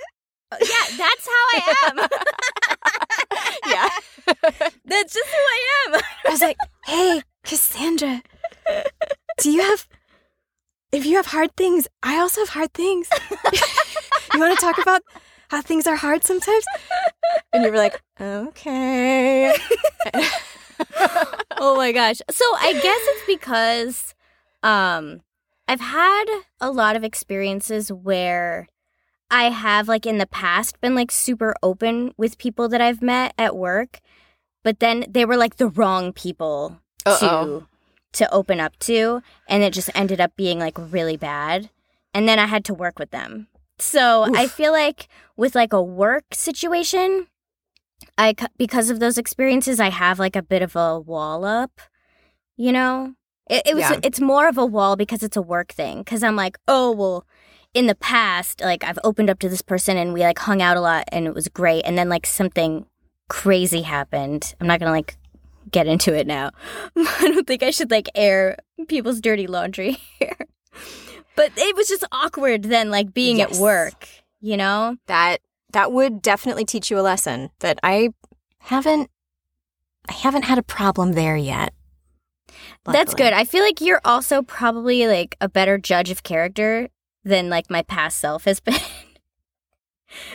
Yeah, 0.61 0.97
that's 0.97 1.27
how 1.27 1.43
I 1.53 1.73
am. 1.87 2.07
Yeah. 3.67 3.89
that's 4.85 5.13
just 5.13 5.29
who 5.29 5.37
I 5.37 5.87
am. 5.93 6.01
I 6.25 6.29
was 6.29 6.41
like, 6.41 6.57
hey, 6.85 7.21
Cassandra, 7.43 8.21
do 9.39 9.51
you 9.51 9.61
have, 9.61 9.87
if 10.91 11.05
you 11.05 11.15
have 11.17 11.27
hard 11.27 11.55
things, 11.57 11.87
I 12.01 12.17
also 12.17 12.41
have 12.41 12.49
hard 12.49 12.73
things. 12.73 13.09
you 14.33 14.39
want 14.39 14.57
to 14.57 14.61
talk 14.65 14.77
about 14.81 15.01
how 15.49 15.61
things 15.61 15.85
are 15.87 15.95
hard 15.97 16.23
sometimes? 16.23 16.63
And 17.51 17.63
you 17.65 17.71
were 17.71 17.77
like, 17.77 18.01
okay. 18.21 19.53
oh 21.57 21.75
my 21.75 21.91
gosh. 21.91 22.21
So 22.29 22.45
I 22.57 22.73
guess 22.73 23.01
it's 23.01 23.25
because 23.27 24.15
um 24.63 25.21
I've 25.67 25.81
had 25.81 26.25
a 26.61 26.71
lot 26.71 26.95
of 26.95 27.03
experiences 27.03 27.91
where 27.91 28.67
I 29.29 29.45
have 29.45 29.87
like 29.87 30.05
in 30.05 30.17
the 30.17 30.27
past 30.27 30.79
been 30.79 30.95
like 30.95 31.11
super 31.11 31.53
open 31.61 32.13
with 32.17 32.37
people 32.37 32.69
that 32.69 32.81
I've 32.81 33.01
met 33.01 33.33
at 33.37 33.55
work, 33.55 33.99
but 34.63 34.79
then 34.79 35.05
they 35.09 35.25
were 35.25 35.37
like 35.37 35.57
the 35.57 35.67
wrong 35.67 36.13
people 36.13 36.79
Uh-oh. 37.05 37.59
to 37.59 37.67
to 38.13 38.33
open 38.33 38.59
up 38.59 38.77
to 38.79 39.21
and 39.47 39.61
it 39.63 39.73
just 39.73 39.89
ended 39.93 40.19
up 40.19 40.35
being 40.35 40.57
like 40.59 40.75
really 40.77 41.17
bad 41.17 41.69
and 42.13 42.27
then 42.27 42.39
I 42.39 42.45
had 42.45 42.65
to 42.65 42.73
work 42.73 42.97
with 42.97 43.11
them. 43.11 43.47
So 43.79 44.25
I 44.35 44.47
feel 44.47 44.71
like 44.71 45.07
with 45.35 45.53
like 45.53 45.73
a 45.73 45.83
work 45.83 46.23
situation 46.33 47.27
I 48.17 48.35
because 48.57 48.89
of 48.89 48.99
those 48.99 49.17
experiences 49.17 49.79
I 49.79 49.89
have 49.89 50.19
like 50.19 50.35
a 50.35 50.41
bit 50.43 50.61
of 50.61 50.75
a 50.75 50.99
wall 50.99 51.45
up, 51.45 51.81
you 52.55 52.71
know? 52.71 53.13
It, 53.49 53.63
it 53.65 53.75
was 53.75 53.83
Yeah. 53.89 53.99
it's 54.03 54.19
more 54.19 54.47
of 54.47 54.57
a 54.57 54.65
wall 54.65 54.95
because 54.95 55.23
it's 55.23 55.37
a 55.37 55.41
work 55.41 55.71
thing 55.71 56.03
cuz 56.03 56.23
I'm 56.23 56.35
like, 56.35 56.57
"Oh, 56.67 56.91
well, 56.91 57.25
in 57.73 57.87
the 57.87 57.95
past, 57.95 58.61
like 58.61 58.83
I've 58.83 58.99
opened 59.03 59.29
up 59.29 59.39
to 59.39 59.49
this 59.49 59.61
person 59.61 59.97
and 59.97 60.13
we 60.13 60.21
like 60.21 60.39
hung 60.39 60.61
out 60.61 60.77
a 60.77 60.81
lot 60.81 61.05
and 61.11 61.27
it 61.27 61.33
was 61.33 61.47
great 61.47 61.83
and 61.85 61.97
then 61.97 62.09
like 62.09 62.25
something 62.25 62.85
crazy 63.29 63.81
happened. 63.83 64.55
I'm 64.59 64.67
not 64.67 64.79
to 64.79 64.89
like 64.89 65.17
get 65.71 65.87
into 65.87 66.13
it 66.13 66.27
now. 66.27 66.51
I 66.95 67.27
don't 67.31 67.45
think 67.47 67.63
I 67.63 67.71
should 67.71 67.91
like 67.91 68.09
air 68.15 68.57
people's 68.87 69.21
dirty 69.21 69.47
laundry 69.47 69.97
here. 70.19 70.37
But 71.35 71.51
it 71.55 71.75
was 71.75 71.87
just 71.87 72.03
awkward 72.11 72.63
then 72.63 72.89
like 72.89 73.13
being 73.13 73.41
at 73.41 73.51
work, 73.53 74.07
you 74.41 74.57
know? 74.57 74.97
that, 75.07 75.39
that 75.73 75.91
would 75.91 76.21
definitely 76.21 76.65
teach 76.65 76.89
you 76.91 76.99
a 76.99 77.01
lesson 77.01 77.49
that 77.59 77.79
I 77.83 78.09
haven't, 78.59 79.09
I 80.09 80.13
haven't 80.13 80.43
had 80.43 80.57
a 80.57 80.63
problem 80.63 81.13
there 81.13 81.35
yet. 81.37 81.73
That's 82.85 83.13
good. 83.13 83.33
I 83.33 83.43
feel 83.43 83.63
like 83.63 83.81
you're 83.81 84.01
also 84.05 84.41
probably 84.41 85.07
like 85.07 85.35
a 85.41 85.49
better 85.49 85.77
judge 85.77 86.09
of 86.09 86.23
character 86.23 86.87
than 87.23 87.49
like 87.49 87.69
my 87.69 87.81
past 87.83 88.17
self 88.19 88.45
has 88.45 88.59
been. 88.61 88.75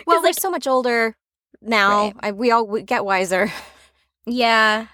Well, 0.06 0.18
we're 0.18 0.22
like- 0.24 0.38
so 0.38 0.50
much 0.50 0.66
older 0.66 1.16
now. 1.60 2.02
Right. 2.06 2.14
I, 2.20 2.32
we 2.32 2.50
all 2.50 2.66
we 2.66 2.82
get 2.82 3.04
wiser. 3.04 3.50
yeah. 4.26 4.86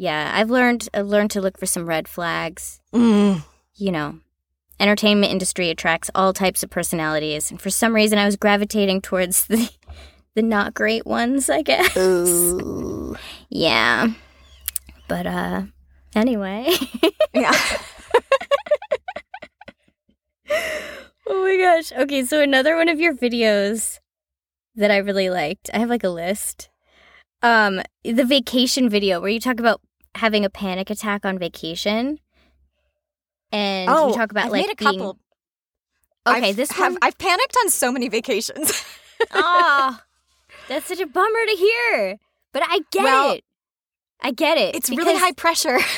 Yeah, 0.00 0.30
I've 0.34 0.48
learned 0.50 0.88
I've 0.94 1.06
learned 1.08 1.32
to 1.32 1.40
look 1.40 1.58
for 1.58 1.66
some 1.66 1.84
red 1.88 2.06
flags, 2.06 2.80
Mm. 2.92 3.42
you 3.74 3.90
know. 3.90 4.20
Entertainment 4.80 5.32
industry 5.32 5.70
attracts 5.70 6.10
all 6.14 6.32
types 6.32 6.62
of 6.62 6.70
personalities, 6.70 7.50
and 7.50 7.60
for 7.60 7.70
some 7.70 7.94
reason, 7.94 8.18
I 8.18 8.24
was 8.24 8.36
gravitating 8.36 9.00
towards 9.02 9.46
the 9.48 9.70
the 10.34 10.42
not 10.42 10.74
great 10.74 11.06
ones. 11.06 11.50
I 11.50 11.62
guess. 11.62 11.96
Ooh. 11.96 13.16
Yeah. 13.50 14.08
But 15.08 15.26
uh, 15.26 15.62
anyway. 16.14 16.68
Yeah. 17.32 17.50
oh 21.26 21.42
my 21.42 21.56
gosh. 21.56 21.92
Okay, 21.92 22.24
so 22.24 22.42
another 22.42 22.76
one 22.76 22.90
of 22.90 23.00
your 23.00 23.14
videos 23.14 24.00
that 24.76 24.90
I 24.90 24.98
really 24.98 25.30
liked. 25.30 25.70
I 25.72 25.78
have 25.78 25.88
like 25.88 26.04
a 26.04 26.10
list. 26.10 26.68
Um, 27.42 27.80
the 28.04 28.24
vacation 28.24 28.88
video 28.88 29.20
where 29.20 29.30
you 29.30 29.40
talk 29.40 29.60
about 29.60 29.80
having 30.14 30.44
a 30.44 30.50
panic 30.50 30.90
attack 30.90 31.24
on 31.24 31.38
vacation. 31.38 32.18
And 33.52 33.90
oh, 33.90 34.08
you 34.08 34.14
talk 34.14 34.30
about 34.30 34.46
I've 34.46 34.52
like 34.52 34.66
made 34.66 34.72
a 34.72 34.76
being 34.76 34.98
couple. 34.98 35.18
Okay, 36.26 36.50
I've, 36.50 36.56
this 36.56 36.70
have, 36.72 36.92
one. 36.92 36.98
I've 37.02 37.16
panicked 37.18 37.56
on 37.64 37.70
so 37.70 37.92
many 37.92 38.08
vacations. 38.08 38.84
Ah, 39.32 40.04
that's 40.68 40.86
such 40.86 41.00
a 41.00 41.06
bummer 41.06 41.44
to 41.46 41.56
hear. 41.56 42.18
But 42.52 42.62
I 42.64 42.82
get 42.92 43.02
Well, 43.02 43.32
it. 43.32 43.44
I 44.20 44.30
get 44.30 44.56
it. 44.56 44.76
it's 44.76 44.88
really 44.90 45.16
high 45.16 45.32
pressure. 45.32 45.78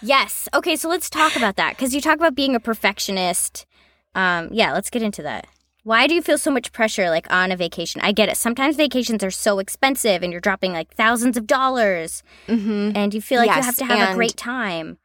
Yes. 0.00 0.48
Okay, 0.54 0.76
so 0.76 0.88
let's 0.88 1.10
talk 1.10 1.36
about 1.36 1.56
that 1.56 1.76
because 1.76 1.94
you 1.94 2.00
talk 2.00 2.16
about 2.16 2.34
being 2.34 2.54
a 2.54 2.60
perfectionist. 2.60 3.66
Um, 4.14 4.48
yeah, 4.50 4.72
let's 4.72 4.90
get 4.90 5.02
into 5.02 5.22
that. 5.22 5.46
Why 5.84 6.06
do 6.06 6.14
you 6.14 6.22
feel 6.22 6.38
so 6.38 6.50
much 6.50 6.72
pressure 6.72 7.10
like 7.10 7.30
on 7.32 7.50
a 7.50 7.56
vacation? 7.56 8.00
I 8.02 8.12
get 8.12 8.28
it. 8.28 8.36
Sometimes 8.36 8.76
vacations 8.76 9.24
are 9.24 9.30
so 9.30 9.58
expensive 9.58 10.22
and 10.22 10.32
you're 10.32 10.40
dropping 10.40 10.72
like 10.72 10.94
thousands 10.94 11.36
of 11.36 11.46
dollars 11.46 12.22
mm-hmm. 12.46 12.92
and 12.94 13.12
you 13.12 13.20
feel 13.20 13.38
like 13.38 13.48
you 13.48 13.62
have 13.62 13.76
to 13.76 13.84
have 13.84 14.12
a 14.12 14.14
great 14.14 14.36
time. 14.36 14.98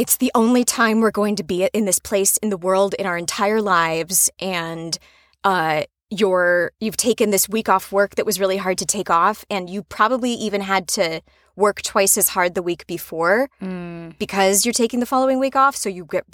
It's 0.00 0.16
the 0.16 0.32
only 0.34 0.64
time 0.64 1.00
we're 1.00 1.10
going 1.10 1.36
to 1.36 1.42
be 1.44 1.68
in 1.74 1.84
this 1.84 1.98
place 1.98 2.38
in 2.38 2.48
the 2.48 2.56
world 2.56 2.94
in 2.94 3.04
our 3.04 3.18
entire 3.18 3.60
lives, 3.60 4.30
and 4.38 4.98
uh, 5.44 5.82
you're 6.08 6.72
you've 6.80 6.96
taken 6.96 7.28
this 7.28 7.50
week 7.50 7.68
off 7.68 7.92
work 7.92 8.14
that 8.14 8.24
was 8.24 8.40
really 8.40 8.56
hard 8.56 8.78
to 8.78 8.86
take 8.86 9.10
off, 9.10 9.44
and 9.50 9.68
you 9.68 9.82
probably 9.82 10.32
even 10.32 10.62
had 10.62 10.88
to 10.88 11.20
work 11.54 11.82
twice 11.82 12.16
as 12.16 12.28
hard 12.28 12.54
the 12.54 12.62
week 12.62 12.86
before 12.86 13.50
Mm, 13.60 14.18
because 14.18 14.64
you're 14.64 14.72
taking 14.72 15.00
the 15.00 15.06
following 15.12 15.38
week 15.38 15.54
off, 15.54 15.76
so 15.76 15.90
you 15.90 16.06
get 16.06 16.24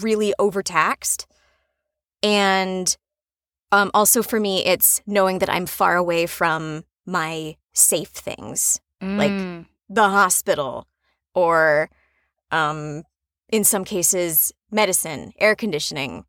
really 0.00 0.32
overtaxed. 0.38 1.26
And 2.22 2.96
um, 3.72 3.90
also 3.92 4.22
for 4.22 4.38
me, 4.38 4.64
it's 4.64 5.02
knowing 5.04 5.40
that 5.40 5.50
I'm 5.50 5.66
far 5.66 5.96
away 5.96 6.26
from 6.26 6.84
my 7.04 7.56
safe 7.72 8.10
things, 8.10 8.80
Like- 9.02 9.32
mm. 9.32 9.66
the 9.88 10.10
hospital, 10.10 10.86
or 11.34 11.90
um, 12.52 13.02
in 13.50 13.64
some 13.64 13.84
cases, 13.84 14.52
medicine, 14.70 15.32
air 15.38 15.54
conditioning. 15.54 16.24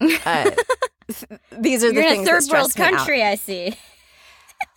Uh, 0.00 0.50
th- 1.08 1.40
these 1.58 1.82
are 1.84 1.88
the 1.92 1.94
you're 2.02 2.12
in 2.14 2.20
a 2.20 2.24
third 2.24 2.44
world 2.50 2.76
me 2.76 2.84
out. 2.84 2.94
country. 2.96 3.22
I 3.22 3.34
see. 3.36 3.74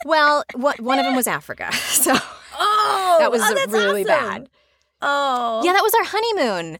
Well, 0.06 0.44
what, 0.56 0.80
one 0.82 1.00
of 1.00 1.06
them 1.06 1.16
was 1.16 1.28
Africa, 1.28 1.72
so 1.74 2.14
Oh, 2.62 3.16
that 3.20 3.32
was 3.32 3.42
oh, 3.44 3.66
really 3.70 4.04
awesome. 4.06 4.28
bad. 4.44 4.50
Oh, 5.02 5.62
Yeah, 5.64 5.72
that 5.74 5.82
was 5.84 5.94
our 5.94 6.04
honeymoon. 6.06 6.78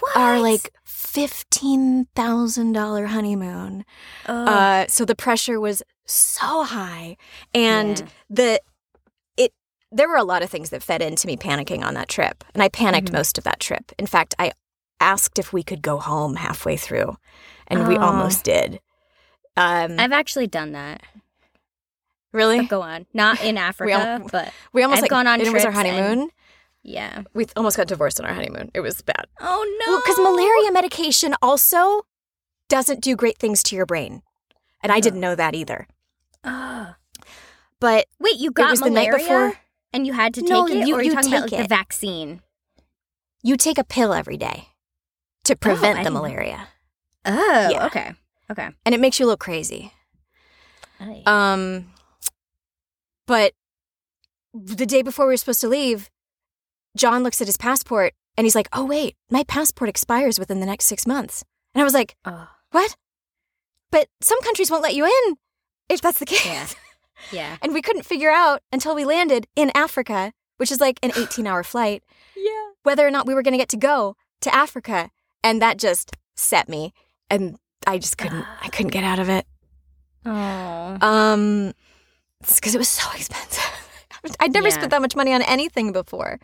What? 0.00 0.16
Our 0.16 0.38
like 0.38 0.70
fifteen 0.84 2.06
thousand 2.14 2.72
dollar 2.72 3.06
honeymoon. 3.06 3.84
Oh. 4.28 4.44
Uh, 4.44 4.86
so 4.88 5.04
the 5.04 5.16
pressure 5.16 5.58
was 5.58 5.82
so 6.04 6.62
high, 6.64 7.16
and 7.54 7.98
Yeah. 7.98 8.06
the 8.30 8.60
there 9.90 10.08
were 10.08 10.16
a 10.16 10.24
lot 10.24 10.42
of 10.42 10.50
things 10.50 10.70
that 10.70 10.82
fed 10.82 11.00
into 11.02 11.26
me 11.26 11.36
panicking 11.36 11.82
on 11.82 11.94
that 11.94 12.08
trip, 12.08 12.44
and 12.54 12.62
I 12.62 12.68
panicked 12.68 13.08
Mhm. 13.08 13.14
most 13.14 13.38
of 13.38 13.44
that 13.44 13.60
trip. 13.60 13.92
In 13.98 14.06
fact, 14.06 14.34
I 14.38 14.52
asked 15.00 15.38
if 15.38 15.52
we 15.52 15.62
could 15.62 15.80
go 15.82 15.98
home 15.98 16.36
halfway 16.36 16.76
through, 16.76 17.16
and 17.68 17.86
we 17.88 17.96
Oh. 17.96 18.02
almost 18.02 18.44
did. 18.44 18.80
Um, 19.56 19.98
I've 19.98 20.12
actually 20.12 20.46
done 20.46 20.72
that. 20.72 21.02
really, 22.32 22.60
But 22.60 22.68
go 22.68 22.82
on. 22.82 23.06
Not 23.14 23.42
in 23.42 23.56
Africa, 23.70 24.22
but 24.30 24.52
we 24.74 24.82
almost 24.82 24.98
I've 24.98 25.02
like 25.04 25.10
gone 25.10 25.26
on 25.26 25.40
it 25.40 25.50
was 25.50 25.64
our 25.64 25.72
trips 25.72 25.88
and- 25.88 25.96
honeymoon. 25.98 26.30
yeah. 26.82 27.22
We 27.32 27.46
almost 27.56 27.78
got 27.78 27.86
divorced 27.88 28.20
on 28.20 28.26
our 28.26 28.34
honeymoon. 28.34 28.70
It 28.74 28.80
was 28.80 29.00
bad. 29.00 29.26
Oh 29.40 29.64
no. 29.86 29.92
Well, 29.92 30.02
because 30.04 30.18
malaria 30.18 30.70
medication 30.70 31.34
also 31.40 32.02
doesn't 32.68 33.00
do 33.00 33.16
great 33.16 33.38
things 33.38 33.62
to 33.64 33.76
your 33.76 33.86
brain, 33.86 34.22
and 34.82 34.92
I 34.92 35.00
didn't 35.00 35.20
know 35.20 35.34
that 35.36 35.54
either. 35.54 35.88
Ah. 36.44 36.96
But 37.80 38.06
Wait, 38.20 38.36
you 38.36 38.50
it 38.50 38.54
got 38.54 38.70
was 38.72 38.80
the 38.80 38.90
malaria 38.90 39.10
night 39.12 39.18
before. 39.18 39.52
And 39.92 40.06
you 40.06 40.12
had 40.12 40.34
to 40.34 40.40
take 40.40 40.50
No, 40.50 40.66
it, 40.66 40.86
you- 40.86 40.94
or 40.94 40.98
are 40.98 41.02
you 41.02 41.10
you 41.10 41.14
talking 41.14 41.32
about 41.32 41.50
like, 41.50 41.62
the 41.62 41.68
vaccine? 41.68 42.42
You 43.42 43.56
take 43.56 43.78
a 43.78 43.84
pill 43.84 44.12
every 44.12 44.36
day 44.36 44.68
to 45.44 45.56
prevent 45.56 46.00
I 46.00 46.04
the 46.04 46.10
malaria, 46.10 46.68
Oh, 47.24 47.68
Yeah. 47.70 47.86
okay, 47.86 48.12
okay. 48.50 48.68
and 48.84 48.94
it 48.94 49.00
makes 49.00 49.18
you 49.20 49.26
look 49.26 49.40
crazy. 49.40 49.92
Um, 51.26 51.92
but 53.26 53.52
the 54.52 54.84
day 54.86 55.02
before 55.02 55.26
we 55.26 55.32
were 55.32 55.36
supposed 55.36 55.60
to 55.60 55.68
leave, 55.68 56.10
John 56.96 57.22
looks 57.22 57.40
at 57.40 57.46
his 57.46 57.56
passport 57.56 58.14
and 58.36 58.44
he's 58.44 58.56
like, 58.56 58.68
"Oh 58.72 58.84
wait, 58.84 59.14
my 59.30 59.44
passport 59.44 59.88
expires 59.88 60.38
within 60.40 60.58
the 60.60 60.66
next 60.66 60.86
six 60.86 61.06
months." 61.06 61.44
And 61.74 61.80
I 61.80 61.84
was 61.84 61.94
like, 61.94 62.16
oh, 62.24 62.48
"What?" 62.72 62.96
But 63.92 64.08
some 64.20 64.40
countries 64.42 64.70
won't 64.70 64.82
let 64.82 64.94
you 64.96 65.04
in 65.06 65.36
if 65.88 66.00
that's 66.00 66.18
the 66.18 66.26
case. 66.26 66.44
Yeah. 66.46 66.66
yeah, 67.32 67.56
And 67.62 67.72
we 67.74 67.82
couldn't 67.82 68.04
figure 68.04 68.30
out 68.30 68.62
until 68.72 68.94
we 68.94 69.04
landed 69.04 69.46
in 69.56 69.70
Africa, 69.74 70.32
which 70.58 70.70
is 70.72 70.80
like 70.80 70.98
an 71.02 71.10
18-hour 71.22 71.62
flight, 71.64 72.02
yeah. 72.36 72.70
whether 72.82 73.06
or 73.06 73.10
not 73.10 73.26
we 73.26 73.34
were 73.34 73.42
going 73.42 73.52
to 73.52 73.58
get 73.58 73.68
to 73.70 73.76
go 73.76 74.16
to 74.40 74.54
Africa, 74.54 75.10
and 75.42 75.60
that 75.62 75.78
just 75.78 76.16
set 76.36 76.68
me, 76.68 76.92
and 77.30 77.56
I 77.86 77.98
just 77.98 78.18
couldn't. 78.18 78.44
I 78.62 78.68
couldn't 78.72 78.92
get 78.92 79.04
out 79.04 79.18
of 79.18 79.28
it. 79.28 79.46
Oh, 80.26 80.98
Um, 81.00 81.72
because 82.40 82.74
it 82.74 82.78
was 82.78 82.88
so 82.88 83.08
expensive. 83.16 83.64
I'd 84.40 84.52
never 84.52 84.68
Yeah. 84.68 84.74
spent 84.74 84.90
that 84.90 85.00
much 85.02 85.16
money 85.16 85.32
on 85.32 85.42
anything 85.42 85.92
before. 85.92 86.38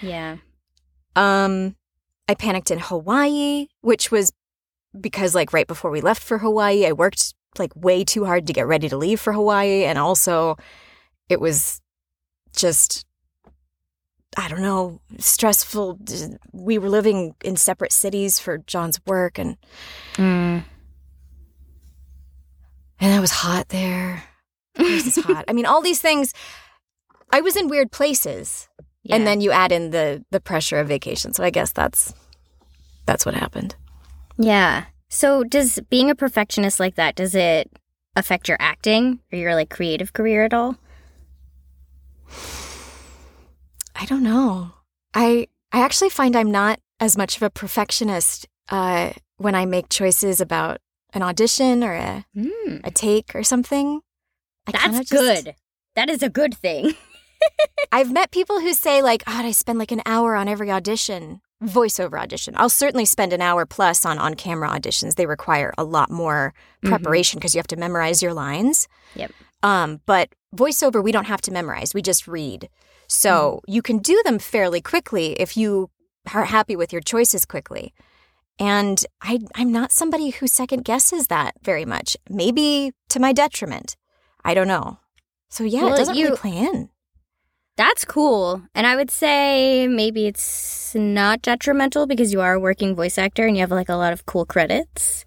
yeah. 0.00 0.36
Um, 1.16 1.76
I 2.28 2.34
panicked 2.34 2.70
in 2.70 2.78
Hawaii, 2.80 3.66
which 3.82 4.10
was 4.10 4.32
because 4.98 5.34
like 5.34 5.52
right 5.52 5.66
before 5.66 5.90
we 5.90 6.00
left 6.00 6.22
for 6.22 6.38
Hawaii, 6.38 6.86
I 6.86 6.92
worked 6.92 7.34
like 7.58 7.72
way 7.76 8.04
too 8.04 8.24
hard 8.24 8.46
to 8.46 8.52
get 8.52 8.66
ready 8.66 8.88
to 8.88 8.96
leave 8.96 9.20
for 9.20 9.32
Hawaii, 9.32 9.84
and 9.84 9.98
also 9.98 10.56
it 11.28 11.40
was 11.40 11.80
just 12.56 13.06
I 14.36 14.48
don't 14.48 14.62
know 14.62 15.00
stressful. 15.18 15.98
We 16.52 16.78
were 16.78 16.88
living 16.88 17.34
in 17.44 17.56
separate 17.56 17.92
cities 17.92 18.38
for 18.40 18.58
John's 18.58 19.00
work, 19.06 19.38
and 19.38 19.56
Mm. 20.14 20.64
and 23.00 23.14
it 23.14 23.20
was 23.20 23.30
hot 23.30 23.68
there. 23.68 24.24
It 24.76 25.04
was 25.04 25.16
hot. 25.24 25.44
I 25.48 25.52
mean, 25.52 25.66
all 25.66 25.80
these 25.82 26.00
things. 26.00 26.32
I 27.32 27.40
was 27.40 27.56
in 27.56 27.68
weird 27.68 27.90
places, 27.92 28.68
Yeah. 29.02 29.16
and 29.16 29.26
then 29.26 29.40
you 29.40 29.50
add 29.52 29.72
in 29.72 29.90
the 29.90 30.24
the 30.30 30.40
pressure 30.40 30.78
of 30.78 30.88
vacation. 30.88 31.32
So 31.34 31.44
I 31.44 31.50
guess 31.50 31.72
that's 31.72 32.12
that's 33.06 33.24
what 33.26 33.34
happened. 33.34 33.76
yeah. 34.38 34.84
So, 35.14 35.44
does 35.44 35.78
being 35.90 36.10
a 36.10 36.16
perfectionist 36.16 36.80
like 36.80 36.96
that 36.96 37.14
does 37.14 37.36
it 37.36 37.70
affect 38.16 38.48
your 38.48 38.56
acting 38.58 39.20
or 39.32 39.38
your 39.38 39.54
like 39.54 39.70
creative 39.70 40.12
career 40.12 40.44
at 40.44 40.52
all? 40.52 40.76
I 43.94 44.06
don't 44.06 44.24
know. 44.24 44.72
I 45.14 45.46
I 45.70 45.82
actually 45.82 46.10
find 46.10 46.34
I'm 46.34 46.50
not 46.50 46.80
as 46.98 47.16
much 47.16 47.36
of 47.36 47.42
a 47.44 47.50
perfectionist 47.50 48.48
uh, 48.70 49.12
when 49.36 49.54
I 49.54 49.66
make 49.66 49.88
choices 49.88 50.40
about 50.40 50.78
an 51.12 51.22
audition 51.22 51.84
or 51.84 51.92
a, 51.94 52.24
Mm. 52.36 52.80
a 52.82 52.90
take 52.90 53.36
or 53.36 53.44
something. 53.44 54.00
I 54.66 54.72
That's 54.72 54.98
just- 54.98 55.12
good. 55.12 55.54
That 55.94 56.10
is 56.10 56.24
a 56.24 56.28
good 56.28 56.54
thing. 56.54 56.94
I've 57.92 58.10
met 58.10 58.32
people 58.32 58.58
who 58.60 58.72
say 58.74 59.00
like, 59.00 59.24
"God, 59.26 59.44
I 59.44 59.52
spend 59.52 59.78
like 59.78 59.92
an 59.92 60.02
hour 60.06 60.34
on 60.34 60.48
every 60.48 60.72
audition, 60.72 61.40
voiceover 61.64 62.20
audition." 62.20 62.54
I'll 62.56 62.68
certainly 62.68 63.04
spend 63.04 63.32
an 63.32 63.40
hour 63.40 63.66
plus 63.66 64.04
on 64.04 64.18
on 64.18 64.34
camera 64.34 64.68
auditions. 64.70 65.14
They 65.16 65.26
require 65.26 65.72
a 65.78 65.84
lot 65.84 66.10
more 66.10 66.52
Mhm. 66.84 66.88
preparation 66.90 67.38
because 67.38 67.54
you 67.54 67.58
have 67.58 67.66
to 67.68 67.76
memorize 67.76 68.22
your 68.22 68.34
lines. 68.34 68.88
Yep. 69.14 69.32
Um, 69.62 70.00
but 70.06 70.28
voiceover, 70.54 71.02
we 71.02 71.12
don't 71.12 71.26
have 71.26 71.40
to 71.42 71.50
memorize. 71.52 71.94
We 71.94 72.02
just 72.02 72.28
read. 72.28 72.68
So 73.08 73.60
you 73.66 73.82
can 73.82 73.98
do 73.98 74.20
them 74.24 74.38
fairly 74.38 74.80
quickly 74.80 75.32
if 75.40 75.56
you 75.56 75.90
are 76.34 76.44
happy 76.44 76.76
with 76.76 76.92
your 76.92 77.02
choices 77.02 77.44
quickly. 77.44 77.92
And 78.58 79.04
I, 79.20 79.40
I'm 79.56 79.72
not 79.72 79.90
somebody 79.92 80.30
who 80.30 80.46
second 80.46 80.84
guesses 80.84 81.26
that 81.26 81.54
very 81.62 81.84
much. 81.84 82.16
Maybe 82.30 82.92
to 83.08 83.18
my 83.20 83.32
detriment. 83.32 83.96
I 84.44 84.54
don't 84.54 84.68
know. 84.68 84.98
So 85.50 85.64
yeah, 85.64 85.84
Well, 85.84 85.94
it 85.94 85.96
doesn't 85.98 86.14
you- 86.14 86.26
really 86.26 86.36
play 86.38 86.56
in. 86.56 86.90
That's 87.76 88.04
cool. 88.04 88.62
And 88.74 88.86
I 88.86 88.94
would 88.94 89.10
say 89.10 89.88
maybe 89.88 90.26
it's 90.26 90.94
not 90.94 91.42
detrimental 91.42 92.06
because 92.06 92.32
you 92.32 92.40
are 92.40 92.54
a 92.54 92.60
working 92.60 92.94
voice 92.94 93.18
actor 93.18 93.46
and 93.46 93.56
you 93.56 93.62
have 93.62 93.70
like 93.72 93.88
a 93.88 93.96
lot 93.96 94.12
of 94.12 94.26
cool 94.26 94.46
credits. 94.46 95.24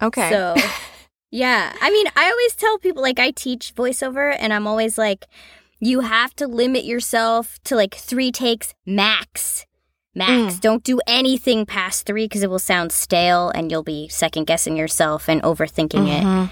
Okay. 0.00 0.30
So, 0.30 0.54
yeah. 1.30 1.72
I 1.80 1.90
mean, 1.90 2.06
I 2.14 2.30
always 2.30 2.54
tell 2.54 2.78
people 2.78 3.02
like 3.02 3.18
I 3.18 3.32
teach 3.32 3.74
voiceover 3.74 4.34
and 4.38 4.52
I'm 4.52 4.66
always 4.66 4.96
like, 4.96 5.26
you 5.80 6.00
have 6.00 6.34
to 6.36 6.46
limit 6.46 6.84
yourself 6.84 7.58
to 7.64 7.74
like 7.74 7.94
three 7.94 8.30
takes 8.30 8.74
max. 8.86 9.66
max. 10.14 10.54
Mm. 10.56 10.60
Don't 10.60 10.84
do 10.84 11.00
anything 11.06 11.66
past 11.66 12.06
three 12.06 12.26
because 12.26 12.42
it 12.44 12.50
will 12.50 12.58
sound 12.60 12.92
stale 12.92 13.50
and 13.50 13.72
you'll 13.72 13.82
be 13.82 14.08
second 14.08 14.46
guessing 14.46 14.76
yourself 14.76 15.28
and 15.28 15.42
overthinking 15.42 16.08
it. 16.08 16.22
Mhm. 16.24 16.50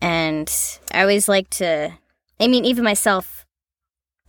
And 0.00 0.54
I 0.92 1.02
always 1.02 1.28
like 1.28 1.50
to, 1.50 1.92
I 2.40 2.46
mean, 2.46 2.64
even 2.64 2.84
myself, 2.84 3.37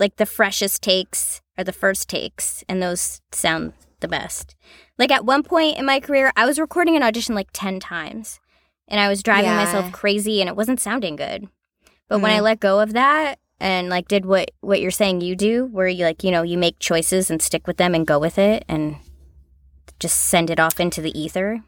like 0.00 0.16
the 0.16 0.26
freshest 0.26 0.82
takes 0.82 1.40
are 1.56 1.62
the 1.64 1.72
first 1.72 2.08
takes, 2.08 2.64
and 2.68 2.82
those 2.82 3.20
sound 3.30 3.74
the 4.00 4.08
best. 4.08 4.56
Like 4.98 5.12
at 5.12 5.24
one 5.26 5.42
point 5.44 5.78
in 5.78 5.84
my 5.86 6.00
career, 6.00 6.32
I 6.34 6.46
was 6.46 6.58
recording 6.58 6.96
an 6.96 7.02
audition 7.02 7.34
like 7.34 7.50
10 7.52 7.78
times, 7.78 8.40
and 8.88 8.98
I 8.98 9.08
was 9.08 9.22
driving 9.22 9.50
Yeah. 9.50 9.56
myself 9.56 9.92
crazy, 9.92 10.40
and 10.40 10.48
it 10.48 10.56
wasn't 10.56 10.80
sounding 10.80 11.14
good. 11.16 11.48
But 12.08 12.20
when 12.20 12.32
Mm. 12.32 12.36
I 12.36 12.40
let 12.40 12.60
go 12.60 12.80
of 12.80 12.92
that, 12.94 13.38
and 13.60 13.90
like 13.90 14.08
did 14.08 14.24
what 14.24 14.50
what 14.60 14.80
you're 14.80 14.90
saying 14.90 15.20
you 15.20 15.36
do 15.36 15.66
where 15.66 15.86
you 15.86 16.04
like 16.06 16.24
you 16.24 16.30
know 16.30 16.42
you 16.42 16.56
make 16.56 16.78
choices 16.78 17.30
and 17.30 17.42
stick 17.42 17.66
with 17.66 17.76
them 17.76 17.94
and 17.94 18.06
go 18.06 18.18
with 18.18 18.38
it 18.38 18.64
and 18.68 18.96
just 19.98 20.18
send 20.18 20.48
it 20.48 20.58
off 20.58 20.80
into 20.80 21.02
the 21.02 21.12
ether 21.18 21.62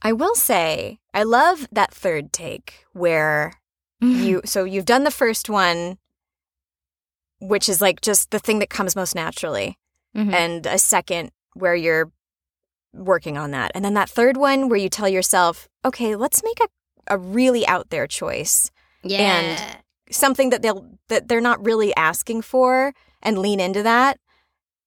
I 0.00 0.12
will 0.12 0.34
say, 0.36 1.00
I 1.12 1.24
love 1.24 1.66
that 1.72 1.92
third 1.92 2.32
take 2.32 2.86
where 2.94 3.52
you 4.00 4.40
so 4.46 4.64
you've 4.64 4.86
done 4.86 5.04
the 5.04 5.10
first 5.10 5.50
one 5.50 5.98
which 7.40 7.68
is 7.68 7.80
like 7.80 8.00
just 8.00 8.30
the 8.30 8.38
thing 8.38 8.58
that 8.60 8.70
comes 8.70 8.94
most 8.96 9.14
naturally. 9.14 9.76
Mhm. 10.16 10.32
and 10.32 10.66
a 10.66 10.78
second 10.78 11.30
where 11.52 11.74
you're 11.74 12.10
working 12.94 13.36
on 13.36 13.50
that. 13.50 13.70
And 13.74 13.84
then 13.84 13.92
that 13.94 14.08
third 14.08 14.38
one 14.38 14.68
where 14.70 14.78
you 14.78 14.88
tell 14.88 15.08
yourself 15.08 15.68
okay 15.84 16.16
let's 16.16 16.42
make 16.42 16.58
a, 16.60 16.68
a 17.14 17.18
really 17.18 17.66
out 17.66 17.90
there 17.90 18.06
choice. 18.06 18.70
Yeah. 19.04 19.76
something 20.10 20.48
that 20.50 20.62
they'll 20.62 20.86
that 21.08 21.28
they're 21.28 21.42
not 21.42 21.62
really 21.64 21.94
asking 21.94 22.40
for 22.42 22.94
and 23.22 23.38
lean 23.38 23.60
into 23.60 23.82
that. 23.82 24.18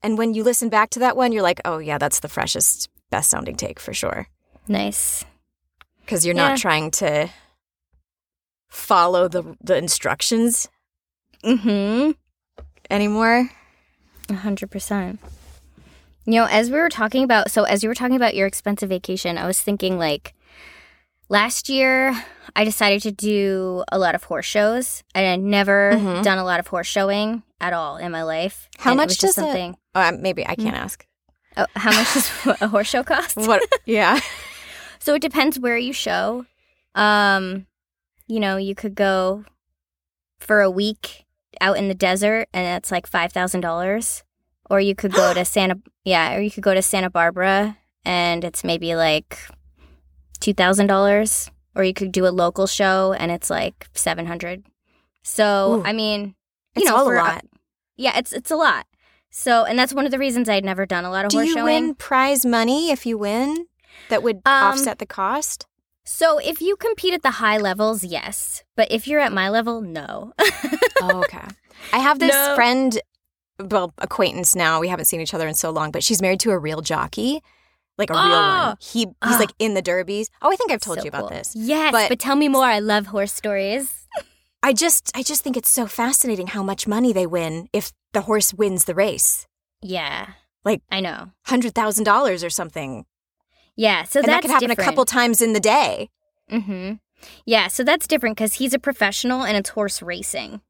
And 0.02 0.18
when 0.18 0.34
you 0.34 0.44
listen 0.44 0.70
back 0.70 0.90
to 0.92 1.00
that 1.00 1.16
one 1.16 1.32
you're 1.32 1.44
like 1.44 1.62
oh 1.66 1.78
yeah 1.78 2.00
that's 2.00 2.20
the 2.22 2.28
freshest 2.30 2.90
best 3.12 3.30
sounding 3.30 3.56
take 3.56 3.80
for 3.80 3.94
sure. 3.94 4.28
Nice. 4.68 5.24
Because 6.00 6.26
you're 6.26 6.36
Yeah. 6.36 6.50
not 6.50 6.58
trying 6.58 6.90
to 6.92 7.30
follow 8.70 9.28
the 9.28 9.56
the 9.64 9.78
instructions. 9.78 10.68
Mm-hmm 11.44 12.12
anymore. 12.92 13.50
A 14.30 14.34
hundred 14.34 14.70
percent. 14.72 15.20
You 16.26 16.34
know, 16.36 16.46
as 16.46 16.70
we 16.70 16.78
were 16.78 16.90
talking 16.90 17.24
about, 17.24 17.50
so 17.50 17.64
as 17.64 17.82
you 17.82 17.90
were 17.90 17.96
talking 17.96 18.16
about 18.16 18.36
your 18.36 18.46
expensive 18.48 18.90
vacation, 18.90 19.38
I 19.38 19.48
was 19.48 19.60
thinking 19.60 19.98
like 19.98 20.34
last 21.30 21.68
year 21.70 22.16
I 22.56 22.64
decided 22.64 23.02
to 23.04 23.12
do 23.12 23.84
a 23.92 23.98
lot 23.98 24.14
of 24.16 24.26
horse 24.26 24.46
shows. 24.46 25.04
and 25.16 25.26
I'd 25.26 25.40
never 25.42 25.94
Mhm. 25.94 26.24
done 26.24 26.38
a 26.38 26.44
lot 26.44 26.60
of 26.60 26.68
horse 26.68 26.88
showing 26.88 27.44
at 27.60 27.74
all 27.74 27.98
in 27.98 28.12
my 28.12 28.24
life. 28.24 28.70
How 28.78 28.92
And 28.92 28.98
much 28.98 29.18
does 29.18 29.36
something? 29.36 29.78
Uh, 29.96 30.12
maybe 30.18 30.46
I 30.46 30.56
can't 30.56 30.76
ask. 30.76 31.06
Oh, 31.58 31.66
how 31.76 31.92
much 31.92 32.14
does 32.14 32.30
a 32.62 32.68
horse 32.68 32.88
show 32.88 33.04
cost? 33.04 33.38
What? 33.38 33.64
Yeah. 33.86 34.20
So 35.00 35.16
it 35.16 35.22
depends 35.24 35.58
where 35.58 35.78
you 35.78 35.94
show. 35.94 36.46
Um, 36.94 37.66
you 38.28 38.40
know, 38.40 38.58
you 38.58 38.76
could 38.76 38.94
go 38.94 39.46
for 40.40 40.62
a 40.62 40.70
week 40.70 41.26
out 41.62 41.78
in 41.78 41.88
the 41.88 41.94
desert 41.96 42.50
and 42.54 42.66
that's 42.66 42.92
like 42.92 43.08
five 43.08 43.32
thousand 43.32 43.62
dollars. 43.62 44.24
Or 44.70 44.80
you 44.80 44.96
could 44.96 45.14
go 45.14 45.34
to 45.34 45.46
Santa 45.56 45.80
yeah, 46.04 46.36
or 46.36 46.42
you 46.42 46.52
could 46.52 46.64
go 46.64 46.74
to 46.74 46.82
Santa 46.82 47.10
Barbara 47.10 47.78
and 48.04 48.44
it's 48.44 48.64
maybe 48.64 48.96
like 48.96 49.38
two 50.40 50.54
thousand 50.54 50.88
dollars. 50.88 51.50
Or 51.76 51.84
you 51.86 51.94
could 51.94 52.12
do 52.12 52.28
a 52.28 52.30
local 52.36 52.68
show 52.68 53.14
and 53.14 53.32
it's 53.32 53.50
like 53.50 53.88
seven 53.94 54.26
hundred. 54.26 54.64
So 55.24 55.76
Ooh. 55.82 55.84
I 55.86 55.94
mean 55.94 56.36
you 56.76 56.82
It's 56.84 56.90
know, 56.90 57.06
for 57.06 57.16
a 57.16 57.24
lot. 57.24 57.46
yeah, 57.96 58.18
it's 58.18 58.34
it's 58.34 58.52
a 58.52 58.56
lot. 58.56 58.86
So 59.30 59.64
and 59.66 59.78
that's 59.80 59.94
one 59.94 60.06
of 60.06 60.12
the 60.12 60.20
reasons 60.20 60.50
I'd 60.50 60.66
never 60.66 60.86
done 60.86 61.06
a 61.06 61.10
lot 61.12 61.24
of 61.26 61.32
Do 61.32 61.38
horse 61.38 61.48
you 61.48 61.54
showing. 61.54 61.66
win 61.86 61.96
prize 61.96 62.46
money 62.46 62.92
if 62.92 63.06
you 63.06 63.18
win? 63.18 63.68
That 64.10 64.24
would 64.24 64.38
Um, 64.38 64.42
offset 64.46 65.00
the 65.00 65.06
cost. 65.06 65.66
So 66.04 66.40
if 66.40 66.62
you 66.62 66.76
compete 66.76 67.14
at 67.14 67.22
the 67.22 67.32
high 67.32 67.58
levels, 67.58 68.04
yes. 68.04 68.64
But 68.76 68.92
if 68.92 69.08
you're 69.08 69.20
at 69.20 69.32
my 69.34 69.50
level, 69.50 69.82
no. 69.82 70.34
Oh, 71.02 71.22
okay. 71.26 71.46
I 71.94 72.00
have 72.00 72.20
this 72.20 72.32
No. 72.34 72.56
friend, 72.56 73.00
well, 73.60 73.94
acquaintance 74.00 74.56
now. 74.56 74.80
We 74.80 74.88
haven't 74.88 75.06
seen 75.06 75.22
each 75.22 75.34
other 75.34 75.48
in 75.48 75.54
so 75.56 75.70
long, 75.70 75.92
but 75.92 76.04
she's 76.04 76.22
married 76.22 76.40
to 76.42 76.52
a 76.52 76.58
real 76.58 76.82
jockey, 76.82 77.42
like 77.98 78.10
a 78.10 78.14
real 78.14 78.22
Oh. 78.24 78.68
one. 78.70 78.78
He 78.80 79.00
he's 79.00 79.08
Ah. 79.22 79.38
like 79.40 79.52
in 79.60 79.74
the 79.76 79.82
derbies. 79.82 80.30
Oh, 80.42 80.52
I 80.52 80.56
think 80.56 80.72
I've 80.72 80.82
told 80.82 80.98
So 81.00 81.04
you 81.06 81.10
about 81.10 81.22
cool. 81.22 81.30
this. 81.30 81.54
Yes, 81.56 81.92
but, 81.92 82.10
But- 82.10 82.20
tell 82.20 82.36
me 82.36 82.48
more. 82.48 82.66
I 82.66 82.80
love 82.80 83.08
horse 83.08 83.34
stories. 83.34 84.08
I 84.64 84.74
just 84.74 85.12
I 85.16 85.24
just 85.24 85.44
think 85.44 85.58
it's 85.58 85.72
so 85.72 85.88
fascinating 85.88 86.48
how 86.48 86.62
much 86.64 86.88
money 86.88 87.14
they 87.14 87.26
win 87.28 87.68
if 87.74 87.92
the 88.14 88.22
horse 88.22 88.54
wins 88.54 88.86
the 88.86 88.96
race. 88.96 89.48
Yeah. 89.82 90.34
Like- 90.64 90.82
I 90.92 91.00
know. 91.00 91.32
Hundred 91.46 91.74
thousand 91.74 92.04
dollars 92.04 92.44
or 92.44 92.50
something. 92.52 93.06
Yeah, 93.76 94.04
so 94.04 94.20
and 94.20 94.28
that's 94.28 94.36
that 94.36 94.42
could 94.42 94.52
happen 94.52 94.72
a 94.72 94.76
couple 94.76 95.06
times 95.06 95.42
in 95.42 95.54
the 95.54 95.60
day. 95.60 96.10
Mm-hmm. 96.52 96.94
Yeah, 97.46 97.68
so 97.68 97.84
that's 97.84 98.08
different 98.08 98.36
because 98.38 98.56
he's 98.56 98.74
a 98.74 98.80
professional 98.80 99.44
and 99.44 99.56
it's 99.56 99.70
horse 99.70 100.02
racing. 100.02 100.62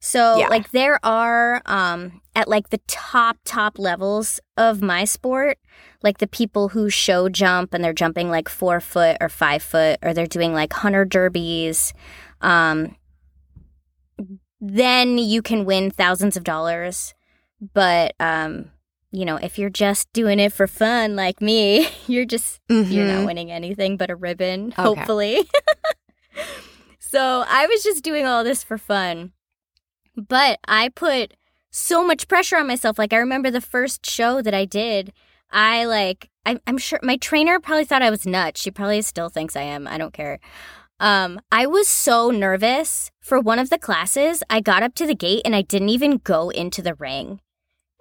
So 0.00 0.36
Yeah. 0.38 0.48
like 0.48 0.72
there 0.72 0.98
are 1.04 1.62
um 1.64 2.20
at 2.34 2.48
like 2.48 2.70
the 2.70 2.80
top 2.88 3.36
top 3.44 3.78
levels 3.78 4.40
of 4.56 4.82
my 4.82 5.04
sport, 5.04 5.58
like 6.02 6.18
the 6.18 6.26
people 6.26 6.70
who 6.70 6.90
show 6.90 7.28
jump 7.28 7.72
and 7.72 7.84
they're 7.84 7.92
jumping 7.92 8.28
like 8.28 8.48
four 8.48 8.80
foot 8.80 9.16
or 9.20 9.28
five 9.28 9.62
foot 9.62 9.98
or 10.02 10.12
they're 10.12 10.26
doing 10.26 10.52
like 10.52 10.72
hunter 10.72 11.04
derbies. 11.04 11.94
Um 12.40 12.96
then 14.60 15.18
you 15.18 15.40
can 15.42 15.64
win 15.64 15.90
thousands 15.90 16.36
of 16.36 16.44
dollars. 16.44 17.14
But 17.74 18.14
um, 18.18 18.70
you 19.12 19.24
know, 19.24 19.36
if 19.36 19.58
you're 19.58 19.70
just 19.70 20.12
doing 20.12 20.40
it 20.40 20.52
for 20.52 20.66
fun 20.66 21.14
like 21.16 21.40
me, 21.40 21.86
you're 22.06 22.24
just 22.24 22.60
you're 22.68 23.04
not 23.06 23.20
Mhm. 23.22 23.26
winning 23.26 23.50
anything 23.52 23.96
but 23.96 24.10
a 24.10 24.16
ribbon, 24.16 24.68
Okay. 24.78 24.82
hopefully. 24.82 25.48
so 26.98 27.44
I 27.46 27.66
was 27.66 27.82
just 27.82 28.02
doing 28.02 28.26
all 28.26 28.42
this 28.44 28.62
for 28.62 28.78
fun. 28.78 29.32
But 30.16 30.58
I 30.66 30.88
put 30.90 31.34
so 31.70 32.04
much 32.04 32.28
pressure 32.28 32.56
on 32.56 32.66
myself. 32.66 32.98
Like 32.98 33.12
I 33.12 33.16
remember 33.18 33.50
the 33.50 33.60
first 33.60 34.04
show 34.08 34.42
that 34.42 34.54
I 34.54 34.64
did, 34.64 35.12
I 35.50 35.84
like 35.84 36.28
I, 36.44 36.58
I'm 36.66 36.78
sure 36.78 36.98
my 37.02 37.16
trainer 37.16 37.60
probably 37.60 37.84
thought 37.84 38.02
I 38.02 38.10
was 38.10 38.26
nuts. 38.26 38.60
She 38.60 38.70
probably 38.70 39.02
still 39.02 39.28
thinks 39.28 39.54
I 39.56 39.62
am. 39.62 39.86
I 39.86 39.96
don't 39.98 40.12
care. 40.12 40.38
Um, 41.00 41.40
I 41.50 41.66
was 41.66 41.88
so 41.88 42.30
nervous 42.30 43.10
for 43.20 43.40
one 43.40 43.58
of 43.58 43.70
the 43.70 43.78
classes. 43.78 44.42
I 44.50 44.60
got 44.60 44.82
up 44.82 44.94
to 44.96 45.06
the 45.06 45.14
gate 45.14 45.42
and 45.44 45.54
I 45.54 45.62
didn't 45.62 45.88
even 45.88 46.18
go 46.18 46.48
into 46.50 46.80
the 46.82 46.94
ring. 46.94 47.40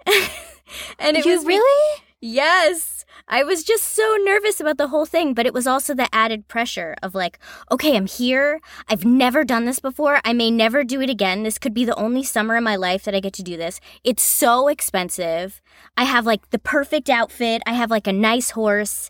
and 0.99 1.17
it 1.17 1.25
you 1.25 1.33
was 1.33 1.43
be- 1.43 1.53
really? 1.53 2.01
Yes. 2.21 3.03
I 3.27 3.43
was 3.43 3.63
just 3.63 3.83
so 3.95 4.17
nervous 4.23 4.59
about 4.59 4.77
the 4.77 4.89
whole 4.89 5.05
thing, 5.05 5.33
but 5.33 5.45
it 5.45 5.53
was 5.53 5.65
also 5.65 5.93
the 5.93 6.13
added 6.13 6.47
pressure 6.47 6.95
of 7.01 7.15
like, 7.15 7.39
okay, 7.71 7.95
I'm 7.95 8.05
here. 8.05 8.59
I've 8.89 9.05
never 9.05 9.43
done 9.43 9.65
this 9.65 9.79
before. 9.79 10.19
I 10.23 10.33
may 10.33 10.51
never 10.51 10.83
do 10.83 11.01
it 11.01 11.09
again. 11.09 11.43
This 11.43 11.57
could 11.57 11.73
be 11.73 11.85
the 11.85 11.95
only 11.95 12.23
summer 12.23 12.57
in 12.57 12.63
my 12.63 12.75
life 12.75 13.03
that 13.05 13.15
I 13.15 13.19
get 13.19 13.33
to 13.33 13.43
do 13.43 13.57
this. 13.57 13.79
It's 14.03 14.21
so 14.23 14.67
expensive. 14.67 15.61
I 15.97 16.03
have 16.03 16.25
like 16.25 16.49
the 16.51 16.59
perfect 16.59 17.09
outfit. 17.09 17.63
I 17.65 17.73
have 17.73 17.89
like 17.89 18.05
a 18.07 18.13
nice 18.13 18.51
horse. 18.51 19.09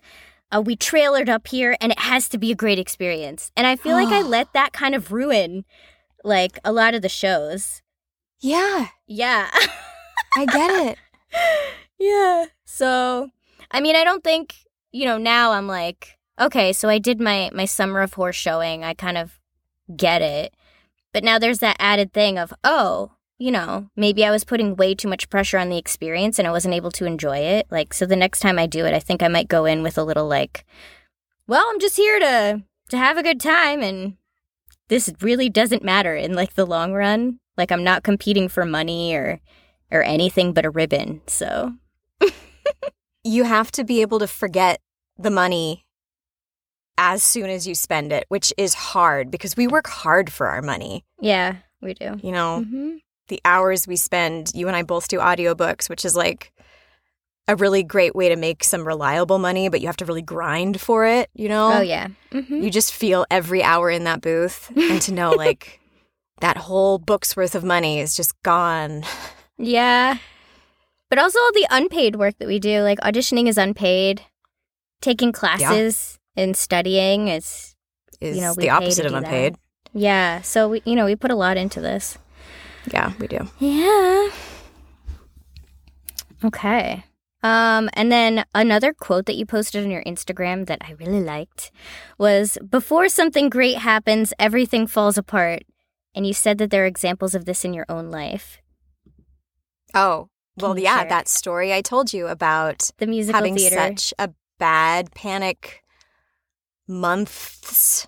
Uh, 0.52 0.62
we 0.62 0.76
trailered 0.76 1.30
up 1.30 1.48
here 1.48 1.76
and 1.82 1.92
it 1.92 2.00
has 2.00 2.30
to 2.30 2.38
be 2.38 2.52
a 2.52 2.56
great 2.56 2.80
experience. 2.80 3.52
And 3.58 3.66
I 3.66 3.76
feel 3.76 3.94
like 3.94 4.14
I 4.14 4.22
let 4.28 4.54
that 4.54 4.72
kind 4.72 4.96
of 4.96 5.12
ruin 5.12 5.66
like 6.24 6.60
a 6.64 6.72
lot 6.72 6.94
of 6.94 7.02
the 7.02 7.10
shows. 7.10 7.82
Yeah, 8.40 8.88
Yeah. 9.08 9.50
I 10.38 10.46
get 10.46 10.92
it. 10.92 10.98
yeah. 12.00 12.46
So, 12.66 13.30
I 13.70 13.82
mean, 13.82 13.96
I 13.96 14.04
don't 14.04 14.24
think, 14.24 14.56
you 14.92 15.06
know, 15.06 15.18
now 15.18 15.52
I'm 15.52 15.68
like, 15.68 16.18
okay, 16.40 16.74
so 16.74 16.90
I 16.90 16.98
did 16.98 17.20
my 17.20 17.50
my 17.54 17.66
summer 17.66 18.02
of 18.02 18.14
horse 18.14 18.36
showing. 18.36 18.84
I 18.84 18.94
kind 18.94 19.18
of 19.18 19.40
get 19.96 20.22
it. 20.22 20.54
But 21.14 21.24
now 21.24 21.40
there's 21.40 21.60
that 21.60 21.78
added 21.80 22.14
thing 22.14 22.38
of, 22.38 22.54
oh, 22.64 23.12
you 23.38 23.52
know, 23.52 23.90
maybe 23.96 24.24
I 24.24 24.32
was 24.32 24.44
putting 24.44 24.76
way 24.76 24.96
too 24.96 25.08
much 25.08 25.30
pressure 25.30 25.58
on 25.58 25.70
the 25.70 25.78
experience 25.78 26.38
and 26.38 26.48
I 26.48 26.52
wasn't 26.52 26.76
able 26.76 26.92
to 26.92 27.06
enjoy 27.06 27.40
it. 27.40 27.68
Like, 27.70 27.94
so 27.94 28.06
the 28.06 28.16
next 28.16 28.40
time 28.40 28.60
I 28.60 28.68
do 28.68 28.86
it, 28.86 28.94
I 28.94 29.00
think 29.00 29.22
I 29.24 29.28
might 29.28 29.48
go 29.48 29.66
in 29.66 29.84
with 29.84 29.98
a 29.98 30.04
little 30.04 30.28
like, 30.28 30.66
well, 31.48 31.66
I'm 31.70 31.80
just 31.80 31.98
here 31.98 32.20
to 32.20 32.64
to 32.90 32.98
have 32.98 33.18
a 33.18 33.24
good 33.24 33.40
time 33.40 33.82
and 33.82 34.18
this 34.90 35.12
really 35.22 35.50
doesn't 35.50 35.84
matter 35.84 36.16
in 36.16 36.34
like 36.34 36.54
the 36.54 36.66
long 36.66 36.94
run. 36.94 37.40
Like 37.58 37.72
I'm 37.72 37.84
not 37.84 38.04
competing 38.04 38.48
for 38.48 38.66
money 38.66 39.16
or 39.16 39.40
or 39.92 40.02
anything 40.04 40.54
but 40.54 40.66
a 40.66 40.70
ribbon. 40.70 41.22
So, 41.28 41.74
You 43.24 43.44
have 43.44 43.72
to 43.74 43.84
be 43.84 44.02
able 44.02 44.20
to 44.20 44.28
forget 44.28 44.80
the 45.18 45.30
money 45.30 45.86
as 46.98 47.24
soon 47.24 47.50
as 47.50 47.68
you 47.68 47.76
spend 47.76 48.12
it, 48.12 48.26
which 48.30 48.54
is 48.58 48.74
hard 48.74 49.32
because 49.32 49.56
we 49.56 49.68
work 49.68 49.88
hard 49.88 50.32
for 50.32 50.48
our 50.48 50.62
money. 50.62 51.04
yeah, 51.20 51.58
we 51.82 51.94
do. 51.94 52.18
You 52.22 52.32
know, 52.32 52.62
hmm 52.64 52.98
the 53.28 53.40
hours 53.46 53.88
we 53.88 53.96
spend, 53.96 54.52
you 54.54 54.68
and 54.68 54.76
I 54.76 54.84
both 54.84 55.08
do 55.08 55.20
audiobooks, 55.20 55.88
which 55.90 56.04
is 56.04 56.18
like 56.18 56.52
a 57.48 57.56
really 57.56 57.82
great 57.82 58.14
way 58.14 58.28
to 58.28 58.36
make 58.36 58.62
some 58.62 58.86
reliable 58.86 59.40
money, 59.40 59.70
but 59.70 59.80
you 59.80 59.88
have 59.88 59.96
to 59.98 60.06
really 60.06 60.22
grind 60.22 60.82
for 60.82 61.06
it, 61.06 61.30
you 61.34 61.48
know? 61.48 61.78
Oh 61.78 61.82
yeah. 61.82 62.08
hmm 62.34 62.62
You 62.62 62.70
just 62.70 62.94
feel 62.94 63.26
every 63.32 63.64
hour 63.64 63.90
in 63.90 64.04
that 64.04 64.20
booth 64.22 64.70
and 64.76 65.02
to 65.04 65.14
know 65.14 65.32
like 65.46 65.80
that 66.42 66.58
whole 66.58 66.98
book's 66.98 67.38
worth 67.38 67.56
of 67.56 67.64
money 67.64 68.00
is 68.02 68.16
just 68.16 68.34
gone. 68.44 69.04
Yeah. 69.62 70.18
But 71.10 71.20
also 71.20 71.40
all 71.40 71.52
the 71.54 71.68
unpaid 71.70 72.16
work 72.16 72.38
that 72.40 72.48
we 72.48 72.58
do, 72.60 72.82
like 72.82 73.00
auditioning 73.00 73.48
is 73.48 73.58
unpaid. 73.58 74.22
Taking 75.02 75.32
classes 75.32 76.20
and 76.36 76.56
studying 76.56 77.28
is 77.28 77.76
Is 78.20 78.36
You 78.38 78.42
know, 78.44 78.54
the 78.54 78.70
opposite 78.70 79.06
of 79.06 79.12
do 79.12 79.20
that. 79.20 79.26
unpaid. 79.26 79.56
yeah. 79.94 80.42
So 80.42 80.70
we 80.70 80.82
you 80.86 80.96
know, 80.96 81.06
we 81.06 81.16
put 81.16 81.32
a 81.32 81.36
lot 81.36 81.58
into 81.58 81.82
this. 81.82 82.18
Yeah, 82.92 83.14
we 83.20 83.28
do. 83.28 83.48
Yeah. 83.60 84.30
Okay. 86.44 87.04
Um, 87.44 87.90
and 87.94 88.12
then 88.12 88.46
another 88.54 88.94
quote 88.94 89.26
that 89.26 89.36
you 89.36 89.46
posted 89.46 89.84
on 89.84 89.90
your 89.92 90.04
Instagram 90.04 90.68
that 90.68 90.80
I 90.82 90.92
really 91.00 91.22
liked 91.22 91.72
was 92.18 92.58
Before 92.70 93.10
something 93.10 93.50
great 93.50 93.78
happens, 93.78 94.34
everything 94.40 94.86
falls 94.88 95.18
apart. 95.18 95.64
And 96.14 96.28
you 96.28 96.34
said 96.34 96.58
that 96.60 96.70
there 96.70 96.84
are 96.84 96.88
examples 96.88 97.34
of 97.34 97.46
this 97.46 97.66
in 97.66 97.74
your 97.74 97.86
own 97.90 98.12
life. 98.12 98.60
Oh, 99.94 100.30
well, 100.58 100.78
yeah, 100.78 101.00
share? 101.00 101.10
that 101.10 101.28
story 101.28 101.74
I 101.74 101.82
told 101.82 102.14
you 102.14 102.28
about 102.28 102.92
The 102.98 103.08
musical 103.08 103.38
having 103.38 103.56
theater. 103.56 103.76
such 103.76 104.14
a 104.20 104.30
bad 104.60 105.12
panic 105.14 105.84
months 106.88 108.08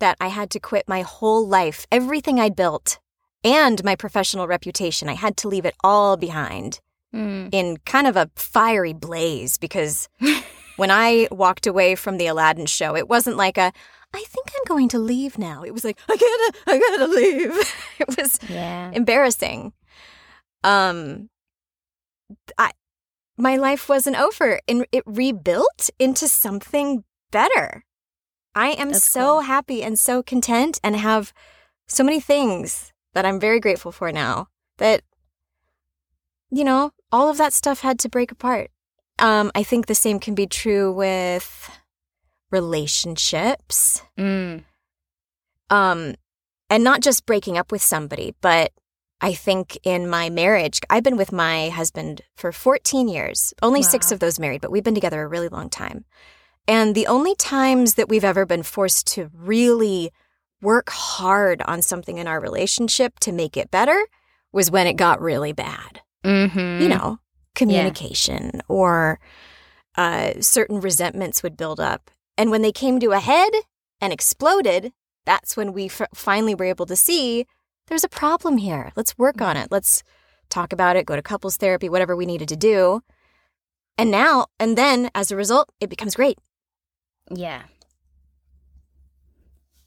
that 0.00 0.16
I 0.20 0.28
had 0.28 0.50
to 0.50 0.60
quit 0.60 0.84
my 0.88 1.02
whole 1.02 1.46
life, 1.46 1.86
everything 1.90 2.38
I'd 2.40 2.56
built, 2.56 2.98
and 3.44 3.82
my 3.84 3.96
professional 3.96 4.46
reputation. 4.46 5.08
I 5.08 5.14
had 5.14 5.36
to 5.38 5.48
leave 5.48 5.64
it 5.66 5.74
all 5.82 6.16
behind 6.16 6.80
Mm. 7.14 7.50
in 7.52 7.76
kind 7.84 8.06
of 8.06 8.16
a 8.16 8.30
fiery 8.36 8.94
blaze 8.94 9.58
because 9.58 10.08
when 10.76 10.90
I 10.90 11.28
walked 11.30 11.66
away 11.66 11.94
from 11.94 12.16
the 12.16 12.26
Aladdin 12.26 12.64
show, 12.64 12.96
it 12.96 13.06
wasn't 13.06 13.36
like 13.36 13.58
a, 13.58 13.70
I 14.14 14.24
think 14.26 14.50
I'm 14.56 14.64
going 14.66 14.88
to 14.88 14.98
leave 14.98 15.36
now. 15.36 15.62
It 15.62 15.74
was 15.74 15.84
like, 15.84 15.98
I 16.08 16.16
gotta, 16.16 16.52
I 16.68 16.78
gotta 16.78 17.06
leave. 17.12 17.74
it 17.98 18.16
was 18.16 18.38
Yeah. 18.48 18.92
embarrassing. 18.94 19.74
Um, 20.64 21.28
I, 22.58 22.72
my 23.36 23.56
life 23.56 23.88
wasn't 23.88 24.16
over, 24.18 24.60
and 24.68 24.86
it 24.92 25.02
rebuilt 25.06 25.90
into 25.98 26.28
something 26.28 27.04
better. 27.30 27.84
I 28.54 28.68
am 28.72 28.90
That's 28.90 29.08
so 29.08 29.20
cool. 29.20 29.40
happy 29.42 29.82
and 29.82 29.98
so 29.98 30.22
content, 30.22 30.78
and 30.84 30.96
have 30.96 31.32
so 31.88 32.04
many 32.04 32.20
things 32.20 32.92
that 33.14 33.24
I'm 33.26 33.40
very 33.40 33.60
grateful 33.60 33.92
for 33.92 34.12
now. 34.12 34.48
That 34.78 35.02
you 36.50 36.64
know, 36.64 36.90
all 37.10 37.28
of 37.30 37.38
that 37.38 37.52
stuff 37.54 37.80
had 37.80 37.98
to 38.00 38.08
break 38.10 38.30
apart. 38.30 38.70
Um, 39.18 39.50
I 39.54 39.62
think 39.62 39.86
the 39.86 39.94
same 39.94 40.18
can 40.20 40.34
be 40.34 40.46
true 40.46 40.92
with 40.92 41.70
relationships 42.50 44.02
Mm. 44.18 44.64
um 45.70 46.14
and 46.68 46.84
not 46.84 47.00
just 47.00 47.24
breaking 47.24 47.56
up 47.56 47.72
with 47.72 47.80
somebody 47.82 48.34
but 48.42 48.72
i 49.22 49.32
think 49.32 49.78
in 49.84 50.08
my 50.08 50.28
marriage 50.28 50.80
i've 50.90 51.02
been 51.02 51.16
with 51.16 51.32
my 51.32 51.70
husband 51.70 52.20
for 52.36 52.52
14 52.52 53.08
years. 53.08 53.54
Only 53.62 53.82
6 53.82 54.12
of 54.12 54.20
those 54.20 54.38
married 54.38 54.60
but 54.60 54.70
we've 54.70 54.84
been 54.84 54.94
together 54.94 55.22
a 55.22 55.28
really 55.28 55.48
long 55.48 55.70
time. 55.70 56.04
And 56.68 56.94
the 56.94 57.06
only 57.06 57.34
times 57.34 57.94
that 57.94 58.08
we've 58.08 58.24
ever 58.24 58.46
been 58.46 58.62
forced 58.62 59.06
to 59.14 59.30
really 59.34 60.12
work 60.60 60.90
hard 60.90 61.60
on 61.62 61.82
something 61.82 62.18
in 62.18 62.28
our 62.28 62.40
relationship 62.40 63.18
to 63.20 63.32
make 63.32 63.56
it 63.56 63.70
better 63.70 64.06
was 64.52 64.70
when 64.70 64.86
it 64.86 64.94
got 64.94 65.20
really 65.20 65.52
bad. 65.52 66.02
Mm-hmm. 66.24 66.82
you 66.82 66.88
know, 66.88 67.18
communication 67.56 68.62
or 68.68 69.18
uh, 69.96 70.34
certain 70.40 70.80
resentments 70.80 71.42
would 71.42 71.56
build 71.56 71.80
up. 71.80 72.12
And 72.38 72.50
when 72.50 72.62
they 72.62 72.70
came 72.70 73.00
to 73.00 73.10
a 73.10 73.18
head 73.18 73.50
and 74.00 74.12
exploded, 74.12 74.92
that's 75.26 75.56
when 75.56 75.72
we 75.72 75.86
f- 75.86 76.08
finally 76.14 76.54
were 76.54 76.64
able 76.64 76.86
to 76.86 76.94
see 76.94 77.46
there's 77.92 78.04
a 78.04 78.08
problem 78.08 78.56
here. 78.56 78.90
Let's 78.96 79.18
work 79.18 79.42
on 79.42 79.54
it. 79.58 79.68
Let's 79.70 80.02
talk 80.48 80.72
about 80.72 80.96
it, 80.96 81.04
go 81.04 81.14
to 81.14 81.20
couples 81.20 81.58
therapy, 81.58 81.90
whatever 81.90 82.16
we 82.16 82.24
needed 82.24 82.48
to 82.48 82.56
do. 82.56 83.02
And 83.98 84.10
now, 84.10 84.46
and 84.58 84.78
then 84.78 85.10
as 85.14 85.30
a 85.30 85.36
result, 85.36 85.68
it 85.78 85.90
becomes 85.90 86.14
great. 86.14 86.38
Yeah. 87.30 87.64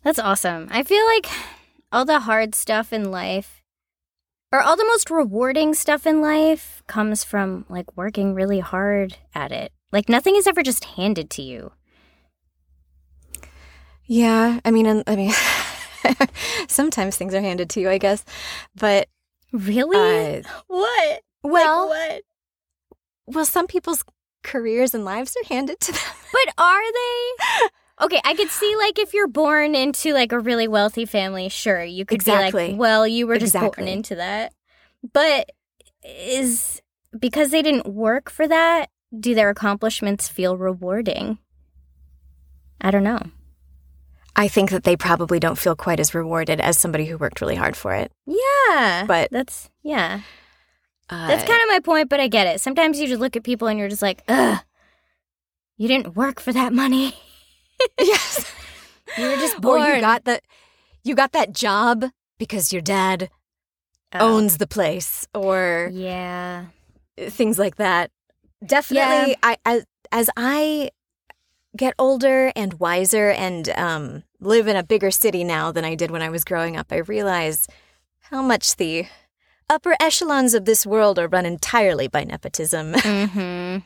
That's 0.04 0.20
awesome. 0.20 0.68
I 0.70 0.84
feel 0.84 1.04
like 1.08 1.26
all 1.92 2.06
the 2.06 2.20
hard 2.20 2.54
stuff 2.54 2.94
in 2.94 3.10
life, 3.10 3.64
or 4.52 4.62
all 4.62 4.78
the 4.78 4.86
most 4.86 5.10
rewarding 5.10 5.74
stuff 5.74 6.06
in 6.06 6.22
life, 6.22 6.84
comes 6.86 7.24
from 7.24 7.66
like 7.70 7.98
working 7.98 8.36
really 8.36 8.60
hard 8.60 9.18
at 9.34 9.52
it. 9.52 9.72
Like 9.92 10.10
nothing 10.10 10.36
is 10.36 10.46
ever 10.46 10.62
just 10.62 10.86
handed 10.86 11.32
to 11.32 11.42
you. 11.42 11.72
Yeah. 14.06 14.60
I 14.64 14.70
mean, 14.70 15.04
I 15.08 15.16
mean, 15.16 15.34
sometimes 16.68 17.16
things 17.18 17.34
are 17.34 17.42
handed 17.42 17.70
to 17.72 17.82
you, 17.82 17.90
I 17.90 17.98
guess. 17.98 18.24
But, 18.76 19.08
Really? 19.52 20.40
uh, 20.40 20.50
what? 20.68 21.22
well, 21.44 21.88
what? 21.88 22.22
well, 23.28 23.46
some 23.46 23.68
people's 23.68 24.04
careers 24.44 24.94
and 24.94 25.06
lives 25.06 25.36
are 25.36 25.48
handed 25.48 25.80
to 25.80 25.92
them. 25.92 26.02
But 26.32 26.54
are 26.64 26.92
they? 26.92 27.68
Okay, 28.02 28.22
I 28.26 28.34
could 28.36 28.50
see 28.50 28.76
like 28.76 29.00
if 29.00 29.14
you're 29.14 29.28
born 29.30 29.74
into 29.74 30.14
like 30.14 30.34
a 30.34 30.40
really 30.40 30.68
wealthy 30.68 31.06
family, 31.06 31.48
sure, 31.48 31.82
you 31.82 32.04
could 32.06 32.26
be 32.26 32.32
Exactly. 32.32 32.72
like, 32.72 32.80
well, 32.80 33.08
you 33.08 33.26
were 33.26 33.38
just 33.38 33.54
born 33.54 33.88
into 33.88 34.16
that. 34.16 34.52
But 35.14 35.52
is 36.04 36.82
because 37.18 37.52
they 37.52 37.62
didn't 37.62 37.88
work 37.88 38.30
for 38.30 38.50
that, 38.50 38.90
do 39.18 39.34
their 39.34 39.50
accomplishments 39.50 40.28
feel 40.28 40.58
rewarding? 40.58 41.38
I 42.82 42.92
don't 42.92 43.04
know. 43.04 43.22
I 44.36 44.48
think 44.48 44.70
that 44.72 44.84
they 44.84 44.96
probably 44.98 45.40
don't 45.40 45.58
feel 45.58 45.76
quite 45.76 46.00
as 46.00 46.14
rewarded 46.14 46.60
as 46.60 46.78
somebody 46.78 47.06
who 47.06 47.18
worked 47.18 47.40
really 47.42 47.56
hard 47.56 47.76
for 47.78 47.94
it. 47.94 48.12
Yeah. 48.26 49.06
But- 49.08 49.30
that's 49.32 49.70
yeah. 49.84 50.22
Uh, 51.08 51.28
That's 51.28 51.44
kind 51.48 51.62
of 51.62 51.68
my 51.68 51.80
point, 51.80 52.10
but 52.10 52.20
I 52.20 52.28
get 52.28 52.48
it. 52.48 52.60
Sometimes 52.60 53.00
you 53.00 53.08
just 53.08 53.22
look 53.22 53.36
at 53.36 53.44
people 53.44 53.68
and 53.68 53.78
you're 53.78 53.90
just 53.90 54.02
like, 54.02 54.24
ugh, 54.28 54.58
you 55.78 55.88
didn't 55.88 56.16
work 56.16 56.40
for 56.40 56.52
that 56.52 56.74
money. 56.74 57.14
yes. 58.00 58.52
You 59.18 59.30
were 59.30 59.36
just 59.36 59.58
Or 59.58 59.62
born. 59.62 59.96
you 59.96 60.02
got 60.02 60.26
that 60.26 60.42
you 61.04 61.14
got 61.16 61.32
that 61.34 61.54
job 61.54 62.06
because 62.40 62.74
your 62.74 62.82
dad 62.82 63.30
Oh. 64.14 64.36
owns 64.36 64.58
the 64.58 64.68
place 64.68 65.28
or 65.34 65.90
Yeah. 65.94 66.66
things 67.18 67.58
like 67.60 67.76
that. 67.76 68.10
Definitely 68.66 69.38
I 69.44 69.58
as 69.64 69.86
as 70.12 70.30
I 70.36 70.90
get 71.76 71.94
older 72.00 72.52
and 72.56 72.74
wiser 72.76 73.30
and 73.32 73.70
um 73.70 74.24
live 74.40 74.68
in 74.68 74.76
a 74.76 74.84
bigger 74.84 75.12
city 75.12 75.44
now 75.44 75.72
than 75.72 75.84
I 75.86 75.96
did 75.96 76.12
when 76.12 76.22
I 76.22 76.30
was 76.30 76.44
growing 76.44 76.78
up, 76.78 76.88
I 76.92 76.98
realize 76.98 77.68
how 78.32 78.42
much 78.42 78.76
the 78.78 79.08
upper 79.70 79.96
echelons 80.00 80.54
of 80.54 80.66
this 80.66 80.86
world 80.86 81.18
are 81.18 81.28
run 81.28 81.46
entirely 81.46 82.08
by 82.08 82.24
nepotism. 82.24 82.94
Mm-hmm. 83.06 83.80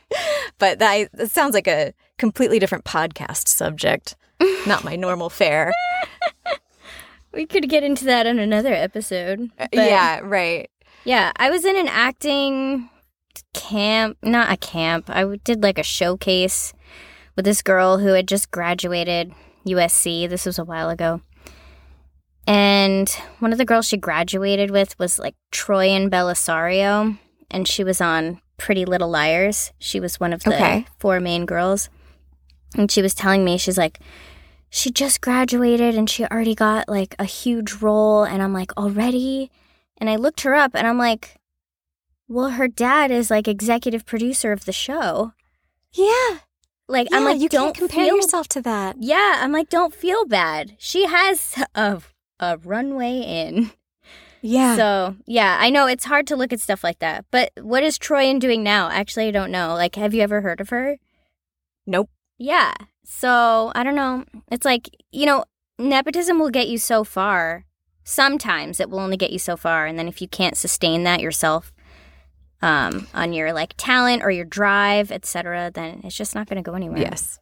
but 0.57 0.79
that, 0.79 1.09
that 1.13 1.31
sounds 1.31 1.53
like 1.53 1.67
a 1.67 1.93
completely 2.17 2.59
different 2.59 2.83
podcast 2.85 3.47
subject. 3.47 4.15
Not 4.67 4.83
my 4.83 4.95
normal 4.95 5.29
fare. 5.29 5.71
We 7.33 7.45
could 7.45 7.69
get 7.69 7.83
into 7.83 8.05
that 8.05 8.25
on 8.27 8.39
another 8.39 8.73
episode. 8.73 9.51
but- 9.57 9.69
yeah, 9.73 10.19
right. 10.23 10.69
Yeah, 11.05 11.31
I 11.37 11.49
was 11.49 11.63
in 11.63 11.77
an 11.77 11.87
acting 11.87 12.89
camp, 13.53 14.17
not 14.21 14.51
a 14.51 14.57
camp. 14.57 15.09
I 15.09 15.23
did 15.43 15.63
like 15.63 15.77
a 15.79 15.83
showcase 15.83 16.73
with 17.39 17.45
this 17.45 17.61
girl 17.61 17.99
who 17.99 18.09
had 18.15 18.27
just 18.27 18.51
graduated 18.51 19.31
USC. 19.65 20.27
This 20.27 20.45
was 20.45 20.59
a 20.59 20.65
while 20.65 20.89
ago. 20.89 21.21
And 22.45 23.09
one 23.39 23.53
of 23.53 23.57
the 23.57 23.63
girls 23.63 23.87
she 23.87 23.95
graduated 23.95 24.71
with 24.71 24.99
was 24.99 25.17
like 25.19 25.35
Troian 25.53 26.09
Bellisario, 26.09 27.17
and 27.49 27.65
she 27.65 27.85
was 27.85 28.01
on 28.01 28.41
Pretty 28.57 28.83
Little 28.83 29.09
Liars. 29.09 29.71
She 29.79 30.01
was 30.01 30.19
one 30.19 30.33
of 30.33 30.43
the 30.43 30.53
Okay. 30.53 30.85
four 30.99 31.21
main 31.21 31.45
girls. 31.45 31.89
And 32.75 32.91
she 32.91 33.01
was 33.01 33.13
telling 33.13 33.45
me, 33.45 33.57
she's 33.57 33.77
like, 33.77 33.99
she 34.69 34.91
just 34.91 35.21
graduated 35.21 35.95
and 35.95 36.09
she 36.09 36.25
already 36.25 36.55
got 36.55 36.89
like 36.89 37.15
a 37.19 37.23
huge 37.23 37.75
role. 37.75 38.25
And 38.25 38.43
I'm 38.43 38.51
like, 38.51 38.75
already? 38.77 39.49
And 39.97 40.09
I 40.09 40.17
looked 40.17 40.41
her 40.41 40.55
up 40.55 40.71
and 40.75 40.85
I'm 40.85 40.97
like, 40.97 41.37
well, 42.27 42.49
her 42.49 42.67
dad 42.67 43.11
is 43.11 43.31
like 43.31 43.47
executive 43.47 44.05
producer 44.05 44.51
of 44.51 44.65
the 44.65 44.73
show. 44.73 45.31
Yeah. 45.93 46.39
Like, 46.89 47.07
yeah 47.11 47.17
I'm 47.17 47.23
like, 47.23 47.39
you 47.39 47.47
don't 47.49 47.67
can't 47.67 47.77
compare 47.77 48.05
feel 48.05 48.15
yourself 48.17 48.47
to 48.49 48.61
that. 48.63 48.95
yeah, 48.99 49.37
I'm 49.41 49.51
like, 49.51 49.69
don't 49.69 49.93
feel 49.93 50.25
bad. 50.25 50.75
She 50.79 51.05
has 51.05 51.55
a 51.75 52.01
a 52.39 52.57
runway 52.57 53.19
in. 53.21 53.71
Yeah. 54.41 54.75
So 54.75 55.15
yeah, 55.27 55.57
I 55.59 55.69
know 55.69 55.85
it's 55.85 56.05
hard 56.05 56.25
to 56.27 56.35
look 56.35 56.51
at 56.51 56.59
stuff 56.59 56.83
like 56.83 56.99
that. 56.99 57.25
But 57.29 57.51
what 57.61 57.83
is 57.83 57.99
Troian 57.99 58.39
doing 58.39 58.63
now? 58.63 58.89
Actually, 58.89 59.27
I 59.27 59.31
don't 59.31 59.51
know. 59.51 59.73
Like, 59.75 59.95
have 59.95 60.13
you 60.13 60.21
ever 60.21 60.41
heard 60.41 60.59
of 60.61 60.69
her? 60.69 60.97
nope. 61.85 62.09
Yeah. 62.37 62.73
So 63.03 63.71
I 63.75 63.83
don't 63.83 63.95
know. 63.95 64.25
It's 64.51 64.65
like 64.65 64.89
you 65.11 65.25
know, 65.25 65.45
nepotism 65.77 66.39
will 66.39 66.49
get 66.51 66.67
you 66.69 66.77
so 66.77 67.03
far. 67.03 67.65
Sometimes 68.03 68.79
it 68.79 68.89
will 68.89 68.99
only 68.99 69.17
get 69.17 69.31
you 69.31 69.39
so 69.39 69.55
far, 69.57 69.85
and 69.85 69.99
then 69.99 70.07
if 70.07 70.21
you 70.21 70.27
can't 70.27 70.57
sustain 70.57 71.03
that 71.03 71.19
yourself, 71.19 71.71
um, 72.61 73.07
on 73.13 73.33
your 73.33 73.53
like 73.53 73.73
talent 73.77 74.23
or 74.23 74.31
your 74.31 74.45
drive, 74.45 75.11
etc., 75.11 75.71
then 75.73 76.01
it's 76.03 76.15
just 76.15 76.35
not 76.35 76.47
going 76.47 76.61
to 76.61 76.69
go 76.69 76.75
anywhere. 76.75 76.99
Yes. 76.99 77.39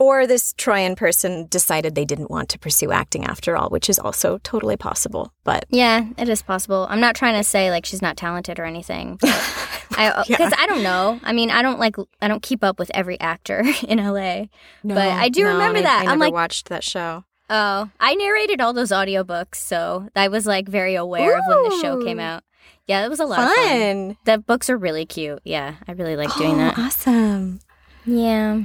Or 0.00 0.28
this 0.28 0.52
Troian 0.54 0.96
person 0.96 1.48
decided 1.50 1.96
they 1.96 2.04
didn't 2.04 2.30
want 2.30 2.48
to 2.50 2.58
pursue 2.58 2.92
acting 2.92 3.24
after 3.24 3.56
all, 3.56 3.68
which 3.68 3.90
is 3.90 3.98
also 3.98 4.38
totally 4.44 4.76
possible. 4.76 5.32
But 5.42 5.66
Yeah, 5.70 6.06
it 6.16 6.28
is 6.28 6.40
possible. 6.40 6.86
I'm 6.88 7.00
not 7.00 7.16
trying 7.16 7.34
to 7.34 7.42
say 7.42 7.72
like 7.72 7.84
she's 7.84 8.00
not 8.02 8.16
talented 8.16 8.60
or 8.60 8.64
anything. 8.64 9.18
But 9.20 9.30
I 9.98 10.22
because 10.28 10.52
Yeah. 10.52 10.56
I 10.56 10.66
don't 10.68 10.84
know. 10.84 11.18
I 11.24 11.32
mean, 11.32 11.50
I 11.50 11.62
don't 11.62 11.80
like 11.80 11.96
I 12.22 12.28
don't 12.28 12.42
keep 12.44 12.62
up 12.62 12.78
with 12.78 12.92
every 12.94 13.18
actor 13.18 13.64
in 13.88 13.98
LA. 13.98 14.44
No, 14.84 14.94
But 14.94 15.08
I 15.08 15.28
do 15.30 15.42
no, 15.42 15.52
remember 15.54 15.78
I- 15.80 15.82
that. 15.82 15.98
I 16.06 16.12
I'm 16.12 16.18
never 16.20 16.26
like- 16.26 16.32
watched 16.32 16.68
that 16.68 16.84
show. 16.84 17.24
Oh, 17.50 17.88
I 17.98 18.14
narrated 18.14 18.60
all 18.60 18.74
those 18.74 18.90
audiobooks, 18.92 19.54
so 19.54 20.08
I 20.14 20.28
was 20.28 20.44
like 20.46 20.68
very 20.68 20.94
aware 20.96 21.36
of 21.38 21.42
when 21.48 21.62
the 21.64 21.78
show 21.80 22.04
came 22.04 22.20
out. 22.20 22.44
Yeah, 22.88 23.04
it 23.04 23.08
was 23.10 23.20
a 23.20 23.26
lot 23.26 23.38
of 23.40 23.52
fun. 23.52 23.66
Fun. 23.66 24.16
The 24.24 24.38
books 24.38 24.68
are 24.70 24.76
really 24.78 25.04
cute. 25.06 25.40
Yeah, 25.44 25.74
I 25.86 25.92
really 25.92 26.16
like 26.16 26.34
doing 26.36 26.54
Oh, 26.54 26.58
that. 26.58 26.78
Awesome. 26.78 27.60
Yeah. 28.06 28.62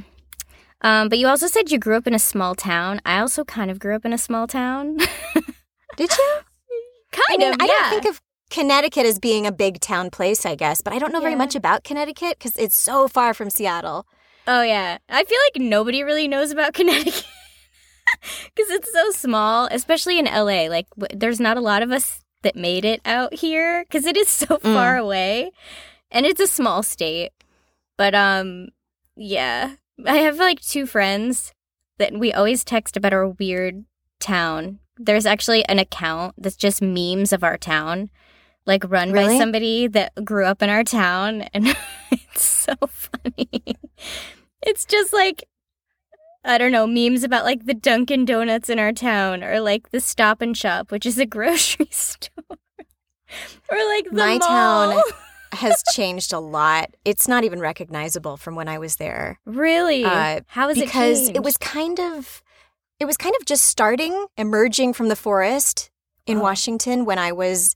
Um, 0.82 1.10
but 1.10 1.18
you 1.20 1.28
also 1.28 1.48
said 1.48 1.72
you 1.72 1.78
grew 1.78 1.96
up 1.98 2.08
in 2.08 2.14
a 2.14 2.20
small 2.20 2.56
town. 2.56 3.02
I 3.06 3.20
also 3.20 3.44
kind 3.44 3.70
of 3.70 3.80
grew 3.80 3.96
up 3.96 4.06
in 4.06 4.14
a 4.14 4.18
small 4.18 4.48
town. 4.48 4.98
Did 5.98 6.10
you? 6.10 6.38
kind 7.12 7.24
I 7.30 7.38
mean, 7.38 7.54
of. 7.54 7.58
I 7.62 7.66
yeah. 7.66 7.72
don't 7.72 7.90
think 7.90 8.06
of 8.16 8.22
Connecticut 8.50 9.06
as 9.06 9.20
being 9.20 9.46
a 9.46 9.52
big 9.52 9.80
town 9.80 10.10
place, 10.10 10.46
I 10.46 10.56
guess, 10.56 10.82
but 10.82 10.94
I 10.94 11.00
don't 11.00 11.12
know 11.14 11.22
very 11.22 11.36
much 11.36 11.56
about 11.56 11.84
Connecticut 11.84 12.38
because 12.40 12.58
it's 12.58 12.76
so 12.78 13.08
far 13.08 13.34
from 13.34 13.50
Seattle. 13.50 14.08
Oh 14.48 14.62
yeah, 14.62 14.98
I 15.10 15.24
feel 15.24 15.40
like 15.54 15.62
nobody 15.62 16.02
really 16.04 16.28
knows 16.28 16.52
about 16.52 16.74
Connecticut 16.74 17.26
because 18.56 18.70
it's 18.72 18.92
so 18.92 19.12
small, 19.12 19.68
especially 19.72 20.18
in 20.20 20.26
LA. 20.26 20.68
Like, 20.70 20.88
w- 20.98 21.18
there's 21.18 21.40
not 21.40 21.58
a 21.58 21.62
lot 21.62 21.82
of 21.84 21.92
us 21.92 22.23
that 22.44 22.56
made 22.56 22.86
it 22.86 23.02
out 23.06 23.34
here 23.36 23.84
because 23.84 24.06
it 24.06 24.16
is 24.16 24.30
so 24.30 24.58
far 24.60 24.98
away, 24.98 25.52
and 26.12 26.26
it's 26.26 26.42
a 26.42 26.48
small 26.48 26.84
state. 26.84 27.32
But 27.98 28.16
um, 28.16 28.70
yeah, 29.16 29.76
I 30.06 30.18
have 30.18 30.38
like 30.38 30.62
two 30.62 30.86
friends 30.86 31.54
that 31.98 32.14
we 32.14 32.34
always 32.34 32.64
text 32.64 32.98
about 32.98 33.14
our 33.14 33.28
weird 33.28 33.86
town. 34.20 34.80
There's 34.98 35.26
actually 35.26 35.66
an 35.66 35.80
account 35.80 36.36
that's 36.38 36.56
just 36.56 36.82
memes 36.82 37.34
of 37.34 37.44
our 37.44 37.58
town, 37.58 38.10
like 38.66 38.84
run 38.90 39.12
by 39.12 39.38
somebody 39.38 39.88
that 39.88 40.14
grew 40.24 40.46
up 40.46 40.62
in 40.62 40.70
our 40.70 40.84
town, 40.84 41.44
and 41.54 41.76
it's 42.12 42.46
so 42.46 42.74
funny. 42.88 43.78
It's 44.62 44.86
just 44.86 45.14
like 45.14 45.44
I 46.46 46.58
don't 46.58 46.72
know, 46.72 46.86
memes 46.88 47.24
about 47.24 47.46
like 47.46 47.66
the 47.66 47.74
Dunkin' 47.74 48.26
Donuts 48.26 48.70
in 48.70 48.80
our 48.80 48.92
town 48.92 49.44
or 49.44 49.60
like 49.62 49.90
the 49.92 50.00
Stop 50.00 50.42
and 50.42 50.56
Shop, 50.58 50.92
which 50.92 51.06
is 51.06 51.18
a 51.18 51.26
grocery 51.38 51.88
store. 51.92 52.58
or 53.70 53.78
like 53.90 54.06
the 54.06 54.12
My 54.16 54.38
mall. 54.38 54.92
town- 54.94 55.02
Has 55.54 55.84
changed 55.94 56.34
a 56.34 56.40
lot. 56.40 56.96
It's 57.06 57.28
not 57.28 57.44
even 57.44 57.60
recognizable 57.60 58.38
from 58.38 58.56
when 58.56 58.68
I 58.68 58.80
was 58.80 58.96
there. 58.96 59.40
Really? 59.46 60.04
Uh, 60.04 60.40
How 60.48 60.68
is 60.70 60.80
because 60.80 61.30
it 61.30 61.36
it 61.36 61.44
was 61.44 61.58
kind 61.58 62.00
of 62.00 62.42
it 63.00 63.06
was 63.06 63.18
kind 63.18 63.36
of 63.40 63.46
just 63.46 63.66
starting 63.68 64.26
emerging 64.36 64.94
from 64.94 65.10
the 65.10 65.16
forest 65.16 65.92
in 66.26 66.40
Oh. 66.40 66.42
Washington 66.42 67.06
when 67.06 67.20
I 67.20 67.32
was 67.34 67.76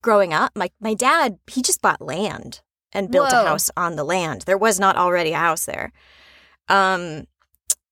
growing 0.00 0.32
up. 0.32 0.52
My 0.54 0.70
my 0.80 0.94
dad, 0.94 1.38
he 1.50 1.60
just 1.60 1.82
bought 1.82 2.00
land 2.00 2.60
and 2.92 3.10
built 3.10 3.32
Whoa. 3.32 3.42
a 3.42 3.48
house 3.48 3.68
on 3.76 3.96
the 3.96 4.04
land. 4.04 4.42
There 4.42 4.56
was 4.56 4.78
not 4.78 4.94
already 4.94 5.32
a 5.32 5.38
house 5.38 5.64
there. 5.64 5.90
Um 6.68 7.26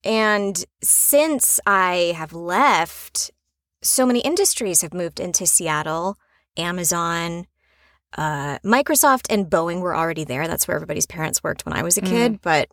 and 0.04 0.64
since 0.82 1.60
I 1.66 2.14
have 2.16 2.32
left, 2.32 3.30
so 3.82 4.06
many 4.06 4.20
industries 4.20 4.82
have 4.82 4.94
moved 4.94 5.20
into 5.20 5.46
Seattle, 5.46 6.16
Amazon, 6.56 7.46
uh, 8.18 8.58
Microsoft 8.64 9.26
and 9.30 9.46
Boeing 9.46 9.80
were 9.80 9.94
already 9.94 10.24
there. 10.24 10.48
That's 10.48 10.66
where 10.66 10.74
everybody's 10.74 11.06
parents 11.06 11.42
worked 11.42 11.64
when 11.64 11.74
I 11.74 11.82
was 11.82 11.96
a 11.96 12.00
kid. 12.02 12.40
But 12.42 12.68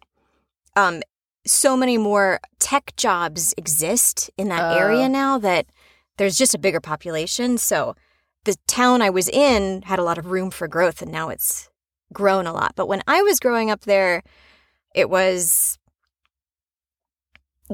um, 0.75 1.01
so 1.45 1.77
many 1.77 1.97
more 1.97 2.39
tech 2.59 2.93
jobs 2.97 3.53
exist 3.57 4.29
in 4.37 4.47
that 4.49 4.71
Oh. 4.73 4.75
area 4.77 5.07
now 5.07 5.37
that 5.37 5.67
there's 6.17 6.37
just 6.37 6.55
a 6.55 6.59
bigger 6.59 6.79
population. 6.81 7.57
So 7.57 7.95
the 8.45 8.55
town 8.67 9.01
I 9.01 9.09
was 9.11 9.27
in 9.29 9.83
had 9.83 9.99
a 9.99 10.03
lot 10.03 10.17
of 10.17 10.31
room 10.31 10.49
for 10.51 10.67
growth, 10.67 11.01
and 11.01 11.11
now 11.11 11.29
it's 11.29 11.69
grown 12.11 12.47
a 12.47 12.53
lot. 12.53 12.73
But 12.75 12.87
when 12.87 13.03
I 13.07 13.21
was 13.21 13.39
growing 13.39 13.69
up 13.69 13.81
there, 13.81 14.23
it 14.95 15.09
was, 15.09 15.77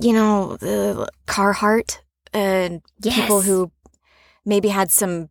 you 0.01 0.13
know, 0.13 0.57
the 0.57 1.07
Carhartt 1.27 1.99
and 2.33 2.81
people 3.01 3.37
Yes. 3.39 3.45
who 3.45 3.71
maybe 4.45 4.69
had 4.69 4.91
some 4.91 5.29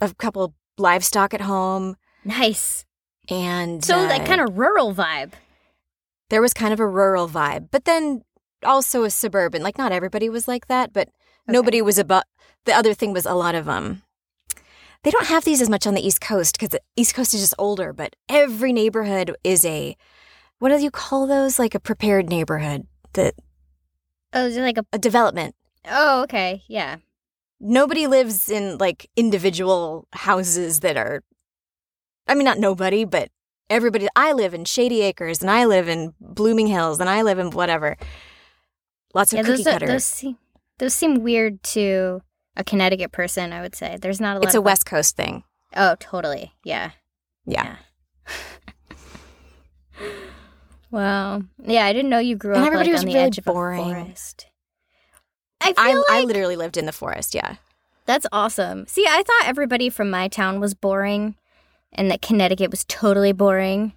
a 0.00 0.12
couple 0.14 0.54
livestock 0.78 1.34
at 1.34 1.40
home 1.42 1.96
nice. 2.24 2.84
and 3.28 3.84
So 3.84 3.98
uh, 3.98 4.08
like 4.08 4.24
kind 4.26 4.40
of 4.40 4.56
rural 4.56 4.94
vibe. 4.94 5.32
there 6.30 6.40
was 6.40 6.54
kind 6.54 6.72
of 6.72 6.78
a 6.80 6.86
rural 6.86 7.28
vibe 7.28 7.68
but 7.70 7.84
then 7.84 8.22
also 8.64 9.02
a 9.04 9.10
suburban 9.10 9.62
like 9.62 9.76
not 9.78 9.90
everybody 9.92 10.28
was 10.28 10.46
like 10.48 10.66
that 10.68 10.92
but 10.92 11.08
nobody 11.48 11.82
was 11.82 11.98
above 11.98 12.22
the 12.64 12.72
other 12.72 12.94
thing 12.94 13.12
was 13.12 13.26
a 13.26 13.34
lot 13.34 13.54
of 13.56 13.68
um 13.68 14.02
they 15.02 15.10
don't 15.10 15.26
have 15.26 15.44
these 15.44 15.60
as 15.60 15.68
much 15.70 15.86
on 15.86 15.94
the 15.94 16.06
east 16.06 16.20
coast 16.20 16.56
because 16.56 16.70
the 16.70 16.80
east 16.96 17.14
coast 17.14 17.34
is 17.34 17.40
just 17.40 17.54
older 17.58 17.92
but 17.92 18.14
every 18.28 18.72
neighborhood 18.72 19.34
is 19.44 19.64
a 19.64 19.96
what 20.60 20.68
do 20.70 20.78
you 20.82 20.90
call 20.90 21.26
those 21.26 21.58
like 21.58 21.74
a 21.74 21.80
prepared 21.80 22.28
neighborhood 22.28 22.86
the 23.14 23.32
Oh, 24.32 24.46
is 24.46 24.56
it 24.56 24.62
like 24.62 24.78
a 24.78 24.84
a 24.92 24.98
development 24.98 25.54
Oh, 25.90 26.22
okay. 26.24 26.62
Yeah. 26.68 26.96
nobody 27.60 28.06
lives 28.06 28.50
in 28.50 28.78
like 28.78 29.08
individual 29.16 30.06
houses 30.12 30.80
that 30.80 30.96
are 30.96 31.22
I 32.26 32.34
mean 32.34 32.44
not 32.44 32.58
nobody, 32.58 33.04
but 33.04 33.30
everybody 33.70 34.08
I 34.14 34.32
live 34.32 34.54
in 34.54 34.64
Shady 34.64 35.00
Acres 35.02 35.40
and 35.40 35.50
I 35.50 35.64
live 35.64 35.88
in 35.88 36.14
Blooming 36.20 36.66
Hills 36.66 37.00
and 37.00 37.08
I 37.08 37.22
live 37.22 37.38
in 37.38 37.50
whatever. 37.50 37.96
Lots 39.14 39.32
of 39.32 39.38
yeah, 39.38 39.42
cookie 39.44 39.62
those, 39.62 39.72
cutters. 39.72 39.88
those 39.88 40.04
seem 40.04 40.38
those 40.78 40.94
seem 40.94 41.22
weird 41.22 41.62
to 41.74 42.22
a 42.56 42.64
Connecticut 42.64 43.12
person, 43.12 43.52
I 43.52 43.60
would 43.62 43.74
say. 43.74 43.96
There's 44.00 44.20
not 44.20 44.36
a 44.36 44.40
lot 44.40 44.44
it's 44.46 44.54
a 44.54 44.60
West 44.60 44.84
Coast 44.84 45.16
thing. 45.16 45.44
Oh, 45.74 45.96
totally. 45.98 46.52
Yeah. 46.64 46.90
Yeah. 47.46 47.76
Wow. 50.90 51.42
Yeah, 51.62 51.84
I 51.84 51.92
didn't 51.92 52.10
know 52.10 52.18
you 52.18 52.36
grew 52.36 52.54
And 52.54 52.62
up 52.62 52.66
everybody 52.68 52.90
like, 52.90 52.94
was 52.94 53.02
on 53.02 53.06
the 53.06 53.14
really 53.14 53.26
edge 53.26 53.38
of 53.38 53.44
boring. 53.44 53.80
a 53.80 53.84
forest. 53.84 54.46
I 55.60 55.72
feel 55.72 55.74
I 55.76 55.94
like 55.94 56.04
I 56.10 56.24
literally 56.24 56.56
lived 56.56 56.76
in 56.76 56.86
the 56.86 56.92
forest, 56.92 57.34
yeah. 57.34 57.56
that's 58.06 58.26
awesome. 58.32 58.86
See, 58.86 59.04
I 59.08 59.22
thought 59.22 59.48
everybody 59.48 59.90
from 59.90 60.08
my 60.10 60.28
town 60.28 60.60
was 60.60 60.72
boring 60.74 61.34
and 61.92 62.10
that 62.10 62.22
Connecticut 62.22 62.70
was 62.70 62.84
totally 62.86 63.32
boring. 63.32 63.92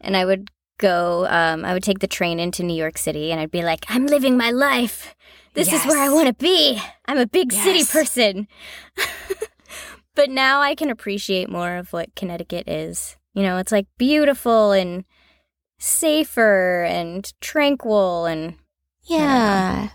And 0.00 0.16
I 0.16 0.24
would 0.24 0.50
go, 0.78 1.26
um, 1.28 1.64
I 1.64 1.72
would 1.72 1.82
take 1.82 2.00
the 2.00 2.06
train 2.06 2.38
into 2.38 2.62
New 2.62 2.74
York 2.76 2.98
City 2.98 3.32
and 3.32 3.40
I'd 3.40 3.50
be 3.50 3.64
like, 3.64 3.86
I'm 3.88 4.06
living 4.06 4.36
my 4.36 4.50
life. 4.50 5.14
This 5.54 5.72
is 5.72 5.84
where 5.86 5.98
I 5.98 6.10
want 6.10 6.26
to 6.28 6.34
be. 6.34 6.78
I'm 7.06 7.16
a 7.16 7.26
big 7.26 7.50
city 7.50 7.82
person. 7.84 8.46
but 10.14 10.28
now 10.28 10.60
I 10.60 10.74
can 10.74 10.90
appreciate 10.90 11.48
more 11.48 11.76
of 11.76 11.94
what 11.94 12.14
Connecticut 12.14 12.68
is. 12.68 13.16
You 13.32 13.42
know, 13.42 13.56
it's 13.56 13.72
like 13.72 13.86
beautiful 13.96 14.72
and 14.72 15.04
safer 15.78 16.84
and 16.84 17.32
tranquil 17.40 18.26
and 18.26 18.56
Yeah. 19.02 19.90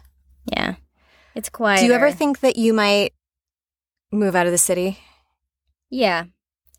yeah. 0.45 0.75
It's 1.35 1.49
quiet. 1.49 1.79
Do 1.79 1.85
you 1.85 1.93
ever 1.93 2.11
think 2.11 2.39
that 2.41 2.55
you 2.57 2.73
might 2.73 3.13
move 4.11 4.35
out 4.35 4.45
of 4.45 4.51
the 4.51 4.57
city? 4.57 4.99
Yeah. 5.89 6.25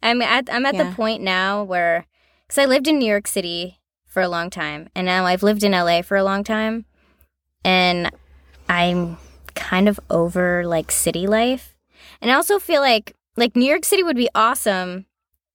I'm 0.03 0.21
at 0.23 0.49
I'm 0.53 0.67
at 0.67 0.75
Yeah. 0.75 0.85
the 0.91 0.95
point 0.95 1.23
now 1.23 1.63
where 1.63 2.07
cuz 2.49 2.59
I 2.59 2.65
lived 2.67 2.89
in 2.89 2.99
New 2.99 3.09
York 3.09 3.27
City 3.27 3.81
for 4.07 4.21
a 4.23 4.29
long 4.29 4.51
time 4.51 4.89
and 4.95 5.07
now 5.07 5.25
I've 5.27 5.43
lived 5.43 5.65
in 5.65 5.73
LA 5.73 6.03
for 6.03 6.17
a 6.17 6.25
long 6.25 6.45
time 6.45 6.85
and 7.65 8.11
I'm 8.69 9.17
kind 9.55 9.89
of 9.89 10.01
over 10.11 10.65
like 10.67 10.91
city 10.91 11.27
life. 11.27 11.75
And 12.21 12.31
I 12.31 12.35
also 12.35 12.59
feel 12.59 12.81
like 12.81 13.15
like 13.37 13.57
New 13.57 13.65
York 13.69 13.85
City 13.85 14.03
would 14.03 14.17
be 14.17 14.29
awesome 14.35 15.07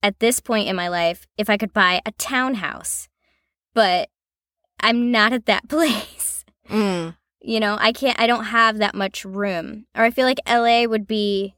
at 0.01 0.19
this 0.19 0.39
point 0.39 0.67
in 0.67 0.75
my 0.75 0.87
life 0.87 1.27
if 1.37 1.49
I 1.49 1.57
could 1.57 1.73
buy 1.73 2.01
a 2.05 2.11
townhouse. 2.13 3.07
But 3.77 4.09
I'm 4.79 5.11
not 5.11 5.33
at 5.33 5.45
that 5.45 5.69
place. 5.69 6.43
Mm. 6.67 7.15
You 7.43 7.59
know, 7.59 7.77
I 7.79 7.91
can't, 7.91 8.19
I 8.19 8.25
don't 8.25 8.45
have 8.45 8.79
that 8.79 8.95
much 8.95 9.23
room. 9.23 9.85
Or 9.95 10.03
I 10.03 10.09
feel 10.09 10.25
like 10.25 10.39
LA 10.49 10.85
would 10.85 11.05
be 11.05 11.53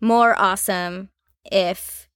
more 0.00 0.34
awesome 0.40 1.10
if, 1.44 2.08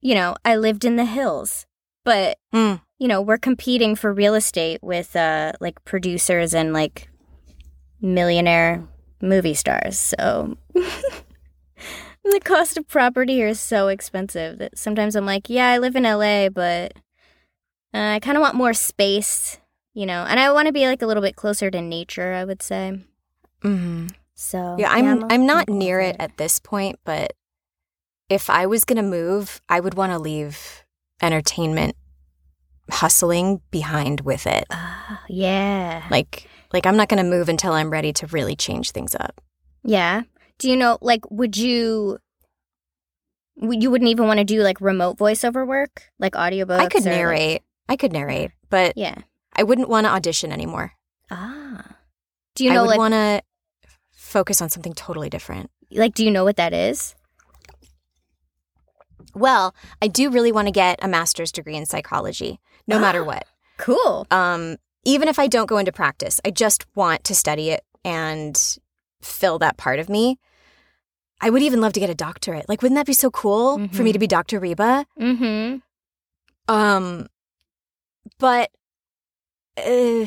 you 0.00 0.14
know, 0.14 0.36
I 0.44 0.54
lived 0.54 0.84
in 0.84 0.94
the 0.94 1.06
hills. 1.06 1.66
But, 2.04 2.38
Mm. 2.54 2.82
you 3.00 3.08
know, 3.08 3.20
we're 3.20 3.36
competing 3.36 3.96
for 3.96 4.12
real 4.14 4.36
estate 4.36 4.78
with 4.80 5.16
uh, 5.16 5.50
like 5.60 5.84
producers 5.84 6.54
and 6.54 6.72
like 6.72 7.08
millionaire 8.00 8.84
movie 9.20 9.54
stars. 9.54 9.98
So 9.98 10.56
the 10.72 12.40
cost 12.44 12.76
of 12.76 12.86
property 12.86 13.34
here 13.34 13.48
is 13.48 13.58
so 13.58 13.88
expensive 13.88 14.58
that 14.58 14.78
sometimes 14.78 15.16
I'm 15.16 15.26
like, 15.26 15.50
yeah, 15.50 15.68
I 15.70 15.78
live 15.78 15.96
in 15.96 16.04
LA, 16.04 16.48
but 16.48 16.92
uh, 17.96 18.14
I 18.16 18.20
kind 18.20 18.36
of 18.36 18.42
want 18.42 18.54
more 18.54 18.74
space, 18.74 19.58
you 19.94 20.04
know, 20.06 20.24
and 20.28 20.38
I 20.38 20.52
want 20.52 20.66
to 20.66 20.72
be 20.72 20.86
like 20.86 21.02
a 21.02 21.06
little 21.06 21.22
bit 21.22 21.36
closer 21.36 21.70
to 21.70 21.80
nature, 21.80 22.32
I 22.34 22.44
would 22.44 22.62
say. 22.62 23.00
hmm 23.62 24.08
So 24.34 24.76
Yeah, 24.78 24.90
I'm 24.90 25.22
a- 25.22 25.26
I'm 25.32 25.46
not 25.46 25.68
near 25.68 26.00
it 26.00 26.16
at 26.18 26.36
this 26.36 26.58
point, 26.60 26.98
but 27.04 27.32
if 28.28 28.50
I 28.50 28.66
was 28.66 28.84
gonna 28.84 29.02
move, 29.02 29.60
I 29.68 29.80
would 29.80 29.94
want 29.94 30.12
to 30.12 30.18
leave 30.18 30.84
entertainment 31.22 31.96
hustling 32.90 33.60
behind 33.70 34.20
with 34.20 34.46
it. 34.46 34.64
Ah, 34.70 35.22
yeah, 35.28 36.04
Like 36.10 36.46
like 36.72 36.86
I'm 36.86 36.96
not 36.96 37.08
gonna 37.08 37.24
move 37.24 37.48
until 37.48 37.72
I'm 37.72 37.90
ready 37.90 38.12
to 38.14 38.26
really 38.28 38.56
change 38.56 38.90
things 38.92 39.14
up. 39.14 39.40
yeah. 39.82 40.22
Do 40.58 40.70
you 40.70 40.76
know, 40.76 40.96
like, 41.02 41.20
would 41.30 41.56
you 41.56 42.18
You 43.56 43.90
wouldn't 43.90 44.10
even 44.10 44.26
want 44.26 44.38
to 44.38 44.44
do 44.44 44.62
like 44.62 44.80
remote 44.80 45.16
voiceover 45.18 45.66
work, 45.66 46.10
like 46.18 46.32
audiobooks. 46.34 46.78
I 46.80 46.88
could 46.88 47.06
or, 47.06 47.10
like- 47.10 47.16
narrate. 47.18 47.62
I 47.88 47.96
could 47.96 48.12
narrate, 48.12 48.50
but 48.70 48.94
yeah. 48.96 49.18
I 49.54 49.62
wouldn't 49.62 49.88
want 49.88 50.06
to 50.06 50.10
audition 50.10 50.52
anymore. 50.52 50.92
Ah. 51.30 51.84
Do 52.54 52.64
you 52.64 52.70
know? 52.72 52.78
I 52.78 52.82
would 52.82 52.88
like 52.90 52.98
want 52.98 53.14
to 53.14 53.42
focus 54.12 54.60
on 54.60 54.70
something 54.70 54.92
totally 54.94 55.30
different. 55.30 55.70
like 55.92 56.14
do 56.14 56.24
you 56.24 56.30
know 56.30 56.44
what 56.44 56.56
that 56.56 56.72
is? 56.72 57.14
Well, 59.34 59.74
I 60.00 60.08
do 60.08 60.30
really 60.30 60.52
want 60.52 60.66
to 60.68 60.72
get 60.72 60.98
a 61.02 61.08
master's 61.08 61.52
degree 61.52 61.76
in 61.76 61.86
psychology, 61.86 62.58
no 62.86 62.98
matter 62.98 63.22
Ah. 63.22 63.24
what. 63.26 63.44
Cool. 63.76 64.26
Um, 64.30 64.76
even 65.04 65.28
if 65.28 65.38
I 65.38 65.46
don't 65.46 65.66
go 65.66 65.76
into 65.78 65.92
practice, 65.92 66.40
I 66.44 66.50
just 66.50 66.86
want 66.94 67.22
to 67.24 67.34
study 67.34 67.70
it 67.70 67.84
and 68.04 68.78
fill 69.20 69.58
that 69.58 69.76
part 69.76 69.98
of 69.98 70.08
me. 70.08 70.38
I 71.40 71.50
would 71.50 71.62
even 71.62 71.82
love 71.82 71.92
to 71.92 72.00
get 72.00 72.08
a 72.08 72.14
doctorate. 72.14 72.66
Like, 72.68 72.80
wouldn't 72.80 72.96
that 72.96 73.04
be 73.06 73.12
so 73.12 73.30
cool 73.30 73.86
for 73.88 74.02
me 74.02 74.12
to 74.12 74.18
be 74.18 74.26
Dr. 74.26 74.58
Reba? 74.58 75.04
Mm-hmm. 75.20 76.74
Um, 76.74 77.26
but 78.38 78.70
uh, 79.78 80.26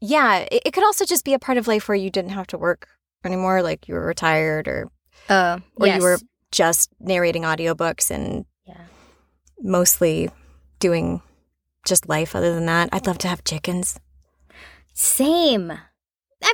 yeah, 0.00 0.38
it, 0.50 0.62
it 0.66 0.70
could 0.72 0.84
also 0.84 1.04
just 1.04 1.24
be 1.24 1.34
a 1.34 1.38
part 1.38 1.58
of 1.58 1.66
life 1.68 1.88
where 1.88 1.96
you 1.96 2.10
didn't 2.10 2.30
have 2.32 2.46
to 2.48 2.58
work 2.58 2.88
anymore, 3.24 3.62
like 3.62 3.88
you 3.88 3.94
were 3.94 4.06
retired 4.06 4.68
or 4.68 4.90
Uh 5.28 5.58
or 5.76 5.86
yes. 5.86 5.96
you 5.98 6.02
were 6.02 6.18
just 6.52 6.90
narrating 7.00 7.42
audiobooks 7.42 8.10
and 8.10 8.44
Yeah. 8.66 8.84
mostly 9.60 10.30
doing 10.78 11.22
just 11.86 12.08
life 12.08 12.34
other 12.36 12.54
than 12.54 12.66
that. 12.66 12.88
I'd 12.92 13.06
love 13.06 13.18
to 13.18 13.28
have 13.28 13.44
chickens. 13.44 13.98
Same. 14.92 15.70
I 15.70 15.78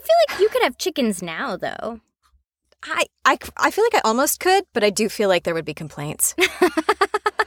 feel 0.00 0.16
like 0.28 0.40
you 0.40 0.48
could 0.48 0.62
have 0.62 0.78
chickens 0.78 1.22
now 1.22 1.56
though. 1.56 2.00
I, 2.84 3.04
I, 3.24 3.38
I 3.56 3.70
feel 3.70 3.84
like 3.84 3.94
I 3.94 4.00
almost 4.04 4.40
could, 4.40 4.64
but 4.72 4.82
I 4.82 4.90
do 4.90 5.08
feel 5.08 5.28
like 5.28 5.44
there 5.44 5.54
would 5.54 5.64
be 5.64 5.74
complaints. 5.74 6.34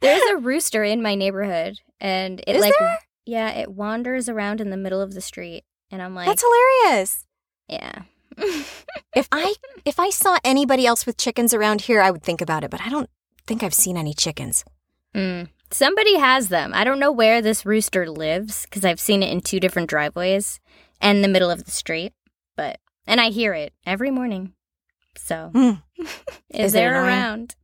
There's 0.00 0.22
a 0.30 0.36
rooster 0.36 0.84
in 0.84 1.02
my 1.02 1.14
neighborhood 1.14 1.78
and 2.00 2.40
it 2.46 2.56
Is 2.56 2.60
like 2.62 2.74
there? 2.78 2.98
yeah, 3.24 3.50
it 3.50 3.70
wanders 3.72 4.28
around 4.28 4.60
in 4.60 4.70
the 4.70 4.76
middle 4.76 5.00
of 5.00 5.14
the 5.14 5.20
street 5.20 5.64
and 5.90 6.02
I'm 6.02 6.14
like 6.14 6.26
That's 6.26 6.42
hilarious. 6.42 7.24
yeah. 7.68 8.02
If 9.14 9.28
I 9.32 9.54
if 9.84 9.98
I 9.98 10.10
saw 10.10 10.38
anybody 10.44 10.86
else 10.86 11.06
with 11.06 11.16
chickens 11.16 11.54
around 11.54 11.82
here, 11.82 12.00
I 12.00 12.10
would 12.10 12.22
think 12.22 12.40
about 12.40 12.64
it, 12.64 12.70
but 12.70 12.80
I 12.82 12.88
don't 12.90 13.08
think 13.46 13.62
I've 13.62 13.74
seen 13.74 13.96
any 13.96 14.12
chickens. 14.12 14.64
Mm. 15.14 15.48
Somebody 15.70 16.16
has 16.18 16.48
them. 16.48 16.72
I 16.74 16.84
don't 16.84 16.98
know 17.00 17.10
where 17.12 17.40
this 17.40 17.64
rooster 17.66 18.08
lives 18.10 18.64
because 18.66 18.84
I've 18.84 19.00
seen 19.00 19.22
it 19.22 19.30
in 19.32 19.40
two 19.40 19.58
different 19.58 19.88
driveways 19.88 20.60
and 21.00 21.24
the 21.24 21.28
middle 21.28 21.50
of 21.50 21.64
the 21.64 21.70
street. 21.70 22.12
But 22.56 22.78
and 23.06 23.20
I 23.20 23.30
hear 23.30 23.54
it 23.54 23.72
every 23.86 24.10
morning. 24.10 24.52
So 25.16 25.50
Hmm. 25.54 25.70
is 26.50 26.66
Is 26.66 26.74
it 26.74 26.78
there 26.78 26.90
annoying? 26.94 27.08
around? 27.08 27.54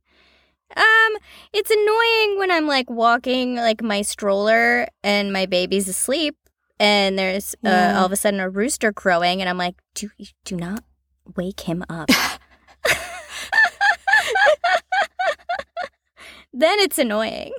Um, 0.75 1.17
it's 1.53 1.69
annoying 1.71 2.39
when 2.39 2.49
I'm 2.51 2.67
like 2.67 2.89
walking 2.89 3.55
like 3.55 3.81
my 3.83 4.01
stroller 4.01 4.87
and 5.03 5.31
my 5.33 5.45
baby's 5.45 5.87
asleep 5.87 6.35
and 6.79 7.17
there's 7.17 7.53
uh, 7.65 7.69
Yeah. 7.69 7.99
all 7.99 8.05
of 8.05 8.11
a 8.11 8.15
sudden 8.15 8.39
a 8.39 8.49
rooster 8.49 8.91
crowing 8.91 9.39
and 9.41 9.49
I'm 9.49 9.57
like, 9.57 9.75
do 9.93 10.09
do 10.45 10.55
not 10.55 10.83
wake 11.35 11.61
him 11.61 11.83
up. 11.89 12.09
then 16.53 16.79
it's 16.79 16.97
annoying. 16.97 17.51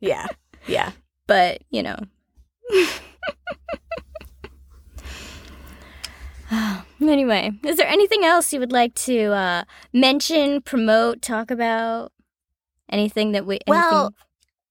Yeah. 0.00 0.26
Yeah. 0.66 0.92
but 1.26 1.62
you 1.70 1.82
know. 1.82 1.96
anyway, 7.00 7.50
is 7.64 7.76
there 7.76 7.88
anything 7.88 8.24
else 8.24 8.52
you 8.52 8.60
would 8.60 8.72
like 8.72 8.94
to 8.94 9.32
uh, 9.32 9.64
mention, 9.92 10.60
promote, 10.62 11.22
talk 11.22 11.50
about? 11.50 12.12
Anything 12.88 13.32
that 13.32 13.44
we, 13.46 13.58
Well- 13.66 14.00
anything, 14.04 14.14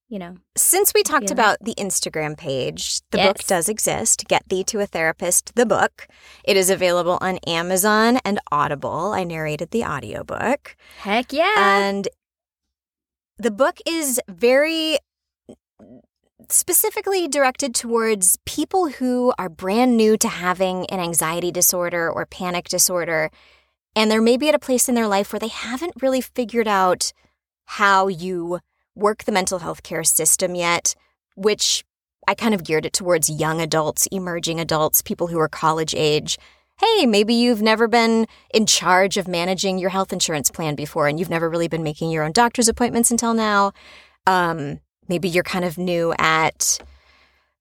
you 0.08 0.18
know, 0.18 0.36
Since 0.56 0.94
we 0.94 1.02
talked 1.02 1.26
Yeah. 1.30 1.32
about 1.34 1.58
the 1.60 1.74
Instagram 1.76 2.36
page, 2.38 3.00
the 3.10 3.18
Yes. 3.18 3.26
book 3.26 3.46
does 3.46 3.68
exist. 3.68 4.24
Get 4.28 4.48
Thee 4.48 4.64
to 4.64 4.80
a 4.80 4.86
Therapist, 4.86 5.54
the 5.54 5.66
book. 5.66 6.06
It 6.44 6.56
is 6.56 6.70
available 6.70 7.18
on 7.20 7.38
Amazon 7.46 8.18
and 8.24 8.38
Audible. 8.52 9.12
I 9.12 9.24
narrated 9.24 9.70
the 9.72 9.84
audiobook. 9.84 10.76
heck 11.00 11.32
yeah. 11.32 11.54
And 11.56 12.08
the 13.36 13.50
book 13.50 13.78
is 13.84 14.18
very 14.28 14.98
specifically 16.52 17.28
directed 17.28 17.74
towards 17.74 18.38
people 18.44 18.88
who 18.88 19.32
are 19.38 19.48
brand 19.48 19.96
new 19.96 20.16
to 20.18 20.28
having 20.28 20.86
an 20.86 21.00
anxiety 21.00 21.50
disorder 21.50 22.10
or 22.10 22.26
panic 22.26 22.68
disorder. 22.68 23.30
And 23.94 24.10
they're 24.10 24.22
maybe 24.22 24.48
at 24.48 24.54
a 24.54 24.58
place 24.58 24.88
in 24.88 24.94
their 24.94 25.08
life 25.08 25.32
where 25.32 25.40
they 25.40 25.48
haven't 25.48 26.02
really 26.02 26.20
figured 26.20 26.68
out 26.68 27.12
how 27.64 28.08
you 28.08 28.60
work 28.94 29.24
the 29.24 29.32
mental 29.32 29.60
health 29.60 29.82
care 29.82 30.04
system 30.04 30.54
yet, 30.54 30.94
which 31.34 31.84
I 32.28 32.34
kind 32.34 32.54
of 32.54 32.64
geared 32.64 32.86
it 32.86 32.92
towards 32.92 33.30
young 33.30 33.60
adults, 33.60 34.06
emerging 34.10 34.58
adults, 34.58 35.02
people 35.02 35.28
who 35.28 35.38
are 35.38 35.48
college 35.48 35.94
age. 35.94 36.38
Hey, 36.80 37.06
maybe 37.06 37.34
you've 37.34 37.62
never 37.62 37.88
been 37.88 38.26
in 38.52 38.66
charge 38.66 39.16
of 39.16 39.28
managing 39.28 39.78
your 39.78 39.90
health 39.90 40.12
insurance 40.12 40.50
plan 40.50 40.74
before 40.74 41.08
and 41.08 41.18
you've 41.18 41.30
never 41.30 41.48
really 41.48 41.68
been 41.68 41.82
making 41.82 42.10
your 42.10 42.24
own 42.24 42.32
doctor's 42.32 42.68
appointments 42.68 43.10
until 43.10 43.32
now. 43.32 43.72
Um, 44.26 44.80
maybe 45.08 45.28
you're 45.28 45.42
kind 45.44 45.64
of 45.64 45.78
new 45.78 46.14
at 46.18 46.78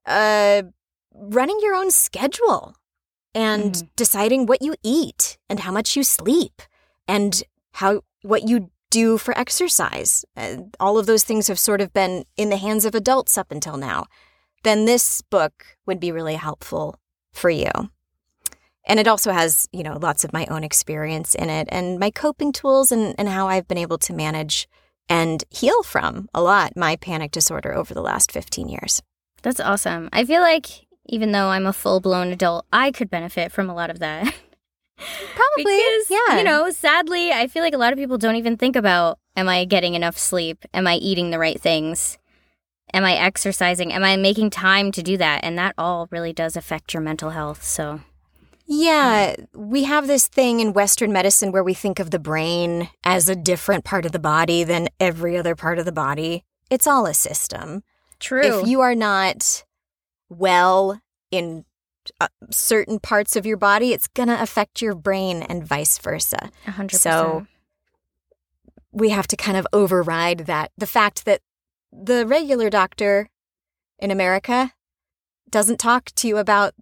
uh, 0.06 0.64
running 1.14 1.58
your 1.62 1.76
own 1.76 1.91
schedule 1.91 2.76
and 3.34 3.74
Mhm. 3.74 3.89
deciding 3.96 4.46
what 4.46 4.62
you 4.62 4.76
eat 4.84 5.38
and 5.50 5.62
how 5.62 5.72
much 5.72 5.96
you 5.96 6.04
sleep 6.04 6.62
and 7.08 7.43
how 7.74 8.02
what 8.22 8.48
you 8.48 8.70
do 8.89 9.18
for 9.18 9.38
exercise. 9.38 10.24
Uh, 10.38 10.58
all 10.80 10.98
of 10.98 11.06
those 11.06 11.24
things 11.24 11.48
have 11.48 11.60
sort 11.60 11.82
of 11.82 11.91
been 11.91 12.26
in 12.38 12.50
the 12.50 12.58
hands 12.58 12.86
of 12.86 12.96
adults 12.96 13.38
up 13.38 13.52
until 13.52 13.78
now. 13.78 14.06
Then 14.64 14.86
this 14.86 15.22
book 15.22 15.78
would 15.86 16.00
be 16.00 16.12
really 16.12 16.36
helpful 16.36 17.00
for 17.34 17.50
you. 17.50 17.72
And 18.88 19.00
it 19.00 19.08
also 19.08 19.32
has, 19.32 19.68
you 19.72 19.84
know, 19.84 19.98
lots 20.00 20.24
of 20.24 20.32
my 20.32 20.46
own 20.46 20.64
experience 20.64 21.36
in 21.36 21.50
it 21.50 21.68
and 21.72 22.00
my 22.00 22.12
coping 22.12 22.52
tools 22.52 22.91
and, 22.91 23.16
and 23.18 23.28
how 23.28 23.48
I've 23.48 23.68
been 23.68 23.80
able 23.80 23.98
to 23.98 24.14
manage 24.14 24.68
and 25.10 25.43
heal 25.49 25.84
from 25.84 26.30
a 26.34 26.41
lot 26.41 26.76
my 26.76 26.95
panic 26.95 27.32
disorder 27.32 27.74
over 27.74 27.93
the 27.93 28.01
last 28.01 28.32
15 28.32 28.70
years. 28.70 29.01
That's 29.41 29.60
awesome. 29.60 30.10
I 30.12 30.26
feel 30.26 30.41
like 30.41 30.88
even 31.08 31.32
though 31.32 31.47
I'm 31.47 31.68
a 31.68 31.74
full 31.74 31.99
blown 31.99 32.32
adult, 32.32 32.66
I 32.74 32.91
could 32.91 33.10
benefit 33.10 33.51
from 33.51 33.70
a 33.70 33.76
lot 33.76 33.89
of 33.89 33.99
that. 33.99 34.24
Probably. 34.97 35.64
because, 35.66 36.10
yeah. 36.10 36.38
you 36.38 36.43
know, 36.43 36.72
sadly, 36.72 37.32
I 37.32 37.47
feel 37.47 37.62
like 37.62 37.74
a 37.74 37.78
lot 37.78 37.93
of 37.93 37.99
people 37.99 38.18
don't 38.18 38.38
even 38.38 38.58
think 38.58 38.76
about 38.76 39.20
am 39.36 39.49
I 39.49 39.66
getting 39.66 39.93
enough 39.93 40.18
sleep? 40.18 40.66
Am 40.74 40.88
I 40.88 40.95
eating 40.95 41.30
the 41.30 41.39
right 41.39 41.60
things? 41.60 42.18
Am 42.93 43.03
I 43.03 43.16
exercising? 43.16 43.91
Am 43.91 44.03
I 44.03 44.16
making 44.16 44.51
time 44.51 44.91
to 44.93 45.03
do 45.03 45.18
that? 45.18 45.43
And 45.43 45.58
that 45.58 45.76
all 45.78 46.08
really 46.12 46.32
does 46.32 46.56
affect 46.56 46.93
your 46.93 47.01
mental 47.01 47.32
health. 47.32 47.64
So, 47.64 48.01
Yeah, 48.68 49.36
we 49.53 49.84
have 49.84 50.07
this 50.07 50.28
thing 50.28 50.59
in 50.59 50.74
Western 50.74 51.11
medicine 51.13 51.51
where 51.51 51.63
we 51.63 51.74
think 51.76 51.99
of 51.99 52.11
the 52.11 52.20
brain 52.20 52.89
as 53.03 53.30
a 53.30 53.36
different 53.36 53.84
part 53.86 54.05
of 54.05 54.11
the 54.11 54.20
body 54.20 54.63
than 54.63 54.89
every 54.99 55.38
other 55.38 55.55
part 55.55 55.78
of 55.78 55.86
the 55.86 55.91
body. 55.91 56.43
It's 56.70 56.88
all 56.88 57.05
a 57.05 57.13
system. 57.13 57.84
true. 58.20 58.41
If 58.61 58.68
you 58.68 58.82
are 58.82 58.95
not 58.95 59.63
well 60.30 60.99
in 61.32 61.66
uh, 62.20 62.28
certain 62.49 62.99
parts 62.99 63.36
of 63.36 63.45
your 63.45 63.57
body, 63.57 63.93
it's 63.93 64.07
going 64.07 64.30
to 64.30 64.41
affect 64.41 64.82
your 64.82 64.95
brain 64.95 65.43
and 65.43 65.63
vice 65.63 65.97
versa. 65.99 66.49
100%. 66.66 66.91
So- 66.95 67.45
We 68.91 69.09
have 69.09 69.28
to 69.28 69.36
kind 69.36 69.57
of 69.57 69.68
override 69.74 70.39
that. 70.47 70.72
The 70.78 70.88
fact 70.88 71.26
that 71.26 71.41
the 71.91 72.26
regular 72.26 72.70
doctor 72.70 73.30
in 73.99 74.09
America 74.09 74.74
doesn't 75.49 75.80
talk 75.80 76.05
to 76.16 76.28
you 76.28 76.38
about 76.38 76.74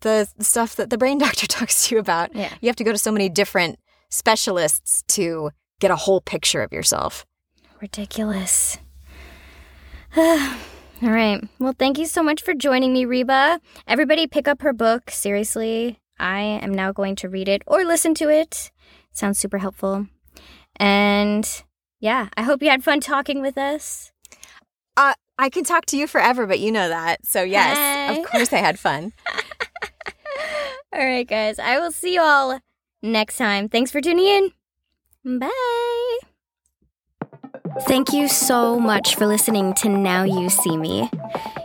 the 0.00 0.28
stuff 0.40 0.76
that 0.76 0.90
the 0.90 0.98
brain 0.98 1.18
doctor 1.26 1.46
talks 1.46 1.88
to 1.88 1.94
you 1.94 2.00
about. 2.00 2.34
yeah. 2.34 2.52
You 2.60 2.68
have 2.68 2.76
to 2.76 2.84
go 2.84 2.92
to 2.92 2.98
so 2.98 3.12
many 3.12 3.28
different 3.28 3.78
specialists 4.10 5.02
to 5.08 5.50
get 5.80 5.90
a 5.90 5.96
whole 5.96 6.20
picture 6.20 6.62
of 6.62 6.72
yourself. 6.72 7.24
Ridiculous. 7.80 8.78
All 10.16 10.56
right. 11.02 11.40
Well, 11.60 11.74
thank 11.78 11.98
you 11.98 12.06
so 12.06 12.22
much 12.22 12.42
for 12.42 12.54
joining 12.54 12.92
me, 12.92 13.04
Reba. 13.04 13.60
Everybody 13.86 14.26
pick 14.26 14.48
up 14.48 14.62
her 14.62 14.72
book. 14.72 15.10
Seriously, 15.10 16.00
I 16.18 16.40
am 16.40 16.72
now 16.74 16.90
going 16.90 17.14
to 17.16 17.28
read 17.28 17.48
it 17.48 17.62
or 17.66 17.84
listen 17.84 18.14
to 18.14 18.28
it. 18.28 18.72
Sounds 19.12 19.38
super 19.38 19.58
helpful. 19.58 20.06
And 20.76 21.62
yeah, 22.00 22.28
I 22.36 22.42
hope 22.42 22.62
you 22.62 22.70
had 22.70 22.82
fun 22.82 23.00
talking 23.00 23.40
with 23.40 23.56
us. 23.56 24.10
Uh, 24.96 25.14
I 25.38 25.50
can 25.50 25.62
talk 25.62 25.86
to 25.86 25.96
you 25.96 26.08
forever, 26.08 26.46
but 26.46 26.58
you 26.58 26.72
know 26.72 26.88
that. 26.88 27.24
So, 27.24 27.42
yes, 27.42 28.18
of 28.18 28.26
course 28.26 28.52
I 28.52 28.56
had 28.58 28.78
fun. 28.78 29.12
All 30.92 31.04
right, 31.04 31.26
guys. 31.26 31.58
I 31.58 31.78
will 31.78 31.92
see 31.92 32.14
you 32.14 32.20
all 32.20 32.60
next 33.02 33.36
time. 33.36 33.68
Thanks 33.68 33.90
for 33.90 34.00
tuning 34.00 34.52
in. 35.24 35.38
Bye. 35.38 36.18
Thank 37.82 38.12
you 38.12 38.28
so 38.28 38.80
much 38.80 39.14
for 39.14 39.26
listening 39.26 39.74
to 39.74 39.88
Now 39.88 40.24
You 40.24 40.48
See 40.48 40.76
Me. 40.76 41.10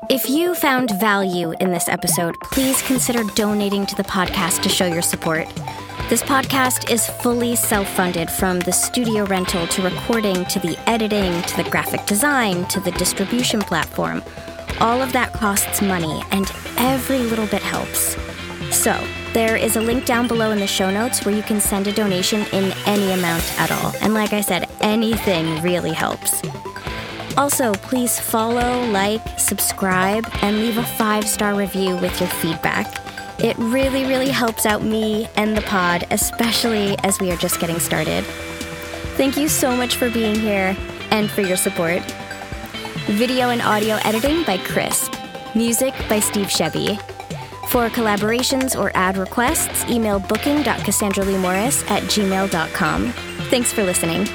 If 0.10 0.30
you 0.30 0.54
found 0.54 0.92
value 1.00 1.54
in 1.60 1.72
this 1.72 1.88
episode, 1.88 2.36
please 2.44 2.82
consider 2.82 3.24
donating 3.36 3.86
to 3.86 3.96
the 3.96 4.04
podcast 4.04 4.62
to 4.64 4.70
show 4.70 4.86
your 4.86 5.02
support. 5.02 5.48
This 6.10 6.22
podcast 6.22 6.92
is 6.92 7.08
fully 7.08 7.56
self 7.56 7.88
funded 7.96 8.30
from 8.30 8.60
the 8.60 8.74
studio 8.74 9.26
rental 9.26 9.66
to 9.68 9.82
recording 9.82 10.44
to 10.46 10.60
the 10.60 10.78
editing 10.88 11.42
to 11.44 11.64
the 11.64 11.70
graphic 11.70 12.06
design 12.06 12.66
to 12.66 12.82
the 12.82 12.92
distribution 12.92 13.62
platform. 13.62 14.22
All 14.82 15.02
of 15.02 15.14
that 15.14 15.32
costs 15.34 15.82
money, 15.82 16.22
and 16.32 16.52
every 16.78 17.20
little 17.20 17.48
bit 17.48 17.62
helps. 17.62 18.18
So, 18.74 19.00
there 19.34 19.56
is 19.56 19.76
a 19.76 19.82
link 19.82 20.04
down 20.06 20.28
below 20.28 20.52
in 20.52 20.60
the 20.60 20.68
show 20.68 20.90
notes 20.90 21.24
where 21.24 21.34
you 21.34 21.44
can 21.44 21.62
send 21.62 21.88
a 21.88 21.94
donation 21.94 22.42
in 22.52 22.74
any 22.86 23.14
amount 23.14 23.44
at 23.60 23.72
all. 23.72 23.94
And 24.02 24.14
like 24.16 24.34
I 24.34 24.42
said, 24.42 24.68
anything 24.82 25.62
really 25.62 25.94
helps. 25.94 26.42
Also, 27.38 27.72
please 27.76 28.20
follow, 28.20 28.84
like, 28.88 29.22
subscribe, 29.40 30.28
and 30.42 30.58
leave 30.58 30.78
a 30.78 30.84
five 30.84 31.28
star 31.30 31.56
review 31.56 31.96
with 31.98 32.20
your 32.20 32.30
feedback. 32.30 33.00
It 33.40 33.56
really, 33.58 34.06
really 34.06 34.30
helps 34.30 34.66
out 34.66 34.84
me 34.84 35.28
and 35.36 35.56
the 35.56 35.62
pod, 35.62 36.06
especially 36.12 36.98
as 37.04 37.20
we 37.22 37.32
are 37.32 37.38
just 37.38 37.60
getting 37.60 37.80
started. 37.80 38.24
Thank 39.16 39.38
you 39.38 39.48
so 39.48 39.76
much 39.76 39.96
for 39.98 40.10
being 40.10 40.36
here 40.36 40.76
and 41.12 41.30
for 41.30 41.42
your 41.42 41.58
support. 41.58 42.02
Video 43.06 43.50
and 43.50 43.62
audio 43.62 43.98
editing 44.04 44.44
by 44.44 44.58
Chris. 44.58 45.10
Music 45.54 45.94
by 46.10 46.20
Steve 46.20 46.48
Shebby. 46.48 47.00
For 47.68 47.90
collaborations 47.90 48.80
or 48.80 48.92
ad 48.94 49.18
requests, 49.18 49.84
email 49.90 50.20
booking.cassandraleemorris 50.20 51.90
at 51.90 52.04
gmail.com. 52.04 53.12
Thanks 53.50 53.74
for 53.74 53.84
listening. 53.84 54.28